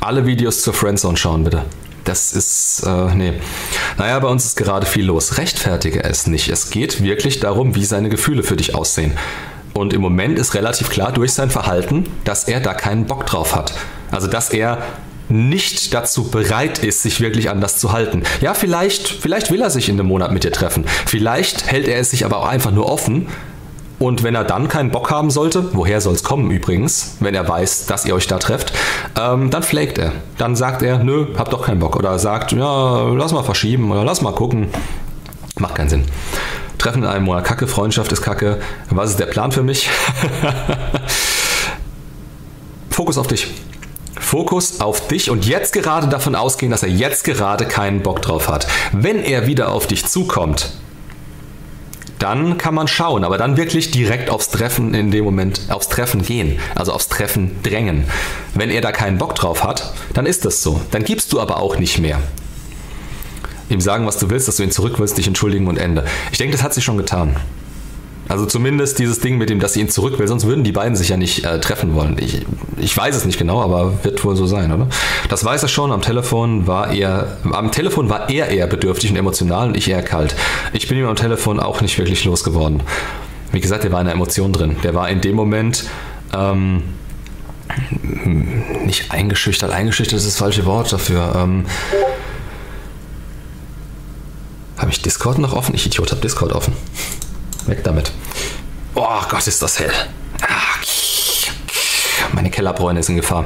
[0.00, 1.64] Alle Videos zur Friendzone schauen, bitte.
[2.04, 3.34] Das ist, äh, nee.
[3.98, 5.38] Naja, bei uns ist gerade viel los.
[5.38, 6.48] Rechtfertige es nicht.
[6.48, 9.12] Es geht wirklich darum, wie seine Gefühle für dich aussehen.
[9.74, 13.54] Und im Moment ist relativ klar durch sein Verhalten, dass er da keinen Bock drauf
[13.54, 13.72] hat.
[14.10, 14.78] Also, dass er
[15.30, 18.24] nicht dazu bereit ist, sich wirklich an das zu halten.
[18.40, 20.84] Ja, vielleicht, vielleicht will er sich in einem Monat mit dir treffen.
[21.06, 23.28] Vielleicht hält er es sich aber auch einfach nur offen.
[24.00, 27.46] Und wenn er dann keinen Bock haben sollte, woher soll es kommen übrigens, wenn er
[27.46, 28.72] weiß, dass ihr euch da trefft,
[29.20, 30.12] ähm, dann flaked er.
[30.38, 31.96] Dann sagt er, nö, hab doch keinen Bock.
[31.96, 34.68] Oder sagt, ja, lass mal verschieben oder lass mal gucken.
[35.58, 36.04] Macht keinen Sinn.
[36.80, 38.58] Treffen in einem Monat Kacke, Freundschaft ist Kacke.
[38.88, 39.90] Was ist der Plan für mich?
[42.90, 43.48] Fokus auf dich.
[44.18, 48.48] Fokus auf dich und jetzt gerade davon ausgehen, dass er jetzt gerade keinen Bock drauf
[48.48, 48.66] hat.
[48.92, 50.70] Wenn er wieder auf dich zukommt,
[52.18, 56.22] dann kann man schauen, aber dann wirklich direkt aufs Treffen in dem Moment, aufs Treffen
[56.22, 58.04] gehen, also aufs Treffen drängen.
[58.54, 60.80] Wenn er da keinen Bock drauf hat, dann ist das so.
[60.92, 62.20] Dann gibst du aber auch nicht mehr
[63.70, 66.04] ihm sagen, was du willst, dass du ihn zurück willst, dich entschuldigen und Ende.
[66.32, 67.36] Ich denke, das hat sie schon getan.
[68.30, 70.94] Also zumindest dieses Ding mit dem, dass sie ihn zurück will, sonst würden die beiden
[70.94, 72.16] sich ja nicht äh, treffen wollen.
[72.20, 72.46] Ich,
[72.78, 74.86] ich weiß es nicht genau, aber wird wohl so sein, oder?
[75.28, 79.16] Das weiß er schon, am Telefon war er, am Telefon war er eher bedürftig und
[79.16, 80.36] emotional und ich eher kalt.
[80.72, 82.84] Ich bin ihm am Telefon auch nicht wirklich losgeworden.
[83.50, 84.76] Wie gesagt, der war in einer Emotion drin.
[84.84, 85.86] Der war in dem Moment
[86.32, 86.84] ähm,
[88.84, 91.34] nicht eingeschüchtert, eingeschüchtert ist das falsche Wort dafür.
[91.36, 91.64] Ähm,
[94.80, 95.74] habe ich Discord noch offen?
[95.74, 96.72] Ich Idiot, habe Discord offen.
[97.66, 98.10] Weg damit.
[98.94, 99.92] Oh Gott, ist das hell.
[102.32, 103.44] Meine Kellerbräune ist in Gefahr.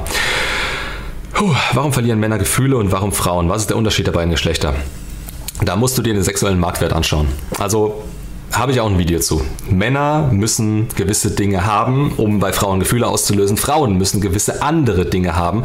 [1.33, 3.49] Puh, warum verlieren Männer Gefühle und warum Frauen?
[3.49, 4.73] Was ist der Unterschied der beiden Geschlechter?
[5.63, 7.27] Da musst du dir den sexuellen Marktwert anschauen.
[7.59, 8.03] Also
[8.53, 9.41] habe ich auch ein Video zu.
[9.69, 13.57] Männer müssen gewisse Dinge haben, um bei Frauen Gefühle auszulösen.
[13.57, 15.63] Frauen müssen gewisse andere Dinge haben.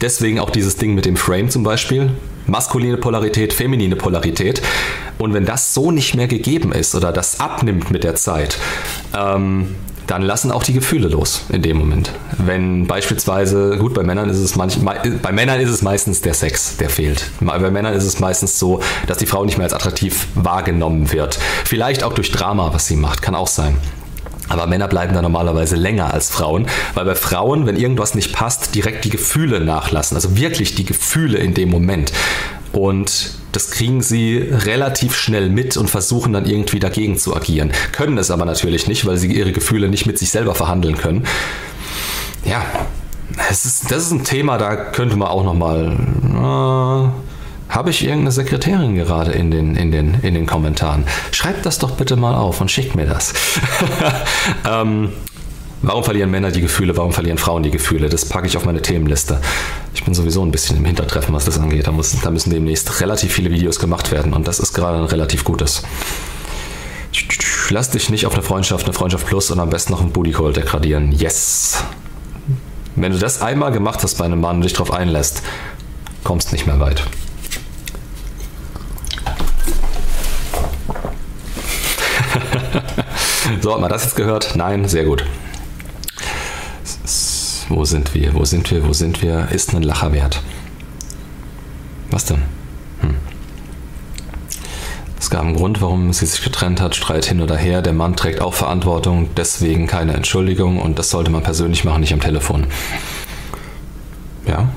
[0.00, 2.12] Deswegen auch dieses Ding mit dem Frame zum Beispiel
[2.50, 4.60] maskuline Polarität, feminine Polarität.
[5.18, 8.58] Und wenn das so nicht mehr gegeben ist oder das abnimmt mit der Zeit,
[9.16, 9.76] ähm,
[10.10, 12.10] dann lassen auch die Gefühle los in dem Moment.
[12.36, 16.76] Wenn beispielsweise, gut, bei Männern ist es manchmal, bei Männern ist es meistens der Sex,
[16.78, 17.30] der fehlt.
[17.40, 21.38] Bei Männern ist es meistens so, dass die Frau nicht mehr als attraktiv wahrgenommen wird.
[21.64, 23.76] Vielleicht auch durch Drama, was sie macht, kann auch sein.
[24.50, 28.74] Aber Männer bleiben da normalerweise länger als Frauen, weil bei Frauen, wenn irgendwas nicht passt,
[28.74, 30.16] direkt die Gefühle nachlassen.
[30.16, 32.12] Also wirklich die Gefühle in dem Moment.
[32.72, 37.72] Und das kriegen sie relativ schnell mit und versuchen dann irgendwie dagegen zu agieren.
[37.92, 41.24] Können es aber natürlich nicht, weil sie ihre Gefühle nicht mit sich selber verhandeln können.
[42.44, 42.64] Ja,
[43.50, 45.96] ist, das ist ein Thema, da könnte man auch nochmal.
[46.24, 47.29] Äh,
[47.70, 51.04] habe ich irgendeine Sekretärin gerade in den, in, den, in den Kommentaren?
[51.30, 53.32] Schreibt das doch bitte mal auf und schickt mir das.
[54.68, 55.12] ähm,
[55.80, 56.96] warum verlieren Männer die Gefühle?
[56.96, 58.08] Warum verlieren Frauen die Gefühle?
[58.08, 59.40] Das packe ich auf meine Themenliste.
[59.94, 61.86] Ich bin sowieso ein bisschen im Hintertreffen, was das angeht.
[61.86, 65.04] Da, muss, da müssen demnächst relativ viele Videos gemacht werden und das ist gerade ein
[65.04, 65.82] relativ gutes.
[67.70, 70.32] Lass dich nicht auf eine Freundschaft, eine Freundschaft plus und am besten noch einen Booty
[70.32, 71.12] Call degradieren.
[71.12, 71.84] Yes!
[72.96, 75.42] Wenn du das einmal gemacht hast bei einem Mann und dich darauf einlässt,
[76.24, 77.04] kommst nicht mehr weit.
[83.60, 84.54] so, hat man das jetzt gehört?
[84.56, 85.24] Nein, sehr gut.
[87.68, 88.34] Wo sind wir?
[88.34, 88.86] Wo sind wir?
[88.86, 89.48] Wo sind wir?
[89.52, 90.40] Ist ein Lacher wert.
[92.10, 92.42] Was denn?
[93.00, 93.14] Hm.
[95.20, 97.82] Es gab einen Grund, warum sie sich getrennt hat, Streit hin oder her.
[97.82, 102.12] Der Mann trägt auch Verantwortung, deswegen keine Entschuldigung und das sollte man persönlich machen, nicht
[102.12, 102.66] am Telefon.
[104.46, 104.68] Ja,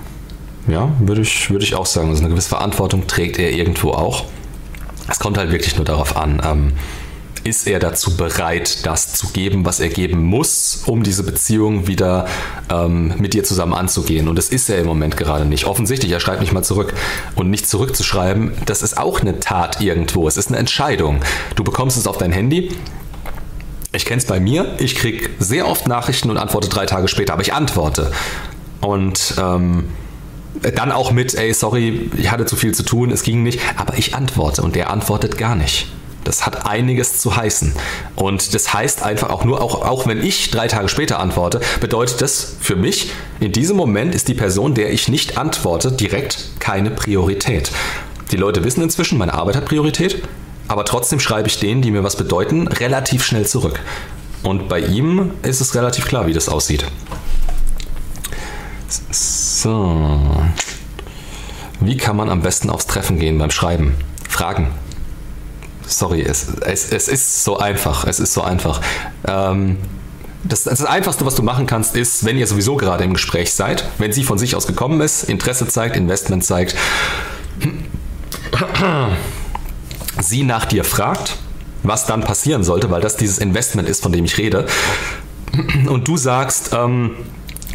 [0.67, 2.09] Ja, würde ich, würde ich auch sagen.
[2.09, 4.25] Also eine gewisse Verantwortung trägt er irgendwo auch.
[5.09, 6.73] Es kommt halt wirklich nur darauf an, ähm,
[7.43, 12.25] ist er dazu bereit, das zu geben, was er geben muss, um diese Beziehung wieder
[12.69, 14.27] ähm, mit dir zusammen anzugehen.
[14.27, 15.65] Und das ist er im Moment gerade nicht.
[15.65, 16.93] Offensichtlich, er schreibt nicht mal zurück.
[17.35, 20.27] Und nicht zurückzuschreiben, das ist auch eine Tat irgendwo.
[20.27, 21.19] Es ist eine Entscheidung.
[21.55, 22.71] Du bekommst es auf dein Handy.
[23.95, 24.75] Ich kenne es bei mir.
[24.79, 28.11] Ich kriege sehr oft Nachrichten und antworte drei Tage später, aber ich antworte.
[28.81, 29.85] Und ähm,
[30.75, 33.97] dann auch mit, ey, sorry, ich hatte zu viel zu tun, es ging nicht, aber
[33.97, 35.87] ich antworte und der antwortet gar nicht.
[36.23, 37.73] Das hat einiges zu heißen.
[38.15, 42.21] Und das heißt einfach auch nur, auch, auch wenn ich drei Tage später antworte, bedeutet
[42.21, 46.91] das für mich, in diesem Moment ist die Person, der ich nicht antworte, direkt keine
[46.91, 47.71] Priorität.
[48.31, 50.23] Die Leute wissen inzwischen, meine Arbeit hat Priorität,
[50.67, 53.79] aber trotzdem schreibe ich denen, die mir was bedeuten, relativ schnell zurück.
[54.43, 56.85] Und bei ihm ist es relativ klar, wie das aussieht.
[59.11, 60.01] So.
[61.79, 63.95] Wie kann man am besten aufs Treffen gehen beim Schreiben?
[64.29, 64.71] Fragen.
[65.97, 68.05] Sorry, es, es, es ist so einfach.
[68.05, 68.81] Es ist so einfach.
[69.27, 69.77] Ähm,
[70.43, 73.85] das, das, Einfachste, was du machen kannst, ist, wenn ihr sowieso gerade im Gespräch seid,
[73.97, 76.75] wenn sie von sich aus gekommen ist, Interesse zeigt, Investment zeigt,
[80.19, 81.37] sie nach dir fragt,
[81.83, 84.67] was dann passieren sollte, weil das dieses Investment ist, von dem ich rede,
[85.87, 87.11] und du sagst, ähm,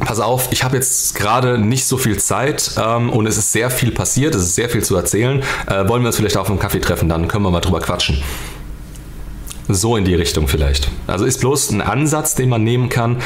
[0.04, 3.70] pass auf, ich habe jetzt gerade nicht so viel Zeit ähm, und es ist sehr
[3.70, 5.42] viel passiert, es ist sehr viel zu erzählen.
[5.66, 8.22] Äh, wollen wir uns vielleicht auf einem Kaffee treffen, dann können wir mal drüber quatschen.
[9.70, 10.90] So in die Richtung vielleicht.
[11.06, 13.18] Also ist bloß ein Ansatz, den man nehmen kann.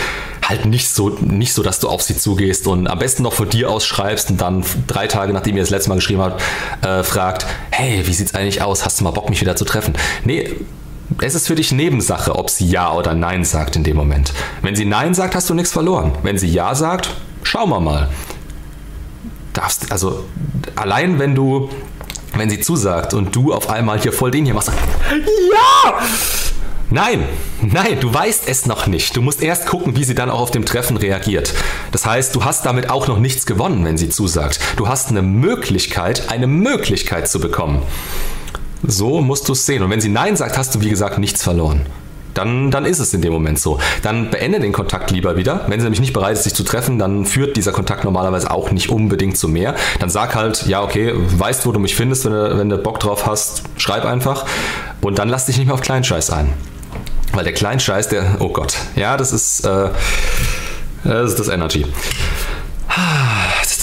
[0.45, 3.49] Halt nicht so, nicht so, dass du auf sie zugehst und am besten noch von
[3.49, 6.43] dir aus schreibst und dann drei Tage, nachdem ihr das letzte Mal geschrieben habt,
[6.85, 8.85] äh, fragt, hey, wie sieht's eigentlich aus?
[8.85, 9.95] Hast du mal Bock, mich wieder zu treffen?
[10.25, 10.57] Nee,
[11.21, 14.33] es ist für dich Nebensache, ob sie Ja oder Nein sagt in dem Moment.
[14.63, 16.13] Wenn sie Nein sagt, hast du nichts verloren.
[16.23, 17.11] Wenn sie Ja sagt,
[17.43, 18.09] schauen wir mal.
[19.53, 20.25] Darfst, also
[20.77, 21.69] allein wenn du,
[22.37, 25.99] wenn sie zusagt und du auf einmal hier voll den hier machst, ja!
[26.91, 27.25] Nein,
[27.63, 29.17] nein, du weißt es noch nicht.
[29.17, 31.55] Du musst erst gucken, wie sie dann auch auf dem Treffen reagiert.
[31.91, 34.61] Das heißt, du hast damit auch noch nichts gewonnen, wenn sie zusagt.
[34.77, 37.81] Du hast eine Möglichkeit, eine Möglichkeit zu bekommen.
[38.83, 39.83] So musst du es sehen.
[39.83, 41.87] Und wenn sie Nein sagt, hast du, wie gesagt, nichts verloren.
[42.35, 43.79] Dann, dann ist es in dem Moment so.
[44.03, 45.67] Dann beende den Kontakt lieber wieder.
[45.69, 48.71] Wenn sie nämlich nicht bereit ist, sich zu treffen, dann führt dieser Kontakt normalerweise auch
[48.71, 49.75] nicht unbedingt zu mehr.
[50.01, 53.01] Dann sag halt, ja, okay, weißt, wo du mich findest, wenn du, wenn du Bock
[53.01, 54.47] drauf hast, schreib einfach.
[55.03, 56.49] Und dann lass dich nicht mehr auf Kleinscheiß ein.
[57.33, 59.89] Weil der Kleinscheiß, der, oh Gott, ja, das ist, äh,
[61.05, 61.85] das ist das Energy.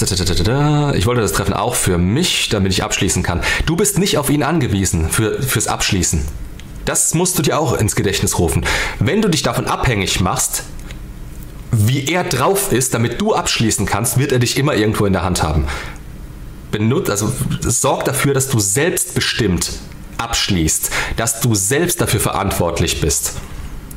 [0.02, 3.40] Ich wollte das Treffen auch für mich, damit ich abschließen kann.
[3.66, 6.24] Du bist nicht auf ihn angewiesen für, fürs Abschließen.
[6.84, 8.64] Das musst du dir auch ins Gedächtnis rufen.
[8.98, 10.64] Wenn du dich davon abhängig machst,
[11.72, 15.22] wie er drauf ist, damit du abschließen kannst, wird er dich immer irgendwo in der
[15.22, 15.66] Hand haben.
[16.70, 19.70] Benut, also sorg dafür, dass du selbstbestimmt
[20.18, 23.34] abschließt, dass du selbst dafür verantwortlich bist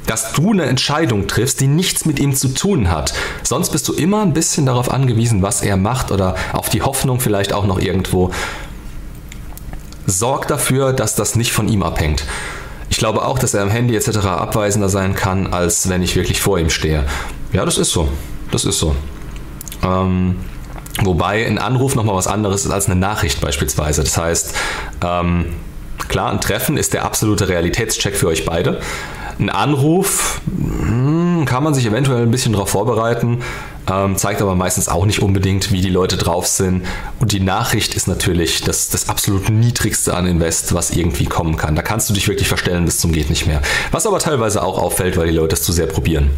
[0.05, 3.13] dass du eine Entscheidung triffst, die nichts mit ihm zu tun hat.
[3.43, 7.19] Sonst bist du immer ein bisschen darauf angewiesen, was er macht oder auf die Hoffnung
[7.19, 8.31] vielleicht auch noch irgendwo.
[10.05, 12.25] Sorg dafür, dass das nicht von ihm abhängt.
[12.89, 14.17] Ich glaube auch, dass er am Handy etc.
[14.25, 17.05] abweisender sein kann, als wenn ich wirklich vor ihm stehe.
[17.51, 18.09] Ja, das ist so.
[18.51, 18.95] Das ist so.
[19.83, 20.35] Ähm,
[21.01, 24.03] wobei ein Anruf nochmal was anderes ist als eine Nachricht beispielsweise.
[24.03, 24.53] Das heißt,
[25.03, 25.45] ähm,
[26.07, 28.79] klar, ein Treffen ist der absolute Realitätscheck für euch beide.
[29.39, 33.39] Ein Anruf hm, kann man sich eventuell ein bisschen darauf vorbereiten,
[33.91, 36.85] ähm, zeigt aber meistens auch nicht unbedingt, wie die Leute drauf sind.
[37.19, 41.75] Und die Nachricht ist natürlich das, das absolut niedrigste an Invest, was irgendwie kommen kann.
[41.75, 43.61] Da kannst du dich wirklich verstellen bis zum geht nicht mehr.
[43.91, 46.29] Was aber teilweise auch auffällt, weil die Leute es zu sehr probieren.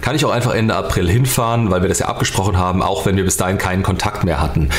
[0.00, 3.16] Kann ich auch einfach Ende April hinfahren, weil wir das ja abgesprochen haben, auch wenn
[3.16, 4.70] wir bis dahin keinen Kontakt mehr hatten?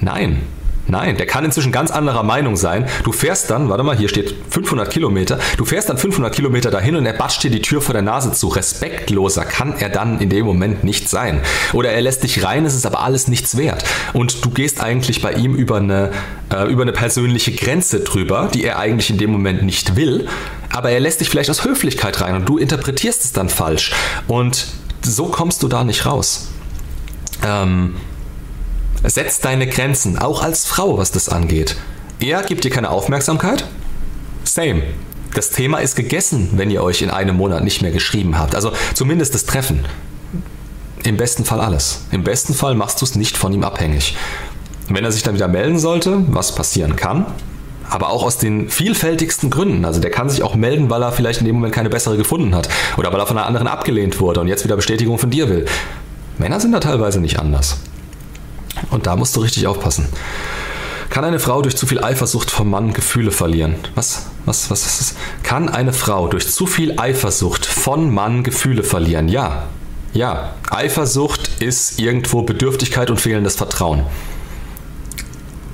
[0.00, 0.42] Nein,
[0.88, 2.86] Nein, der kann inzwischen ganz anderer Meinung sein.
[3.04, 6.96] Du fährst dann, warte mal, hier steht 500 Kilometer, du fährst dann 500 Kilometer dahin
[6.96, 8.48] und er batscht dir die Tür vor der Nase zu.
[8.48, 11.40] Respektloser kann er dann in dem Moment nicht sein.
[11.72, 13.84] Oder er lässt dich rein, es ist aber alles nichts wert.
[14.12, 16.10] Und du gehst eigentlich bei ihm über eine,
[16.52, 20.26] äh, über eine persönliche Grenze drüber, die er eigentlich in dem Moment nicht will.
[20.70, 23.92] Aber er lässt dich vielleicht aus Höflichkeit rein und du interpretierst es dann falsch.
[24.26, 24.66] Und
[25.02, 26.48] so kommst du da nicht raus.
[27.44, 27.96] Ähm,
[29.04, 31.76] Setz deine Grenzen, auch als Frau, was das angeht.
[32.20, 33.64] Er gibt dir keine Aufmerksamkeit?
[34.44, 34.82] Same.
[35.34, 38.54] Das Thema ist gegessen, wenn ihr euch in einem Monat nicht mehr geschrieben habt.
[38.54, 39.84] Also zumindest das Treffen.
[41.04, 42.02] Im besten Fall alles.
[42.12, 44.16] Im besten Fall machst du es nicht von ihm abhängig.
[44.88, 47.26] Wenn er sich dann wieder melden sollte, was passieren kann,
[47.90, 49.84] aber auch aus den vielfältigsten Gründen.
[49.84, 52.54] Also der kann sich auch melden, weil er vielleicht in dem Moment keine bessere gefunden
[52.54, 55.48] hat oder weil er von einer anderen abgelehnt wurde und jetzt wieder Bestätigung von dir
[55.48, 55.66] will.
[56.38, 57.78] Männer sind da teilweise nicht anders.
[58.90, 60.08] Und da musst du richtig aufpassen.
[61.12, 63.76] Kann eine Frau durch zu viel Eifersucht vom Mann Gefühle verlieren?
[63.94, 64.30] Was?
[64.46, 64.70] Was?
[64.70, 65.14] Was ist das?
[65.42, 69.28] Kann eine Frau durch zu viel Eifersucht von Mann Gefühle verlieren?
[69.28, 69.64] Ja.
[70.14, 70.54] Ja.
[70.70, 74.04] Eifersucht ist irgendwo Bedürftigkeit und fehlendes Vertrauen.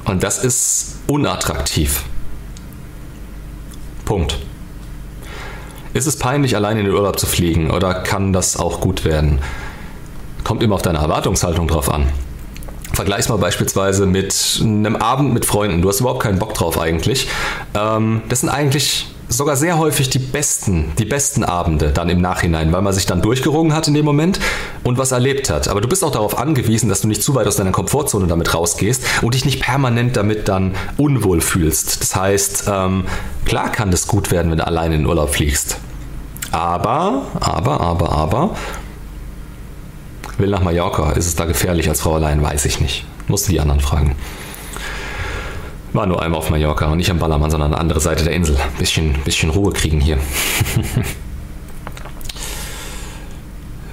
[0.05, 2.03] Und das ist unattraktiv.
[4.05, 4.39] Punkt.
[5.95, 9.39] Ist es peinlich, allein in den Urlaub zu fliegen oder kann das auch gut werden?
[10.43, 12.09] Kommt immer auf deine Erwartungshaltung drauf an.
[12.93, 15.83] Vergleich's mal beispielsweise mit einem Abend mit Freunden.
[15.83, 17.29] Du hast überhaupt keinen Bock drauf eigentlich.
[17.75, 22.73] Ähm, das sind eigentlich sogar sehr häufig die besten, die besten Abende dann im Nachhinein,
[22.73, 24.41] weil man sich dann durchgerungen hat in dem Moment
[24.85, 25.69] und was erlebt hat.
[25.69, 28.55] Aber du bist auch darauf angewiesen, dass du nicht zu weit aus deiner Komfortzone damit
[28.55, 32.01] rausgehst und dich nicht permanent damit dann unwohl fühlst.
[32.01, 33.05] Das heißt, ähm,
[33.45, 35.77] klar kann das gut werden, wenn du alleine in den Urlaub fliegst.
[36.51, 38.57] Aber, aber, aber, aber,
[40.39, 41.13] will nach Mallorca.
[41.13, 42.43] Ist es da gefährlich als Frau allein?
[42.43, 43.05] Weiß ich nicht.
[43.27, 44.17] Musste die anderen fragen.
[45.93, 48.35] War nur einmal auf Mallorca und nicht am Ballermann, sondern an der andere Seite der
[48.35, 48.57] Insel.
[48.79, 50.19] Bisschen, bisschen Ruhe kriegen hier.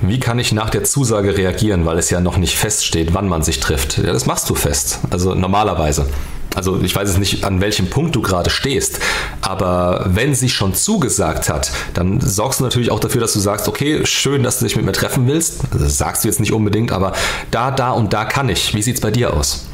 [0.01, 3.43] Wie kann ich nach der Zusage reagieren, weil es ja noch nicht feststeht, wann man
[3.43, 3.97] sich trifft?
[3.97, 4.99] Ja, das machst du fest.
[5.09, 6.07] Also normalerweise.
[6.55, 8.99] Also ich weiß es nicht, an welchem Punkt du gerade stehst,
[9.41, 13.67] aber wenn sie schon zugesagt hat, dann sorgst du natürlich auch dafür, dass du sagst,
[13.67, 15.59] okay, schön, dass du dich mit mir treffen willst.
[15.77, 17.13] Das sagst du jetzt nicht unbedingt, aber
[17.51, 18.73] da, da und da kann ich.
[18.73, 19.67] Wie sieht es bei dir aus?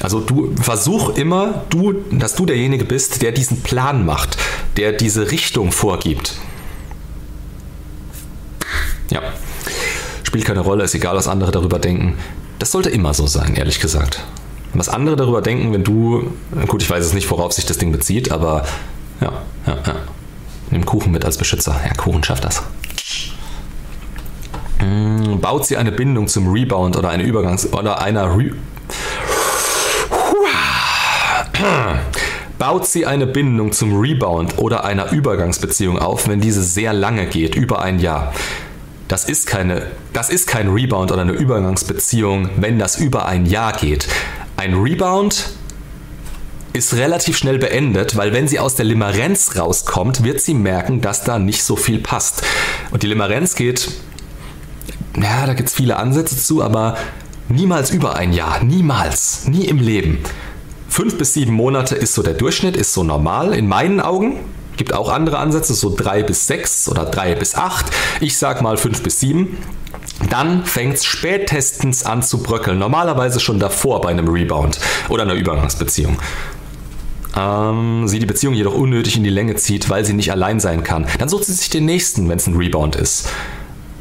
[0.00, 4.38] Also du versuch immer, du, dass du derjenige bist, der diesen Plan macht,
[4.76, 6.34] der diese Richtung vorgibt.
[9.10, 9.20] Ja.
[10.22, 12.16] Spielt keine Rolle, ist egal, was andere darüber denken.
[12.58, 14.24] Das sollte immer so sein, ehrlich gesagt.
[14.74, 16.32] Was andere darüber denken, wenn du,
[16.66, 18.64] gut, ich weiß es nicht, worauf sich das Ding bezieht, aber
[19.20, 19.32] ja,
[19.66, 19.94] ja, ja.
[20.70, 21.78] Nimm Kuchen mit als Beschützer.
[21.86, 22.62] Ja, Kuchen schafft das.
[24.78, 28.52] Hm, baut sie eine Bindung zum Rebound oder eine Übergangs- oder einer Re
[32.58, 37.54] Baut sie eine Bindung zum Rebound oder einer Übergangsbeziehung auf, wenn diese sehr lange geht,
[37.54, 38.32] über ein Jahr?
[39.08, 39.82] Das ist, keine,
[40.12, 44.08] das ist kein Rebound oder eine Übergangsbeziehung, wenn das über ein Jahr geht.
[44.62, 45.48] Ein Rebound
[46.72, 51.24] ist relativ schnell beendet, weil wenn sie aus der Limerenz rauskommt, wird sie merken, dass
[51.24, 52.44] da nicht so viel passt.
[52.92, 53.90] Und die Limerenz geht,
[55.20, 56.96] ja, da gibt es viele Ansätze zu, aber
[57.48, 60.20] niemals über ein Jahr, niemals, nie im Leben.
[60.88, 64.38] Fünf bis sieben Monate ist so der Durchschnitt, ist so normal in meinen Augen.
[64.76, 67.86] Gibt auch andere Ansätze, so drei bis sechs oder drei bis acht.
[68.20, 69.58] Ich sag mal fünf bis sieben
[70.30, 72.78] dann fängt es spätestens an zu bröckeln.
[72.78, 74.78] Normalerweise schon davor bei einem Rebound
[75.08, 76.18] oder einer Übergangsbeziehung.
[77.36, 80.84] Ähm, sie die Beziehung jedoch unnötig in die Länge zieht, weil sie nicht allein sein
[80.84, 81.06] kann.
[81.18, 83.28] Dann sucht sie sich den nächsten, wenn es ein Rebound ist.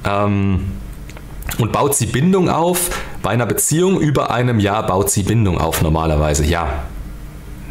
[0.05, 0.71] Ähm,
[1.57, 2.89] und baut sie Bindung auf.
[3.21, 6.45] Bei einer Beziehung über einem Jahr baut sie Bindung auf, normalerweise.
[6.45, 6.83] Ja.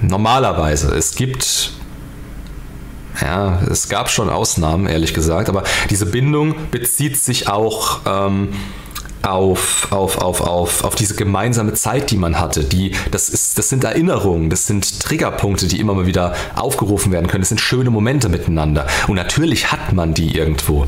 [0.02, 0.94] Normalerweise.
[0.94, 1.72] Es gibt
[3.20, 8.51] ja, es gab schon Ausnahmen, ehrlich gesagt, aber diese Bindung bezieht sich auch ähm,
[9.23, 12.65] auf, auf, auf, auf, auf diese gemeinsame Zeit, die man hatte.
[12.65, 17.27] Die, das, ist, das sind Erinnerungen, das sind Triggerpunkte, die immer mal wieder aufgerufen werden
[17.27, 17.43] können.
[17.43, 18.87] Das sind schöne Momente miteinander.
[19.09, 20.87] Und natürlich hat man die irgendwo.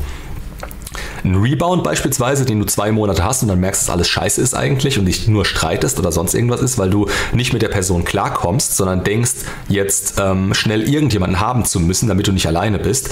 [1.23, 4.53] Ein Rebound beispielsweise, den du zwei Monate hast und dann merkst, dass alles scheiße ist
[4.53, 8.03] eigentlich und dich nur streitest oder sonst irgendwas ist, weil du nicht mit der Person
[8.03, 9.33] klarkommst, sondern denkst,
[9.69, 13.09] jetzt ähm, schnell irgendjemanden haben zu müssen, damit du nicht alleine bist.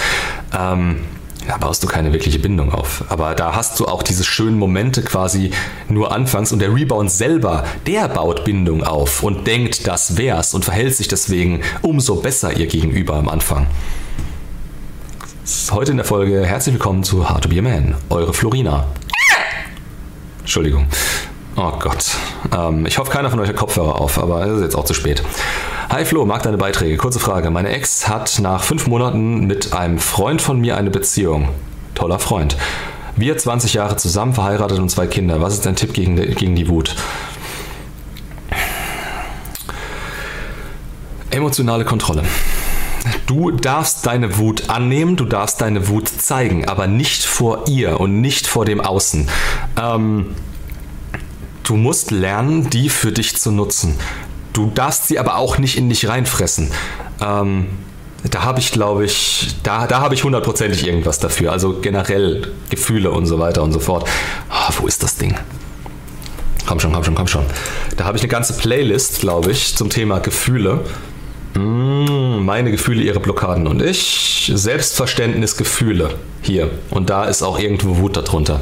[0.58, 0.98] Ähm,
[1.48, 3.06] da baust du keine wirkliche Bindung auf.
[3.10, 5.52] Aber da hast du auch diese schönen Momente quasi
[5.90, 10.66] nur anfangs und der Rebound selber, der baut Bindung auf und denkt, das wär's und
[10.66, 13.68] verhält sich deswegen umso besser ihr gegenüber am Anfang.
[15.72, 18.86] Heute in der Folge herzlich willkommen zu Hard to Be a Man, eure Florina.
[20.40, 20.86] Entschuldigung.
[21.56, 22.12] Oh Gott.
[22.56, 24.94] Ähm, ich hoffe, keiner von euch hat Kopfhörer auf, aber es ist jetzt auch zu
[24.94, 25.24] spät.
[25.90, 26.96] Hi Flo, mag deine Beiträge.
[26.96, 27.50] Kurze Frage.
[27.50, 31.50] Meine Ex hat nach fünf Monaten mit einem Freund von mir eine Beziehung.
[31.96, 32.56] Toller Freund.
[33.16, 35.42] Wir 20 Jahre zusammen, verheiratet und zwei Kinder.
[35.42, 36.96] Was ist dein Tipp gegen, gegen die Wut?
[41.32, 42.24] Emotionale Kontrolle.
[43.26, 48.22] Du darfst deine Wut annehmen, du darfst deine Wut zeigen, aber nicht vor ihr und
[48.22, 49.30] nicht vor dem Außen.
[49.82, 50.36] Ähm,
[51.64, 53.98] du musst lernen, die für dich zu nutzen.
[54.54, 56.72] Du darfst sie aber auch nicht in dich reinfressen.
[57.22, 57.68] Ähm,
[58.30, 61.52] da habe ich, glaube ich, da, da habe ich hundertprozentig irgendwas dafür.
[61.52, 64.08] Also generell Gefühle und so weiter und so fort.
[64.52, 65.36] Oh, wo ist das Ding?
[66.68, 67.46] Komm schon, komm schon, komm schon.
[67.98, 70.82] Da habe ich eine ganze Playlist, glaube ich, zum Thema Gefühle.
[71.54, 74.52] Mm, meine Gefühle, ihre Blockaden und ich.
[74.54, 76.16] Selbstverständnis, Gefühle.
[76.42, 76.70] Hier.
[76.90, 78.62] Und da ist auch irgendwo Wut darunter.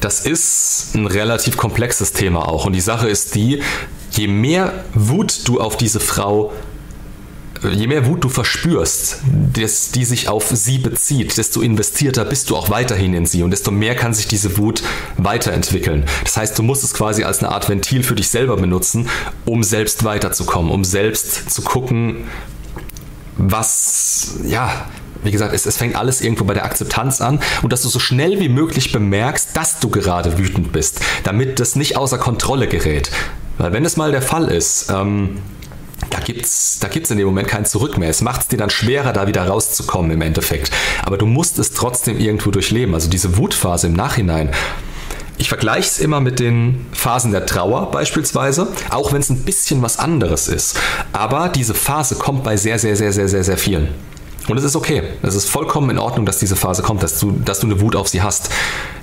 [0.00, 2.66] das ist ein relativ komplexes Thema auch.
[2.66, 3.62] Und die Sache ist die,
[4.10, 6.52] je mehr Wut du auf diese Frau
[7.62, 9.18] je mehr Wut du verspürst,
[9.52, 13.50] dass die sich auf sie bezieht, desto investierter bist du auch weiterhin in sie und
[13.50, 14.82] desto mehr kann sich diese Wut
[15.16, 16.04] weiterentwickeln.
[16.24, 19.08] Das heißt, du musst es quasi als eine Art Ventil für dich selber benutzen,
[19.44, 22.24] um selbst weiterzukommen, um selbst zu gucken,
[23.38, 24.86] was, ja,
[25.22, 27.98] wie gesagt, es, es, fängt alles irgendwo bei der Akzeptanz an und dass du so
[27.98, 33.10] schnell wie möglich bemerkst, dass du gerade wütend bist, damit das nicht außer Kontrolle gerät.
[33.58, 35.38] Weil wenn es mal der Fall ist, ähm,
[36.26, 38.10] gibt's, da gibt's in dem Moment kein Zurück mehr.
[38.10, 40.70] Es macht es dir dann schwerer, da wieder rauszukommen im Endeffekt.
[41.04, 42.94] Aber du musst es trotzdem irgendwo durchleben.
[42.94, 44.50] Also diese Wutphase im Nachhinein.
[45.38, 49.82] Ich vergleiche es immer mit den Phasen der Trauer beispielsweise, auch wenn es ein bisschen
[49.82, 50.78] was anderes ist.
[51.12, 53.88] Aber diese Phase kommt bei sehr, sehr, sehr, sehr, sehr, sehr vielen.
[54.48, 55.02] Und es ist okay.
[55.22, 57.96] Es ist vollkommen in Ordnung, dass diese Phase kommt, dass du, dass du eine Wut
[57.96, 58.50] auf sie hast.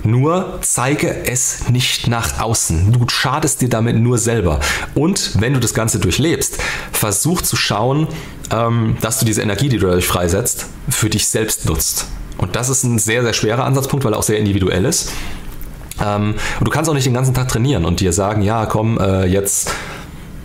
[0.02, 2.92] Nur zeige es nicht nach außen.
[2.92, 4.60] Du schadest dir damit nur selber.
[4.94, 6.58] Und wenn du das Ganze durchlebst,
[6.92, 8.08] versuch zu schauen,
[8.50, 12.06] ähm, dass du diese Energie, die du dadurch freisetzt, für dich selbst nutzt.
[12.38, 15.10] Und das ist ein sehr, sehr schwerer Ansatzpunkt, weil er auch sehr individuell ist.
[16.02, 18.98] Ähm, und du kannst auch nicht den ganzen Tag trainieren und dir sagen, ja, komm,
[18.98, 19.70] äh, jetzt,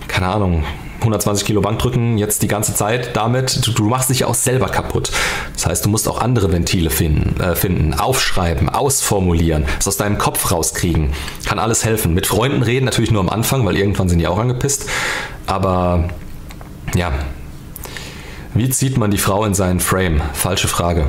[0.08, 0.64] keine Ahnung,
[1.00, 5.12] 120 Kilo Bankdrücken jetzt die ganze Zeit damit, du, du, machst dich auch selber kaputt.
[5.54, 10.18] Das heißt, du musst auch andere Ventile finden, äh, finden, aufschreiben, ausformulieren, es aus deinem
[10.18, 11.14] Kopf rauskriegen.
[11.46, 12.14] Kann alles helfen.
[12.14, 14.90] Mit Freunden reden natürlich nur am Anfang, weil irgendwann sind die auch angepisst.
[15.48, 16.10] Aber
[16.96, 17.12] ja,
[18.54, 20.22] wie zieht man die Frau in seinen Frame?
[20.34, 21.08] Falsche Frage.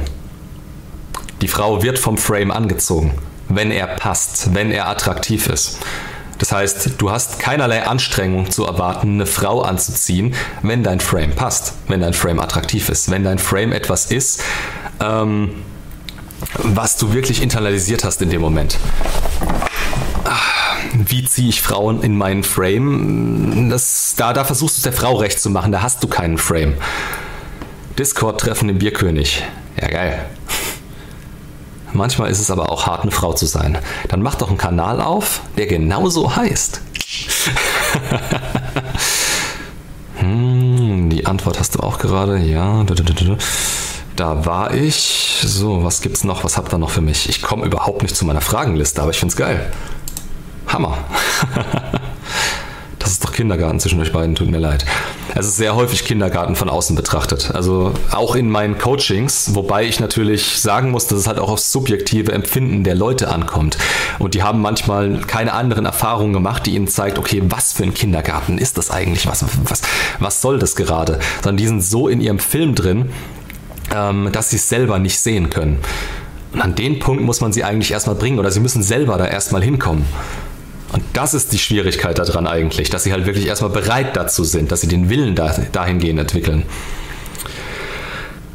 [1.40, 3.14] Die Frau wird vom Frame angezogen,
[3.48, 5.78] wenn er passt, wenn er attraktiv ist.
[6.40, 11.74] Das heißt, du hast keinerlei Anstrengung zu erwarten, eine Frau anzuziehen, wenn dein Frame passt,
[11.86, 14.42] wenn dein Frame attraktiv ist, wenn dein Frame etwas ist,
[15.00, 15.50] ähm,
[16.56, 18.78] was du wirklich internalisiert hast in dem Moment.
[20.94, 23.68] Wie ziehe ich Frauen in meinen Frame?
[23.70, 26.38] Das, da, da versuchst du es der Frau recht zu machen, da hast du keinen
[26.38, 26.74] Frame.
[27.98, 29.44] Discord-Treffen im Bierkönig.
[29.80, 30.26] Ja, geil.
[31.92, 33.78] Manchmal ist es aber auch hart, eine Frau zu sein.
[34.08, 36.80] Dann mach doch einen Kanal auf, der genauso heißt.
[40.18, 42.38] hm, die Antwort hast du auch gerade.
[42.38, 42.84] Ja.
[44.16, 45.40] Da war ich.
[45.42, 46.44] So, was gibt's noch?
[46.44, 47.28] Was habt ihr noch für mich?
[47.28, 49.72] Ich komme überhaupt nicht zu meiner Fragenliste, aber ich find's geil.
[50.66, 50.98] Hammer.
[53.20, 54.86] ist doch Kindergarten zwischen euch beiden, tut mir leid.
[55.34, 57.50] Es ist sehr häufig Kindergarten von außen betrachtet.
[57.54, 61.70] Also auch in meinen Coachings, wobei ich natürlich sagen muss, dass es halt auch aufs
[61.70, 63.76] subjektive Empfinden der Leute ankommt.
[64.18, 67.92] Und die haben manchmal keine anderen Erfahrungen gemacht, die ihnen zeigt, okay, was für ein
[67.92, 69.26] Kindergarten ist das eigentlich?
[69.26, 69.82] Was, was,
[70.18, 71.18] was soll das gerade?
[71.42, 73.10] Sondern die sind so in ihrem Film drin,
[73.94, 75.80] ähm, dass sie es selber nicht sehen können.
[76.54, 79.26] Und an den Punkt muss man sie eigentlich erstmal bringen oder sie müssen selber da
[79.26, 80.06] erstmal hinkommen.
[80.92, 84.72] Und das ist die Schwierigkeit daran eigentlich, dass sie halt wirklich erstmal bereit dazu sind,
[84.72, 86.64] dass sie den Willen dahingehend entwickeln.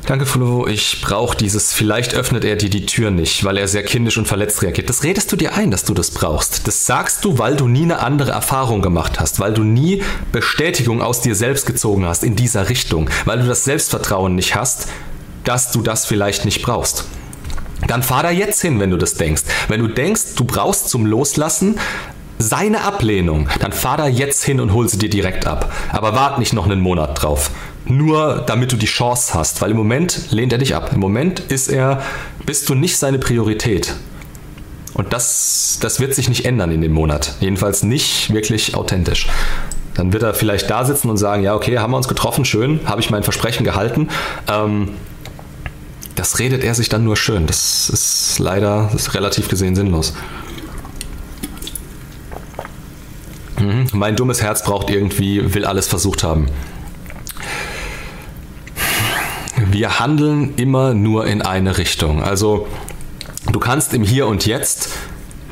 [0.05, 0.67] Danke, Flo.
[0.67, 4.27] Ich brauche dieses, vielleicht öffnet er dir die Tür nicht, weil er sehr kindisch und
[4.27, 4.87] verletzt reagiert.
[4.87, 6.67] Das redest du dir ein, dass du das brauchst.
[6.67, 11.01] Das sagst du, weil du nie eine andere Erfahrung gemacht hast, weil du nie Bestätigung
[11.01, 14.89] aus dir selbst gezogen hast in dieser Richtung, weil du das Selbstvertrauen nicht hast,
[15.43, 17.05] dass du das vielleicht nicht brauchst.
[17.87, 19.43] Dann fahr da jetzt hin, wenn du das denkst.
[19.69, 21.79] Wenn du denkst, du brauchst zum Loslassen
[22.37, 25.71] seine Ablehnung, dann fahr da jetzt hin und hol sie dir direkt ab.
[25.91, 27.51] Aber wart nicht noch einen Monat drauf.
[27.85, 30.91] Nur damit du die Chance hast, weil im Moment lehnt er dich ab.
[30.93, 32.01] Im Moment ist er,
[32.45, 33.93] bist du nicht seine Priorität.
[34.93, 37.35] Und das, das wird sich nicht ändern in dem Monat.
[37.41, 39.27] Jedenfalls nicht wirklich authentisch.
[39.93, 42.79] Dann wird er vielleicht da sitzen und sagen, ja, okay, haben wir uns getroffen, schön,
[42.85, 44.09] habe ich mein Versprechen gehalten.
[44.49, 44.89] Ähm,
[46.15, 47.45] das redet er sich dann nur schön.
[47.45, 50.13] Das ist leider das ist relativ gesehen sinnlos.
[53.65, 53.87] Mhm.
[53.93, 56.47] Mein dummes Herz braucht irgendwie, will alles versucht haben.
[59.71, 62.21] Wir handeln immer nur in eine Richtung.
[62.21, 62.67] Also
[63.51, 64.89] du kannst im Hier und Jetzt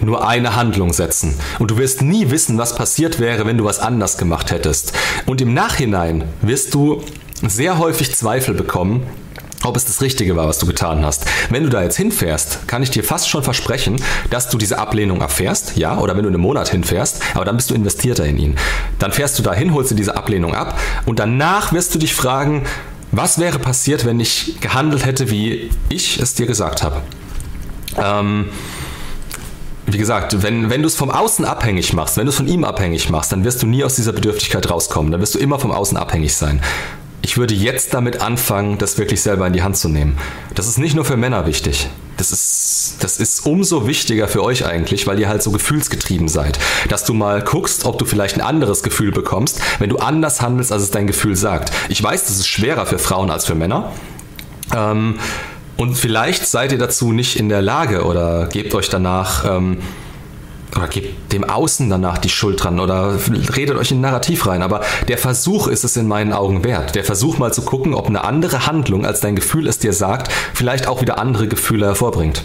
[0.01, 1.35] nur eine Handlung setzen.
[1.59, 4.93] Und du wirst nie wissen, was passiert wäre, wenn du was anders gemacht hättest.
[5.25, 7.01] Und im Nachhinein wirst du
[7.41, 9.07] sehr häufig Zweifel bekommen,
[9.65, 11.25] ob es das Richtige war, was du getan hast.
[11.49, 15.21] Wenn du da jetzt hinfährst, kann ich dir fast schon versprechen, dass du diese Ablehnung
[15.21, 18.55] erfährst, ja, oder wenn du einen Monat hinfährst, aber dann bist du investierter in ihn.
[18.99, 22.63] Dann fährst du dahin, holst dir diese Ablehnung ab und danach wirst du dich fragen,
[23.11, 27.01] was wäre passiert, wenn ich gehandelt hätte, wie ich es dir gesagt habe.
[27.97, 28.49] Ähm,
[29.85, 32.63] wie gesagt, wenn, wenn du es vom Außen abhängig machst, wenn du es von ihm
[32.63, 35.11] abhängig machst, dann wirst du nie aus dieser Bedürftigkeit rauskommen.
[35.11, 36.61] Dann wirst du immer vom Außen abhängig sein
[37.23, 40.17] ich würde jetzt damit anfangen, das wirklich selber in die Hand zu nehmen.
[40.53, 41.89] Das ist nicht nur für Männer wichtig.
[42.17, 46.59] Das ist das ist umso wichtiger für euch eigentlich, weil ihr halt so gefühlsgetrieben seid.
[46.89, 50.71] Dass du mal guckst, ob du vielleicht ein anderes Gefühl bekommst, wenn du anders handelst,
[50.71, 51.71] als es dein Gefühl sagt.
[51.89, 53.91] Ich weiß, das ist schwerer für Frauen als für Männer.
[54.75, 55.19] Ähm,
[55.77, 59.79] und vielleicht seid ihr dazu nicht in der Lage oder gebt euch danach ähm,
[60.75, 63.17] oder gebt dem Außen danach die Schuld dran oder
[63.55, 64.61] redet euch in ein Narrativ rein.
[64.61, 66.95] Aber der Versuch ist es in meinen Augen wert.
[66.95, 70.31] Der Versuch mal zu gucken, ob eine andere Handlung, als dein Gefühl es dir sagt,
[70.53, 72.43] vielleicht auch wieder andere Gefühle hervorbringt.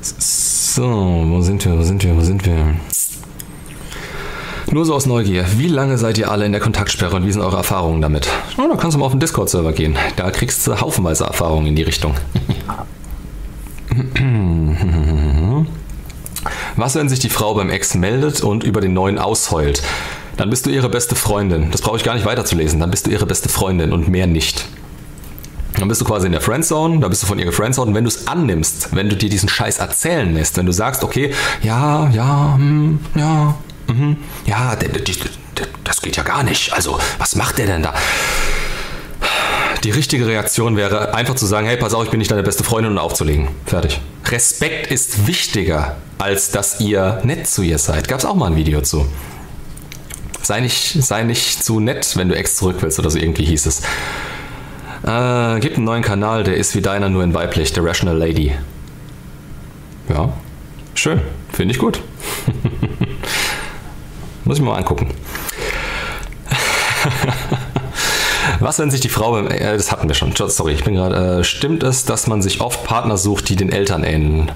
[0.00, 2.74] So, wo sind wir, wo sind wir, wo sind wir?
[4.70, 7.42] Nur so aus Neugier, wie lange seid ihr alle in der Kontaktsperre und wie sind
[7.42, 8.28] eure Erfahrungen damit?
[8.58, 9.96] Oh, da kannst du mal auf den Discord-Server gehen.
[10.16, 12.14] Da kriegst du haufenweise Erfahrungen in die Richtung.
[16.76, 19.82] Was, wenn sich die Frau beim Ex meldet und über den neuen ausheult?
[20.36, 21.70] Dann bist du ihre beste Freundin.
[21.70, 22.80] Das brauche ich gar nicht weiterzulesen.
[22.80, 24.66] Dann bist du ihre beste Freundin und mehr nicht.
[25.78, 28.04] Dann bist du quasi in der Friendzone, da bist du von ihr gefriendzone und wenn
[28.04, 32.08] du es annimmst, wenn du dir diesen Scheiß erzählen lässt, wenn du sagst, okay, ja,
[32.10, 33.56] ja, hm, ja,
[33.88, 34.76] mhm, ja,
[35.82, 36.72] das geht ja gar nicht.
[36.72, 37.92] Also, was macht der denn da?
[39.84, 42.64] Die richtige Reaktion wäre einfach zu sagen, hey, pass auf, ich bin nicht deine beste
[42.64, 43.48] Freundin und aufzulegen.
[43.66, 44.00] Fertig.
[44.24, 48.08] Respekt ist wichtiger, als dass ihr nett zu ihr seid.
[48.08, 49.06] Gab es auch mal ein Video zu.
[50.40, 53.66] Sei nicht, sei nicht zu nett, wenn du Ex zurück willst oder so irgendwie hieß
[53.66, 53.80] es.
[55.02, 58.54] Äh, gibt einen neuen Kanal, der ist wie deiner, nur in weiblich, The Rational Lady.
[60.08, 60.32] Ja,
[60.94, 61.20] schön,
[61.52, 62.00] finde ich gut.
[64.44, 65.10] Muss ich mir mal angucken.
[68.60, 71.44] Was, wenn sich die Frau, äh, das hatten wir schon, sorry, ich bin gerade, äh,
[71.44, 74.52] stimmt es, dass man sich oft Partner sucht, die den Eltern ähneln?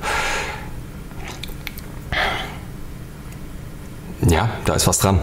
[4.29, 5.21] Ja, da ist was dran.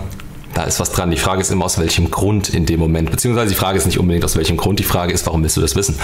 [0.54, 1.12] Da ist was dran.
[1.12, 3.12] Die Frage ist immer, aus welchem Grund in dem Moment.
[3.12, 4.80] Beziehungsweise die Frage ist nicht unbedingt, aus welchem Grund.
[4.80, 6.00] Die Frage ist, warum willst du das wissen?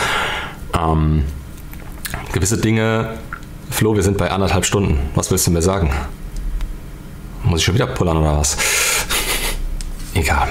[0.77, 1.23] Ähm,
[2.33, 3.17] gewisse Dinge,
[3.69, 4.99] Flo, wir sind bei anderthalb Stunden.
[5.15, 5.91] Was willst du mir sagen?
[7.43, 8.57] Muss ich schon wieder pullern oder was?
[10.13, 10.49] Egal.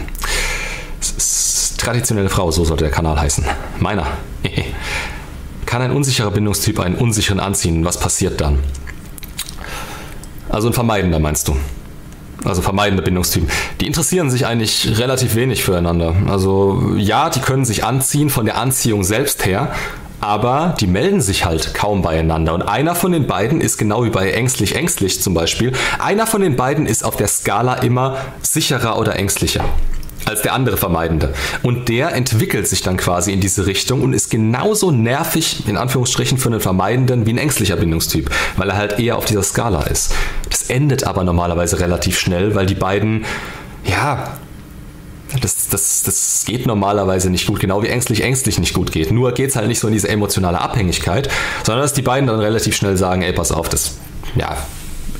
[1.80, 3.44] Traditionelle Frau, so sollte der Kanal heißen.
[3.78, 4.06] Meiner.
[5.66, 7.84] Kann ein unsicherer Bindungstyp einen unsicheren anziehen?
[7.84, 8.58] Was passiert dann?
[10.48, 11.56] Also ein vermeidender meinst du?
[12.44, 13.50] also vermeidende Bindungstypen,
[13.80, 16.14] die interessieren sich eigentlich relativ wenig füreinander.
[16.28, 19.72] Also ja, die können sich anziehen von der Anziehung selbst her,
[20.20, 22.54] aber die melden sich halt kaum beieinander.
[22.54, 26.40] Und einer von den beiden ist genau wie bei ängstlich ängstlich zum Beispiel, einer von
[26.40, 29.64] den beiden ist auf der Skala immer sicherer oder ängstlicher
[30.26, 31.34] als der andere Vermeidende.
[31.62, 36.38] Und der entwickelt sich dann quasi in diese Richtung und ist genauso nervig, in Anführungsstrichen,
[36.38, 40.12] für einen Vermeidenden wie ein ängstlicher Bindungstyp, weil er halt eher auf dieser Skala ist.
[40.48, 43.24] Das endet aber normalerweise relativ schnell, weil die beiden,
[43.84, 44.36] ja,
[45.40, 49.12] das, das, das geht normalerweise nicht gut, genau wie ängstlich ängstlich nicht gut geht.
[49.12, 51.28] Nur geht es halt nicht so in diese emotionale Abhängigkeit,
[51.64, 53.96] sondern dass die beiden dann relativ schnell sagen, ey, pass auf, das
[54.34, 54.56] ja,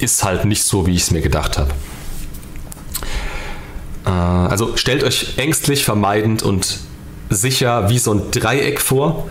[0.01, 1.71] ist halt nicht so, wie ich es mir gedacht habe.
[4.11, 6.81] Äh, also stellt euch ängstlich, vermeidend und
[7.29, 9.29] sicher wie so ein Dreieck vor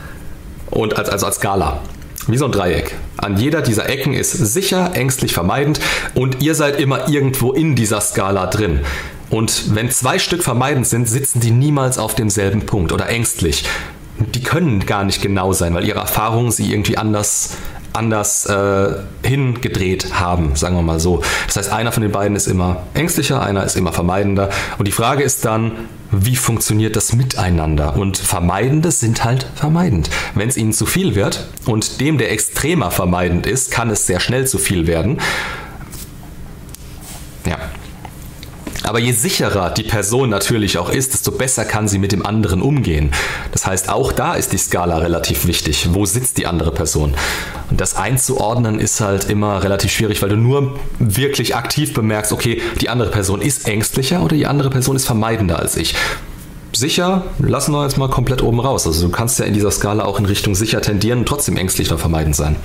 [0.72, 1.82] und als, also als Skala.
[2.28, 2.96] Wie so ein Dreieck.
[3.18, 5.80] An jeder dieser Ecken ist sicher, ängstlich, vermeidend
[6.16, 8.82] und ihr seid immer irgendwo in dieser Skala drin.
[9.30, 13.64] Und wenn zwei Stück vermeidend sind, sitzen die niemals auf demselben Punkt oder ängstlich.
[14.20, 17.52] Die können gar nicht genau sein, weil ihre Erfahrungen sie irgendwie anders
[17.94, 18.94] anders äh,
[19.24, 21.22] hingedreht haben, sagen wir mal so.
[21.48, 24.50] Das heißt, einer von den beiden ist immer ängstlicher, einer ist immer vermeidender.
[24.78, 25.72] Und die Frage ist dann,
[26.12, 27.96] wie funktioniert das miteinander?
[27.96, 30.10] Und Vermeidende sind halt vermeidend.
[30.34, 34.20] Wenn es ihnen zu viel wird und dem, der extremer vermeidend ist, kann es sehr
[34.20, 35.20] schnell zu viel werden.
[37.46, 37.58] Ja,
[38.90, 42.60] aber je sicherer die Person natürlich auch ist, desto besser kann sie mit dem anderen
[42.60, 43.12] umgehen.
[43.52, 45.90] Das heißt, auch da ist die Skala relativ wichtig.
[45.92, 47.14] Wo sitzt die andere Person?
[47.70, 52.64] Und das einzuordnen ist halt immer relativ schwierig, weil du nur wirklich aktiv bemerkst, okay,
[52.82, 55.94] die andere Person ist ängstlicher oder die andere Person ist vermeidender als ich
[56.72, 58.88] sicher lassen wir jetzt mal komplett oben raus.
[58.88, 61.90] Also du kannst ja in dieser Skala auch in Richtung sicher tendieren und trotzdem ängstlich
[61.90, 62.56] oder vermeidend sein.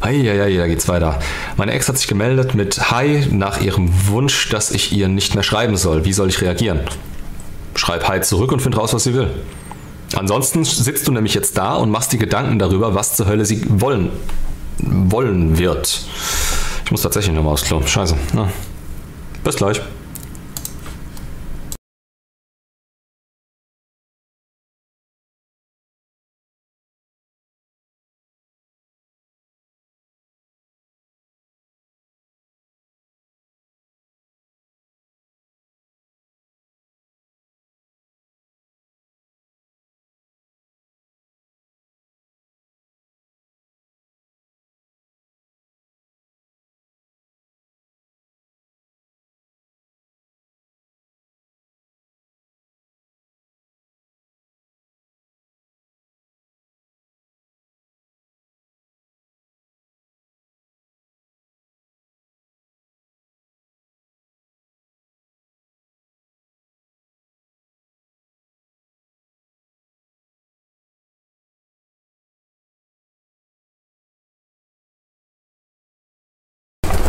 [0.00, 1.18] Eieiei, da geht's weiter.
[1.56, 5.42] Meine Ex hat sich gemeldet mit Hi nach ihrem Wunsch, dass ich ihr nicht mehr
[5.42, 6.04] schreiben soll.
[6.04, 6.80] Wie soll ich reagieren?
[7.74, 9.30] Schreib Hi zurück und find raus, was sie will.
[10.16, 13.62] Ansonsten sitzt du nämlich jetzt da und machst dir Gedanken darüber, was zur Hölle sie
[13.68, 14.10] wollen,
[14.78, 16.00] wollen wird.
[16.84, 17.82] Ich muss tatsächlich nochmal aufs Klo.
[17.84, 18.16] Scheiße.
[18.32, 18.48] Na.
[19.44, 19.80] Bis gleich.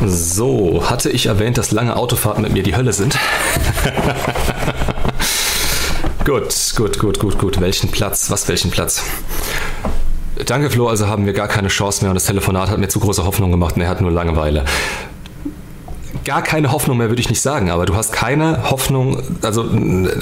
[0.06, 3.16] So, hatte ich erwähnt, dass lange Autofahrten mit mir die Hölle sind?
[6.26, 7.60] gut, gut, gut, gut, gut.
[7.60, 8.32] Welchen Platz?
[8.32, 9.04] Was welchen Platz?
[10.46, 10.88] Danke, Flo.
[10.88, 13.52] Also haben wir gar keine Chance mehr und das Telefonat hat mir zu große Hoffnung
[13.52, 14.64] gemacht und er hat nur Langeweile
[16.26, 19.66] gar keine Hoffnung mehr, würde ich nicht sagen, aber du hast keine Hoffnung, also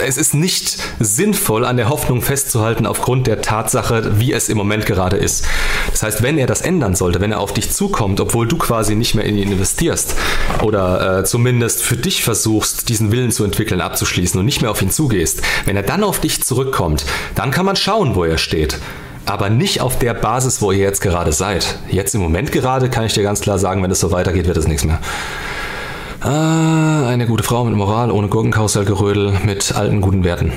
[0.05, 4.85] es ist nicht sinnvoll, an der Hoffnung festzuhalten aufgrund der Tatsache, wie es im Moment
[4.85, 5.45] gerade ist.
[5.91, 8.95] Das heißt, wenn er das ändern sollte, wenn er auf dich zukommt, obwohl du quasi
[8.95, 10.15] nicht mehr in ihn investierst
[10.61, 14.81] oder äh, zumindest für dich versuchst, diesen Willen zu entwickeln, abzuschließen und nicht mehr auf
[14.81, 17.05] ihn zugehst, wenn er dann auf dich zurückkommt,
[17.35, 18.79] dann kann man schauen, wo er steht
[19.27, 21.79] aber nicht auf der Basis, wo ihr jetzt gerade seid.
[21.89, 24.57] Jetzt im Moment gerade kann ich dir ganz klar sagen, wenn es so weitergeht, wird
[24.57, 24.99] es nichts mehr.
[26.27, 30.51] Ah, eine gute Frau mit Moral, ohne Gurkenkarussellgerödel, mit alten guten Werten.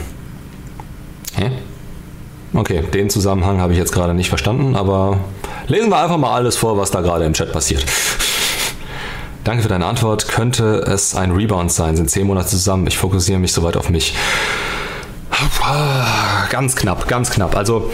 [1.36, 1.52] Hä?
[2.52, 5.18] Okay, den Zusammenhang habe ich jetzt gerade nicht verstanden, aber
[5.68, 7.84] lesen wir einfach mal alles vor, was da gerade im Chat passiert.
[9.44, 10.26] Danke für deine Antwort.
[10.26, 11.94] Könnte es ein Rebound sein?
[11.94, 12.88] Sind zehn Monate zusammen.
[12.88, 14.16] Ich fokussiere mich soweit auf mich.
[16.50, 17.56] Ganz knapp, ganz knapp.
[17.56, 17.92] Also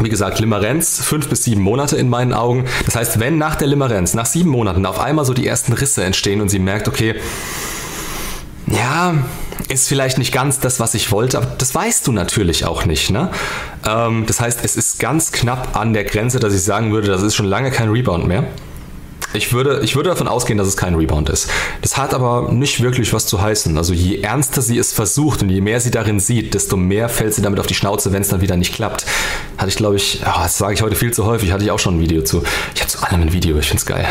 [0.00, 2.64] wie gesagt, Limerenz, fünf bis sieben Monate in meinen Augen.
[2.84, 6.02] Das heißt, wenn nach der Limerenz, nach sieben Monaten auf einmal so die ersten Risse
[6.04, 7.14] entstehen und sie merkt, okay,
[8.66, 9.14] ja,
[9.68, 13.10] ist vielleicht nicht ganz das, was ich wollte, aber das weißt du natürlich auch nicht.
[13.10, 13.30] Ne?
[13.86, 17.22] Ähm, das heißt, es ist ganz knapp an der Grenze, dass ich sagen würde, das
[17.22, 18.44] ist schon lange kein Rebound mehr.
[19.34, 21.50] Ich würde, ich würde davon ausgehen, dass es kein Rebound ist.
[21.82, 23.76] Das hat aber nicht wirklich was zu heißen.
[23.76, 27.34] Also je ernster sie es versucht und je mehr sie darin sieht, desto mehr fällt
[27.34, 29.06] sie damit auf die Schnauze, wenn es dann wieder nicht klappt.
[29.58, 31.80] Hatte ich, glaube ich, oh, das sage ich heute viel zu häufig, hatte ich auch
[31.80, 32.44] schon ein Video zu.
[32.76, 34.06] Ich habe zu allem ein Video, ich finde es geil.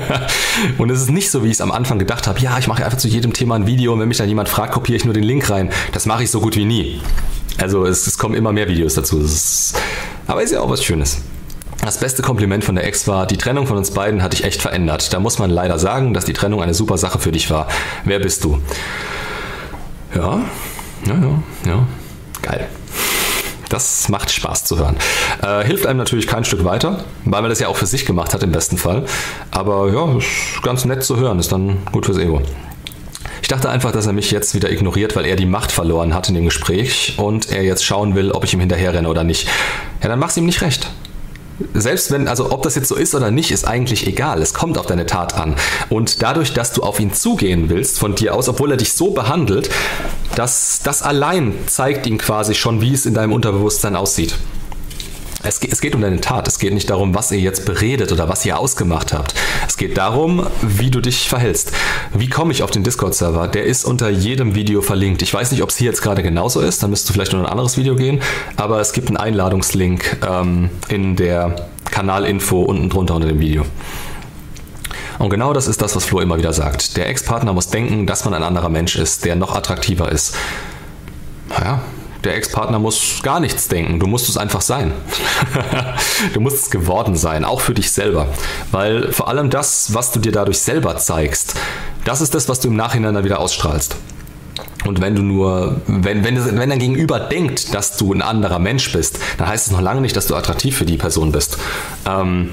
[0.78, 2.38] und es ist nicht so, wie ich es am Anfang gedacht habe.
[2.40, 4.74] Ja, ich mache einfach zu jedem Thema ein Video und wenn mich dann jemand fragt,
[4.74, 5.70] kopiere ich nur den Link rein.
[5.92, 7.00] Das mache ich so gut wie nie.
[7.56, 9.20] Also es, es kommen immer mehr Videos dazu.
[9.20, 9.74] Ist,
[10.26, 11.22] aber ist ja auch was Schönes.
[11.82, 14.60] Das beste Kompliment von der Ex war, die Trennung von uns beiden hat dich echt
[14.60, 15.12] verändert.
[15.14, 17.68] Da muss man leider sagen, dass die Trennung eine super Sache für dich war.
[18.04, 18.60] Wer bist du?
[20.14, 20.40] Ja,
[21.06, 21.86] ja, ja, ja.
[22.42, 22.68] Geil.
[23.70, 24.96] Das macht Spaß zu hören.
[25.42, 28.34] Äh, hilft einem natürlich kein Stück weiter, weil man das ja auch für sich gemacht
[28.34, 29.06] hat im besten Fall.
[29.50, 32.42] Aber ja, ist ganz nett zu hören, ist dann gut fürs Ego.
[33.40, 36.28] Ich dachte einfach, dass er mich jetzt wieder ignoriert, weil er die Macht verloren hat
[36.28, 39.48] in dem Gespräch und er jetzt schauen will, ob ich ihm hinterherrenne oder nicht.
[40.02, 40.88] Ja, dann mach's ihm nicht recht
[41.74, 44.40] selbst wenn, also ob das jetzt so ist oder nicht, ist eigentlich egal.
[44.42, 45.56] Es kommt auf deine Tat an.
[45.88, 49.10] Und dadurch, dass du auf ihn zugehen willst von dir aus, obwohl er dich so
[49.10, 49.70] behandelt,
[50.34, 54.36] das, das allein zeigt ihm quasi schon, wie es in deinem Unterbewusstsein aussieht.
[55.42, 56.46] Es, es, geht um deine Tat.
[56.48, 59.34] Es geht nicht darum, was ihr jetzt beredet oder was ihr ausgemacht habt.
[59.66, 61.72] Es geht darum, wie du dich verhältst.
[62.12, 63.48] Wie komme ich auf den Discord-Server?
[63.48, 65.22] Der ist unter jedem Video verlinkt.
[65.22, 66.82] Ich weiß nicht, ob es hier jetzt gerade genauso ist.
[66.82, 68.20] Da müsstest du vielleicht noch ein anderes Video gehen.
[68.56, 73.64] Aber es gibt einen Einladungslink ähm, in der Kanalinfo unten drunter unter dem Video.
[75.18, 76.98] Und genau das ist das, was Flo immer wieder sagt.
[76.98, 80.34] Der Ex-Partner muss denken, dass man ein anderer Mensch ist, der noch attraktiver ist.
[81.48, 81.80] Naja,
[82.24, 83.98] der Ex-Partner muss gar nichts denken.
[83.98, 84.92] Du musst es einfach sein.
[86.34, 88.28] du musst es geworden sein, auch für dich selber.
[88.70, 91.54] Weil vor allem das, was du dir dadurch selber zeigst,
[92.04, 93.96] das ist das, was du im Nachhinein dann wieder ausstrahlst.
[94.86, 98.92] Und wenn du nur, wenn, wenn, wenn dein Gegenüber denkt, dass du ein anderer Mensch
[98.92, 101.58] bist, dann heißt es noch lange nicht, dass du attraktiv für die Person bist.
[102.06, 102.50] Ähm,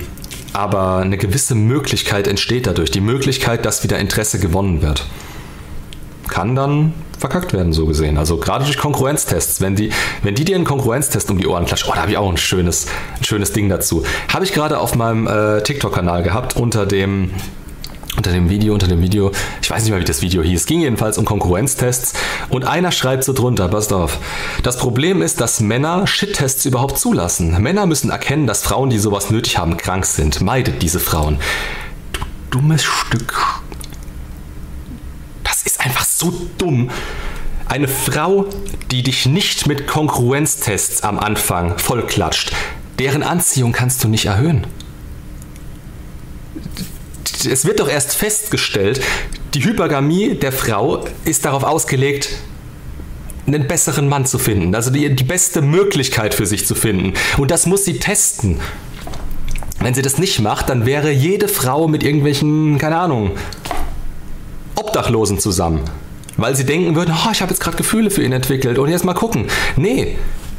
[0.53, 2.91] aber eine gewisse Möglichkeit entsteht dadurch.
[2.91, 5.05] Die Möglichkeit, dass wieder Interesse gewonnen wird.
[6.27, 8.17] Kann dann verkackt werden, so gesehen.
[8.17, 9.91] Also gerade durch Konkurrenztests, wenn die,
[10.23, 12.37] wenn die dir einen Konkurrenztest um die Ohren klatschen, oh, da habe ich auch ein
[12.37, 12.87] schönes,
[13.17, 14.03] ein schönes Ding dazu.
[14.31, 17.31] Habe ich gerade auf meinem äh, TikTok-Kanal gehabt unter dem
[18.17, 19.31] unter dem Video, unter dem Video,
[19.61, 22.13] ich weiß nicht mal, wie das Video hieß, ging jedenfalls um Konkurrenztests
[22.49, 24.17] und einer schreibt so drunter, passt auf.
[24.63, 27.61] Das Problem ist, dass Männer Shit-Tests überhaupt zulassen.
[27.61, 30.41] Männer müssen erkennen, dass Frauen, die sowas nötig haben, krank sind.
[30.41, 31.37] Meidet diese Frauen.
[32.13, 33.37] Du dummes Stück
[36.17, 36.89] so dumm.
[37.67, 38.45] Eine Frau,
[38.91, 42.53] die dich nicht mit Konkurrenztests am Anfang vollklatscht,
[42.97, 44.65] deren Anziehung kannst du nicht erhöhen.
[47.47, 49.01] Es wird doch erst festgestellt,
[49.53, 52.29] die Hypergamie der Frau ist darauf ausgelegt,
[53.45, 57.13] einen besseren Mann zu finden, also die, die beste Möglichkeit für sich zu finden.
[57.37, 58.59] Und das muss sie testen.
[59.79, 63.31] Wenn sie das nicht macht, dann wäre jede Frau mit irgendwelchen, keine Ahnung,
[64.75, 65.81] Obdachlosen zusammen.
[66.37, 69.03] Weil sie denken würden, oh, ich habe jetzt gerade Gefühle für ihn entwickelt und jetzt
[69.03, 69.47] mal gucken.
[69.75, 70.17] Nee,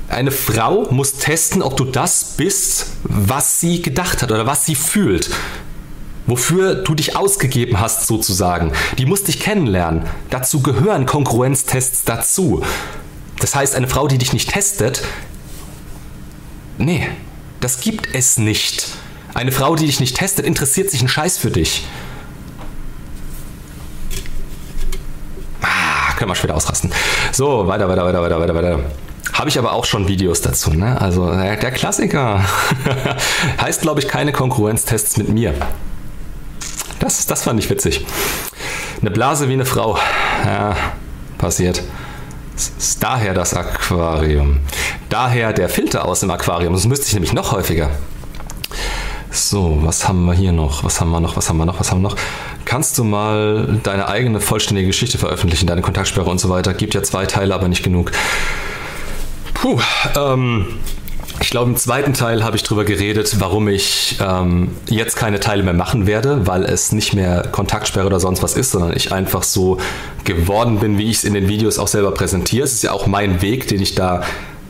[0.09, 4.75] eine Frau muss testen, ob du das bist, was sie gedacht hat oder was sie
[4.75, 5.31] fühlt.
[6.27, 8.73] Wofür du dich ausgegeben hast, sozusagen.
[8.99, 10.05] Die muss dich kennenlernen.
[10.31, 12.63] Dazu gehören Konkurrenztests dazu.
[13.39, 15.03] Das heißt, eine Frau, die dich nicht testet,
[16.77, 17.09] nee,
[17.61, 18.89] das gibt es nicht.
[19.35, 21.87] Eine Frau, die dich nicht testet, interessiert sich einen Scheiß für dich.
[26.27, 26.90] Mal später ausrasten.
[27.32, 28.81] So, weiter, weiter, weiter, weiter, weiter, weiter.
[29.32, 30.73] Habe ich aber auch schon Videos dazu.
[30.73, 31.01] Ne?
[31.01, 32.45] Also äh, der Klassiker.
[33.61, 35.55] heißt, glaube ich, keine Konkurrenztests mit mir.
[36.99, 38.05] Das, das fand ich witzig.
[39.01, 39.97] Eine Blase wie eine Frau.
[40.45, 40.74] Ja,
[41.39, 41.82] passiert.
[42.57, 44.61] Ist daher das Aquarium.
[45.09, 46.74] Daher der Filter aus dem Aquarium.
[46.74, 47.90] Das müsste ich nämlich noch häufiger.
[49.31, 50.85] So, was haben wir hier noch?
[50.85, 51.37] Was haben wir noch?
[51.37, 51.79] Was haben wir noch?
[51.79, 52.17] Was haben wir noch?
[52.65, 56.75] Kannst du mal deine eigene vollständige Geschichte veröffentlichen, deine Kontaktsperre und so weiter?
[56.75, 58.13] Gibt ja zwei Teile, aber nicht genug.
[59.55, 59.81] Puh,
[60.17, 60.67] ähm,
[61.41, 65.63] ich glaube, im zweiten Teil habe ich darüber geredet, warum ich ähm, jetzt keine Teile
[65.63, 69.43] mehr machen werde, weil es nicht mehr Kontaktsperre oder sonst was ist, sondern ich einfach
[69.43, 69.79] so
[70.25, 72.65] geworden bin, wie ich es in den Videos auch selber präsentiere.
[72.65, 74.23] Es ist ja auch mein Weg, den ich da.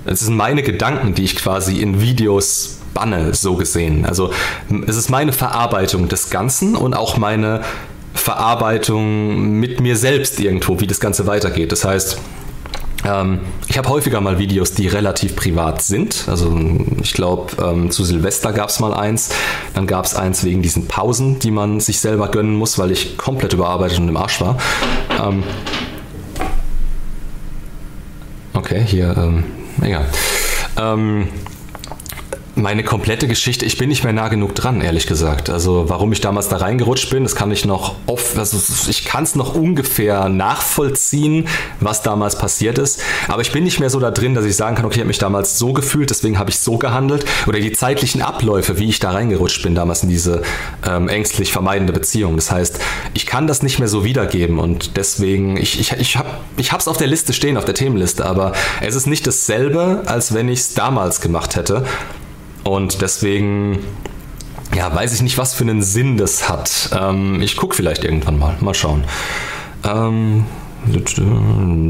[0.05, 4.05] Es sind meine Gedanken, die ich quasi in Videos banne, so gesehen.
[4.05, 4.31] Also
[4.86, 7.60] es ist meine Verarbeitung des Ganzen und auch meine
[8.15, 11.73] Verarbeitung mit mir selbst irgendwo, wie das Ganze weitergeht.
[11.73, 12.19] Das heißt,
[13.05, 16.24] ähm, ich habe häufiger mal Videos, die relativ privat sind.
[16.27, 16.59] Also
[17.02, 19.31] ich glaube, ähm, zu Silvester gab es mal eins.
[19.74, 23.16] Dann gab es eins wegen diesen Pausen, die man sich selber gönnen muss, weil ich
[23.16, 24.59] komplett überarbeitet und im Arsch war.
[25.23, 25.43] Ähm,
[28.55, 29.44] okay, hier, ähm,
[29.81, 30.06] egal.
[32.59, 35.49] Meine komplette Geschichte, ich bin nicht mehr nah genug dran, ehrlich gesagt.
[35.49, 38.59] Also warum ich damals da reingerutscht bin, das kann ich noch oft, also
[38.91, 41.47] ich kann es noch ungefähr nachvollziehen,
[41.79, 43.01] was damals passiert ist.
[43.29, 45.07] Aber ich bin nicht mehr so da drin, dass ich sagen kann, okay, ich habe
[45.07, 47.25] mich damals so gefühlt, deswegen habe ich so gehandelt.
[47.47, 50.43] Oder die zeitlichen Abläufe, wie ich da reingerutscht bin damals in diese
[50.85, 52.35] ähm, ängstlich vermeidende Beziehung.
[52.35, 52.81] Das heißt,
[53.15, 56.97] ich kann das nicht mehr so wiedergeben und deswegen, ich, ich, ich habe es auf
[56.97, 60.75] der Liste stehen, auf der Themenliste, aber es ist nicht dasselbe, als wenn ich es
[60.75, 61.85] damals gemacht hätte.
[62.65, 63.79] Und deswegen,
[64.75, 66.91] ja, weiß ich nicht, was für einen Sinn das hat.
[66.99, 68.57] Ähm, ich gucke vielleicht irgendwann mal.
[68.61, 69.05] Mal schauen.
[69.85, 70.45] Ähm,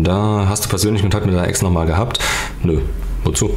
[0.04, 2.18] da hast du persönlichen Kontakt mit deiner Ex nochmal gehabt?
[2.62, 2.80] Nö.
[3.24, 3.50] Wozu?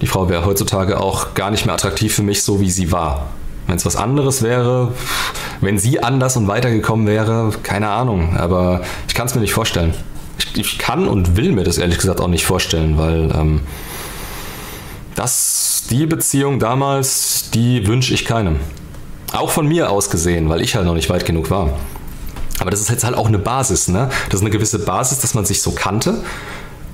[0.00, 3.30] Die Frau wäre heutzutage auch gar nicht mehr attraktiv für mich, so wie sie war.
[3.66, 4.92] Wenn es was anderes wäre,
[5.60, 8.36] wenn sie anders und weitergekommen wäre, keine Ahnung.
[8.36, 9.94] Aber ich kann es mir nicht vorstellen.
[10.38, 13.60] Ich, ich, kann und will mir das ehrlich gesagt auch nicht vorstellen, weil ähm,
[15.20, 18.56] das, die Beziehung damals, die wünsche ich keinem.
[19.32, 21.74] Auch von mir aus gesehen, weil ich halt noch nicht weit genug war.
[22.58, 24.08] Aber das ist jetzt halt auch eine Basis, ne?
[24.30, 26.24] Das ist eine gewisse Basis, dass man sich so kannte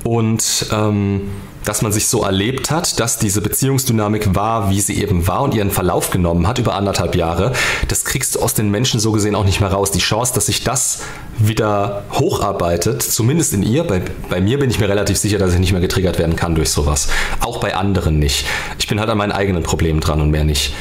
[0.03, 1.31] und ähm,
[1.65, 5.55] dass man sich so erlebt hat, dass diese Beziehungsdynamik war, wie sie eben war und
[5.55, 7.53] ihren Verlauf genommen hat über anderthalb Jahre,
[7.87, 9.93] das kriegst du aus den Menschen so gesehen auch nicht mehr raus.
[9.93, 11.01] Die Chance, dass sich das
[11.39, 15.61] wieder hocharbeitet, zumindest in ihr, bei, bei mir bin ich mir relativ sicher, dass ich
[15.61, 17.09] nicht mehr getriggert werden kann durch sowas.
[17.41, 18.47] Auch bei anderen nicht.
[18.79, 20.73] Ich bin halt an meinen eigenen Problemen dran und mehr nicht.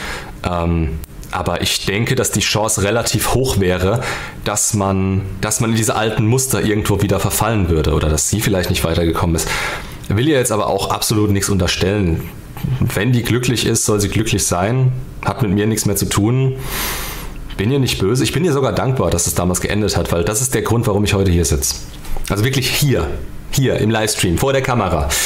[0.44, 1.00] Ähm,
[1.32, 4.02] aber ich denke, dass die Chance relativ hoch wäre,
[4.46, 8.40] dass man, dass man in diese alten Muster irgendwo wieder verfallen würde oder dass sie
[8.40, 9.50] vielleicht nicht weitergekommen ist.
[10.08, 12.22] Will ihr jetzt aber auch absolut nichts unterstellen.
[12.80, 14.94] Wenn die glücklich ist, soll sie glücklich sein.
[15.26, 16.56] Hat mit mir nichts mehr zu tun.
[17.58, 18.24] Bin ihr nicht böse.
[18.24, 20.88] Ich bin ihr sogar dankbar, dass es damals geendet hat, weil das ist der Grund,
[20.88, 21.76] warum ich heute hier sitze.
[22.30, 23.08] Also wirklich hier.
[23.52, 25.10] Hier im Livestream, vor der Kamera.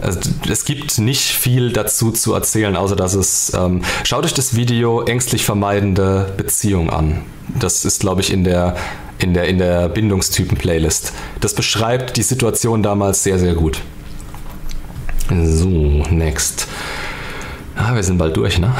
[0.00, 3.52] Also, es gibt nicht viel dazu zu erzählen, außer dass es.
[3.54, 7.22] Ähm, schaut euch das Video Ängstlich vermeidende Beziehung an.
[7.58, 8.76] Das ist, glaube ich, in der,
[9.18, 11.12] in der, in der Bindungstypen-Playlist.
[11.40, 13.82] Das beschreibt die Situation damals sehr, sehr gut.
[15.28, 15.68] So,
[16.10, 16.66] next.
[17.82, 18.74] Ah, wir sind bald durch, ne?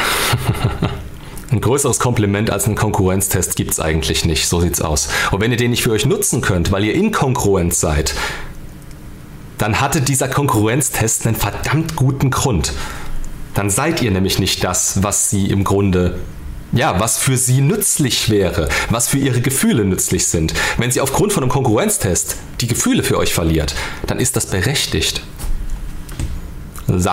[1.51, 4.47] Ein größeres Kompliment als ein Konkurrenztest gibt es eigentlich nicht.
[4.47, 5.09] So sieht's aus.
[5.33, 8.15] Und wenn ihr den nicht für euch nutzen könnt, weil ihr inkongruent seid,
[9.59, 12.73] dann hatte dieser Konkurrenztest einen verdammt guten Grund.
[13.55, 16.21] Dann seid ihr nämlich nicht das, was sie im Grunde
[16.73, 20.55] ja, was für sie nützlich wäre, was für ihre Gefühle nützlich sind.
[20.79, 23.75] Wenn sie aufgrund von einem Konkurrenztest die Gefühle für euch verliert,
[24.07, 25.23] dann ist das berechtigt.
[26.87, 27.11] So.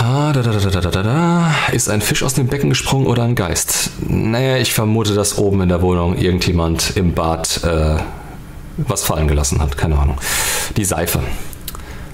[0.00, 3.90] Ah, da, da, da, ist ein Fisch aus dem Becken gesprungen oder ein Geist?
[4.06, 7.96] Naja, ich vermute, dass oben in der Wohnung irgendjemand im Bad äh,
[8.76, 9.76] was fallen gelassen hat.
[9.76, 10.20] Keine Ahnung.
[10.76, 11.18] Die Seife.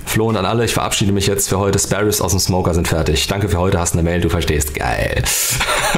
[0.07, 1.79] Flo und an alle, ich verabschiede mich jetzt für heute.
[1.79, 3.27] Sparrows aus dem Smoker sind fertig.
[3.27, 4.75] Danke für heute, hast eine Mail, du verstehst.
[4.75, 5.23] Geil.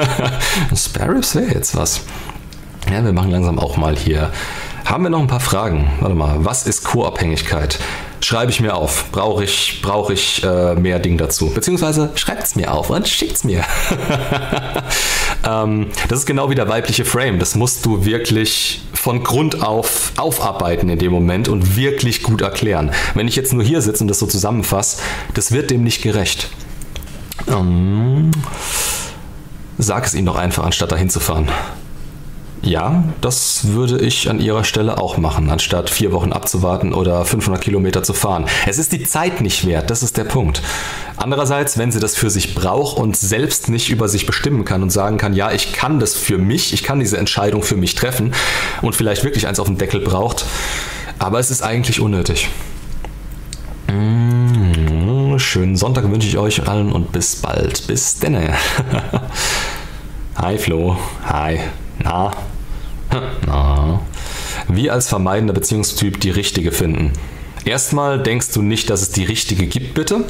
[0.74, 2.00] Sparrows wäre jetzt was.
[2.90, 4.32] Ja, wir machen langsam auch mal hier.
[4.86, 5.90] Haben wir noch ein paar Fragen?
[6.00, 7.78] Warte mal, was ist Co-Abhängigkeit?
[8.20, 9.10] schreibe ich mir auf.
[9.12, 11.50] Brauche ich, brauch ich äh, mehr Ding dazu.
[11.50, 13.64] Beziehungsweise schreibt es mir auf und schickt es mir.
[15.48, 17.38] ähm, das ist genau wie der weibliche Frame.
[17.38, 22.90] Das musst du wirklich von Grund auf aufarbeiten in dem Moment und wirklich gut erklären.
[23.14, 25.02] Wenn ich jetzt nur hier sitze und das so zusammenfasse,
[25.34, 26.48] das wird dem nicht gerecht.
[27.48, 28.32] Ähm,
[29.78, 31.48] sag es ihm doch einfach, anstatt dahin zu fahren.
[32.62, 37.62] Ja, das würde ich an ihrer Stelle auch machen, anstatt vier Wochen abzuwarten oder 500
[37.62, 38.46] Kilometer zu fahren.
[38.66, 40.62] Es ist die Zeit nicht wert, das ist der Punkt.
[41.16, 44.90] Andererseits, wenn sie das für sich braucht und selbst nicht über sich bestimmen kann und
[44.90, 48.34] sagen kann, ja, ich kann das für mich, ich kann diese Entscheidung für mich treffen
[48.82, 50.44] und vielleicht wirklich eins auf den Deckel braucht,
[51.18, 52.48] aber es ist eigentlich unnötig.
[53.88, 57.86] Mmh, schönen Sonntag wünsche ich euch allen und bis bald.
[57.86, 58.54] Bis denne.
[60.36, 60.98] Hi Flo.
[61.24, 61.60] Hi.
[62.06, 62.30] Na?
[63.46, 64.00] Na?
[64.68, 67.12] Wie als vermeidender Beziehungstyp die richtige finden.
[67.64, 70.24] Erstmal denkst du nicht, dass es die richtige gibt, bitte.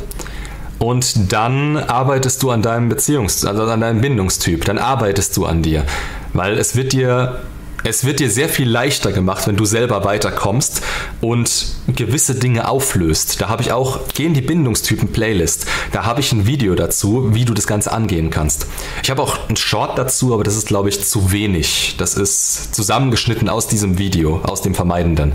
[0.78, 4.64] Und dann arbeitest du an deinem Beziehungs-, also an deinem Bindungstyp.
[4.64, 5.84] Dann arbeitest du an dir.
[6.32, 7.40] Weil es wird dir
[7.88, 10.82] es wird dir sehr viel leichter gemacht, wenn du selber weiterkommst
[11.20, 13.40] und gewisse Dinge auflöst.
[13.40, 15.66] Da habe ich auch, geh in die Bindungstypen Playlist.
[15.92, 18.66] Da habe ich ein Video dazu, wie du das Ganze angehen kannst.
[19.04, 21.94] Ich habe auch ein Short dazu, aber das ist, glaube ich, zu wenig.
[21.96, 25.32] Das ist zusammengeschnitten aus diesem Video, aus dem Vermeidenden.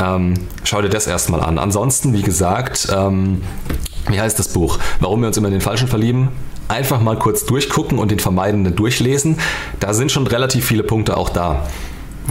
[0.00, 0.34] Ähm,
[0.64, 1.58] schau dir das erstmal an.
[1.58, 3.42] Ansonsten, wie gesagt, ähm,
[4.08, 4.78] wie heißt das Buch?
[5.00, 6.30] Warum wir uns immer in den Falschen verlieben?
[6.68, 9.38] Einfach mal kurz durchgucken und den Vermeidenden durchlesen.
[9.80, 11.66] Da sind schon relativ viele Punkte auch da.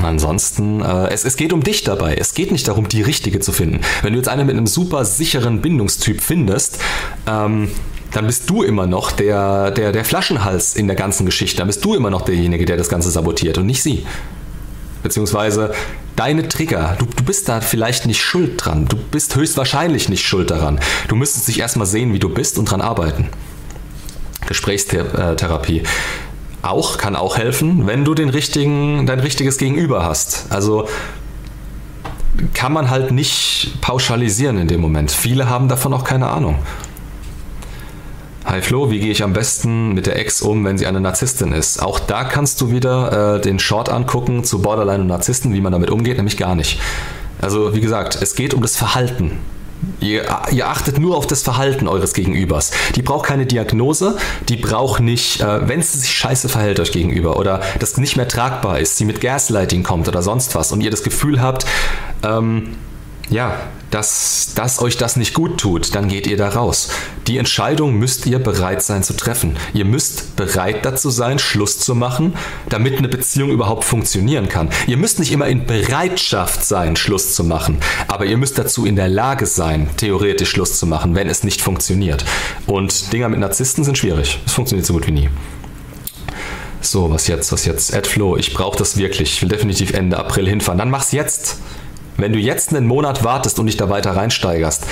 [0.01, 2.15] Ansonsten, äh, es, es geht um dich dabei.
[2.15, 3.81] Es geht nicht darum, die richtige zu finden.
[4.01, 6.80] Wenn du jetzt eine mit einem super sicheren Bindungstyp findest,
[7.27, 7.69] ähm,
[8.11, 11.57] dann bist du immer noch der, der, der Flaschenhals in der ganzen Geschichte.
[11.57, 14.05] Dann bist du immer noch derjenige, der das Ganze sabotiert und nicht sie.
[15.03, 15.73] Beziehungsweise
[16.15, 18.85] deine Trigger, du, du bist da vielleicht nicht schuld dran.
[18.88, 20.80] Du bist höchstwahrscheinlich nicht schuld daran.
[21.07, 23.30] Du müsstest dich erstmal sehen, wie du bist und dran arbeiten.
[24.54, 25.82] Gesprächstherapie
[26.62, 30.46] auch, kann auch helfen, wenn du den richtigen, dein richtiges Gegenüber hast.
[30.50, 30.88] Also
[32.54, 35.12] kann man halt nicht pauschalisieren in dem Moment.
[35.12, 36.60] Viele haben davon auch keine Ahnung.
[38.46, 41.52] Hi Flo, wie gehe ich am besten mit der Ex um, wenn sie eine Narzisstin
[41.52, 41.82] ist?
[41.82, 45.72] Auch da kannst du wieder äh, den Short angucken zu Borderline und Narzissten, wie man
[45.72, 46.80] damit umgeht, nämlich gar nicht.
[47.42, 49.40] Also wie gesagt, es geht um das Verhalten.
[49.99, 52.72] Ihr, ihr, achtet nur auf das Verhalten eures Gegenübers.
[52.95, 54.18] Die braucht keine Diagnose,
[54.49, 58.27] die braucht nicht, äh, wenn sie sich scheiße verhält euch gegenüber oder das nicht mehr
[58.27, 61.65] tragbar ist, sie mit Gaslighting kommt oder sonst was und ihr das Gefühl habt,
[62.23, 62.76] ähm,
[63.30, 63.60] ja,
[63.90, 66.90] dass, dass euch das nicht gut tut, dann geht ihr da raus.
[67.28, 69.56] Die Entscheidung müsst ihr bereit sein zu treffen.
[69.74, 72.34] Ihr müsst bereit dazu sein, Schluss zu machen,
[72.70, 74.70] damit eine Beziehung überhaupt funktionieren kann.
[74.88, 77.78] Ihr müsst nicht immer in Bereitschaft sein, Schluss zu machen,
[78.08, 81.62] aber ihr müsst dazu in der Lage sein, theoretisch Schluss zu machen, wenn es nicht
[81.62, 82.26] funktioniert.
[82.66, 84.40] Und Dinger mit Narzissten sind schwierig.
[84.45, 85.30] Es funktioniert so gut wie nie.
[86.82, 87.95] So, was jetzt, was jetzt?
[87.95, 89.34] AdFlow, ich brauche das wirklich.
[89.36, 90.78] Ich will definitiv Ende April hinfahren.
[90.78, 91.58] Dann mach's jetzt.
[92.18, 94.85] Wenn du jetzt einen Monat wartest und dich da weiter reinsteigerst,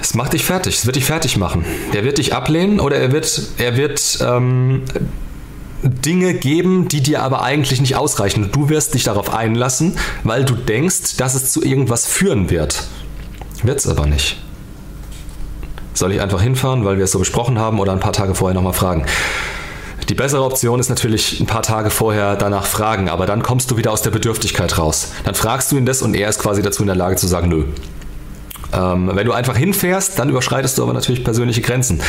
[0.00, 1.64] es macht dich fertig, es wird dich fertig machen.
[1.92, 4.82] Er wird dich ablehnen oder er wird, er wird ähm,
[5.82, 8.50] Dinge geben, die dir aber eigentlich nicht ausreichen.
[8.52, 12.84] Du wirst dich darauf einlassen, weil du denkst, dass es zu irgendwas führen wird.
[13.62, 14.38] Wird es aber nicht.
[15.92, 18.54] Soll ich einfach hinfahren, weil wir es so besprochen haben oder ein paar Tage vorher
[18.54, 19.04] nochmal fragen?
[20.10, 23.76] Die bessere Option ist natürlich ein paar Tage vorher danach fragen, aber dann kommst du
[23.76, 25.12] wieder aus der Bedürftigkeit raus.
[25.22, 27.48] Dann fragst du ihn das und er ist quasi dazu in der Lage zu sagen,
[27.48, 27.66] nö.
[28.72, 32.02] Ähm, wenn du einfach hinfährst, dann überschreitest du aber natürlich persönliche Grenzen.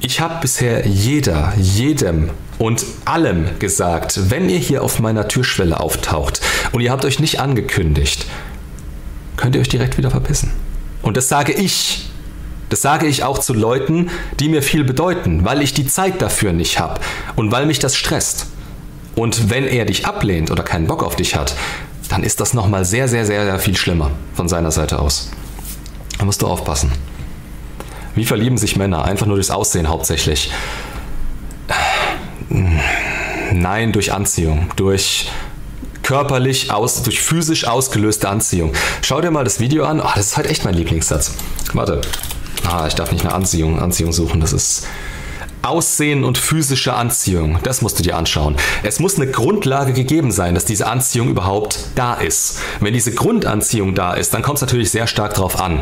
[0.00, 2.28] Ich habe bisher jeder, jedem
[2.58, 6.42] und allem gesagt, wenn ihr hier auf meiner Türschwelle auftaucht
[6.72, 8.26] und ihr habt euch nicht angekündigt,
[9.38, 10.50] könnt ihr euch direkt wieder verpissen.
[11.00, 12.10] Und das sage ich,
[12.74, 14.10] das sage ich auch zu Leuten,
[14.40, 17.00] die mir viel bedeuten, weil ich die Zeit dafür nicht habe
[17.36, 18.46] und weil mich das stresst.
[19.14, 21.54] Und wenn er dich ablehnt oder keinen Bock auf dich hat,
[22.08, 25.30] dann ist das nochmal sehr, sehr, sehr, sehr viel schlimmer von seiner Seite aus.
[26.18, 26.90] Da musst du aufpassen.
[28.16, 29.04] Wie verlieben sich Männer?
[29.04, 30.50] Einfach nur durchs Aussehen hauptsächlich.
[33.52, 35.30] Nein, durch Anziehung, durch
[36.02, 38.72] körperlich aus, durch physisch ausgelöste Anziehung.
[39.00, 40.00] Schau dir mal das Video an.
[40.00, 41.34] Oh, das ist halt echt mein Lieblingssatz.
[41.72, 42.00] Warte.
[42.66, 44.40] Ah, ich darf nicht eine Anziehung, Anziehung suchen.
[44.40, 44.86] Das ist
[45.64, 47.58] Aussehen und physische Anziehung.
[47.62, 48.56] Das musst du dir anschauen.
[48.82, 52.58] Es muss eine Grundlage gegeben sein, dass diese Anziehung überhaupt da ist.
[52.80, 55.80] Wenn diese Grundanziehung da ist, dann kommt es natürlich sehr stark drauf an.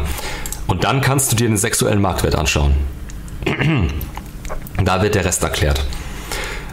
[0.68, 2.74] Und dann kannst du dir den sexuellen Marktwert anschauen.
[4.84, 5.84] da wird der Rest erklärt.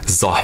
[0.06, 0.36] So,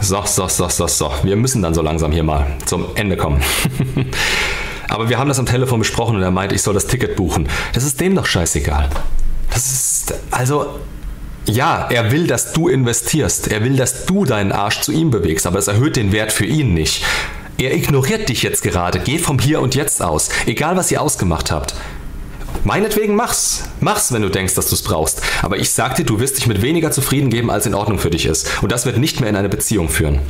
[0.00, 1.12] so, so, so, so, so.
[1.24, 3.42] Wir müssen dann so langsam hier mal zum Ende kommen.
[4.94, 7.48] Aber wir haben das am Telefon besprochen und er meinte, ich soll das Ticket buchen.
[7.72, 8.88] Das ist dem doch scheißegal.
[9.50, 10.78] Das ist, also,
[11.46, 13.48] ja, er will, dass du investierst.
[13.48, 16.46] Er will, dass du deinen Arsch zu ihm bewegst, aber das erhöht den Wert für
[16.46, 17.04] ihn nicht.
[17.58, 19.00] Er ignoriert dich jetzt gerade.
[19.00, 20.28] Geh vom Hier und Jetzt aus.
[20.46, 21.74] Egal, was ihr ausgemacht habt.
[22.62, 23.64] Meinetwegen mach's.
[23.80, 25.22] Mach's, wenn du denkst, dass du es brauchst.
[25.42, 28.10] Aber ich sag dir, du wirst dich mit weniger zufrieden geben, als in Ordnung für
[28.10, 28.62] dich ist.
[28.62, 30.20] Und das wird nicht mehr in eine Beziehung führen.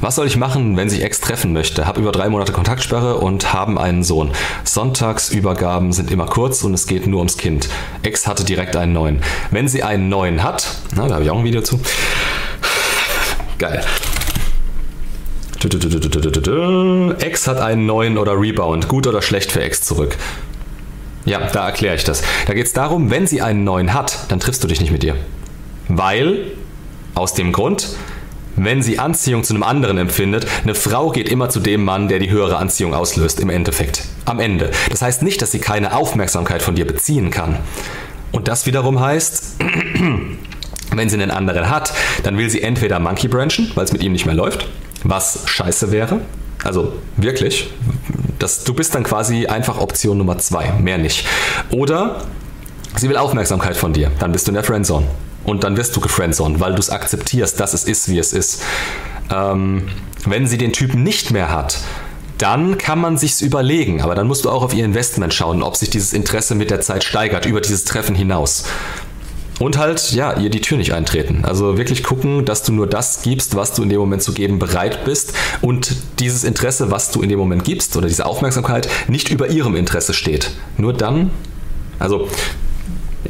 [0.00, 1.86] Was soll ich machen, wenn sich Ex treffen möchte?
[1.86, 4.30] Hab über drei Monate Kontaktsperre und haben einen Sohn.
[4.64, 7.68] Sonntagsübergaben sind immer kurz und es geht nur ums Kind.
[8.02, 9.22] Ex hatte direkt einen neuen.
[9.50, 10.66] Wenn sie einen neuen hat,
[10.96, 11.78] na, da habe ich auch ein Video zu.
[13.58, 13.84] Geil.
[17.20, 18.88] Ex hat einen neuen oder Rebound.
[18.88, 20.16] Gut oder schlecht für Ex zurück?
[21.26, 22.22] Ja, da erkläre ich das.
[22.46, 25.04] Da geht es darum, wenn sie einen neuen hat, dann triffst du dich nicht mit
[25.04, 25.16] ihr.
[25.88, 26.52] Weil,
[27.14, 27.88] aus dem Grund,
[28.56, 32.18] wenn sie Anziehung zu einem anderen empfindet, eine Frau geht immer zu dem Mann, der
[32.18, 34.04] die höhere Anziehung auslöst, im Endeffekt.
[34.24, 34.70] Am Ende.
[34.90, 37.56] Das heißt nicht, dass sie keine Aufmerksamkeit von dir beziehen kann.
[38.32, 39.56] Und das wiederum heißt,
[40.94, 44.12] wenn sie einen anderen hat, dann will sie entweder Monkey branchen, weil es mit ihm
[44.12, 44.68] nicht mehr läuft,
[45.04, 46.20] was scheiße wäre.
[46.62, 47.70] Also wirklich,
[48.38, 51.26] das, du bist dann quasi einfach Option Nummer zwei, mehr nicht.
[51.70, 52.22] Oder
[52.96, 55.06] sie will Aufmerksamkeit von dir, dann bist du in der Friendzone.
[55.50, 58.62] Und dann wirst du gefriendzoned, weil du es akzeptierst, dass es ist, wie es ist.
[59.32, 59.88] Ähm,
[60.24, 61.78] wenn sie den Typen nicht mehr hat,
[62.38, 64.00] dann kann man sich's überlegen.
[64.00, 66.80] Aber dann musst du auch auf ihr Investment schauen, ob sich dieses Interesse mit der
[66.80, 68.66] Zeit steigert, über dieses Treffen hinaus.
[69.58, 71.44] Und halt, ja, ihr die Tür nicht eintreten.
[71.44, 74.60] Also wirklich gucken, dass du nur das gibst, was du in dem Moment zu geben
[74.60, 79.30] bereit bist und dieses Interesse, was du in dem Moment gibst oder diese Aufmerksamkeit nicht
[79.30, 80.52] über ihrem Interesse steht.
[80.76, 81.32] Nur dann,
[81.98, 82.28] also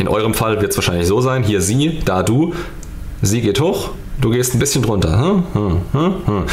[0.01, 2.55] in eurem Fall wird es wahrscheinlich so sein, hier sie, da du,
[3.23, 3.91] sie geht hoch,
[4.21, 5.21] du gehst ein bisschen drunter.
[5.21, 6.45] Hm, hm, hm, hm.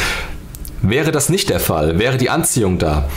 [0.81, 3.07] wäre das nicht der Fall, wäre die Anziehung da,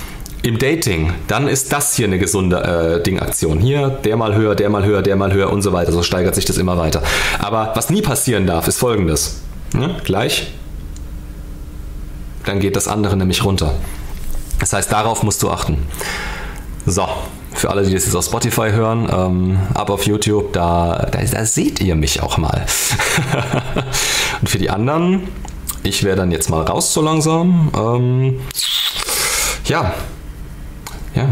[0.43, 3.59] im Dating, dann ist das hier eine gesunde äh, Dingaktion.
[3.59, 5.93] Hier, der mal höher, der mal höher, der mal höher und so weiter.
[5.93, 7.03] So steigert sich das immer weiter.
[7.39, 9.43] Aber was nie passieren darf, ist folgendes.
[9.75, 10.51] Ja, gleich,
[12.45, 13.75] dann geht das andere nämlich runter.
[14.61, 15.79] Das heißt, darauf musst du achten.
[16.87, 17.07] So,
[17.53, 21.45] für alle, die das jetzt auf Spotify hören, ähm, ab auf YouTube, da, da, da
[21.45, 22.65] seht ihr mich auch mal.
[24.41, 25.29] und für die anderen,
[25.83, 27.71] ich wäre dann jetzt mal raus so langsam.
[27.77, 28.41] Ähm,
[29.65, 29.95] ja,
[31.15, 31.29] ja.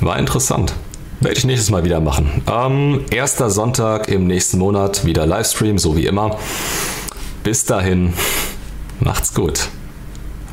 [0.00, 0.72] War interessant.
[1.20, 2.42] Werde ich nächstes Mal wieder machen.
[2.50, 6.38] Ähm, erster Sonntag im nächsten Monat wieder Livestream, so wie immer.
[7.42, 8.14] Bis dahin,
[9.00, 9.68] macht's gut.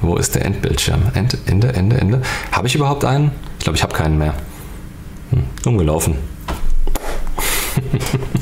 [0.01, 1.03] Wo ist der Endbildschirm?
[1.13, 2.21] End, Ende, Ende, Ende.
[2.51, 3.31] Habe ich überhaupt einen?
[3.57, 4.34] Ich glaube, ich habe keinen mehr.
[5.31, 6.15] Hm, umgelaufen.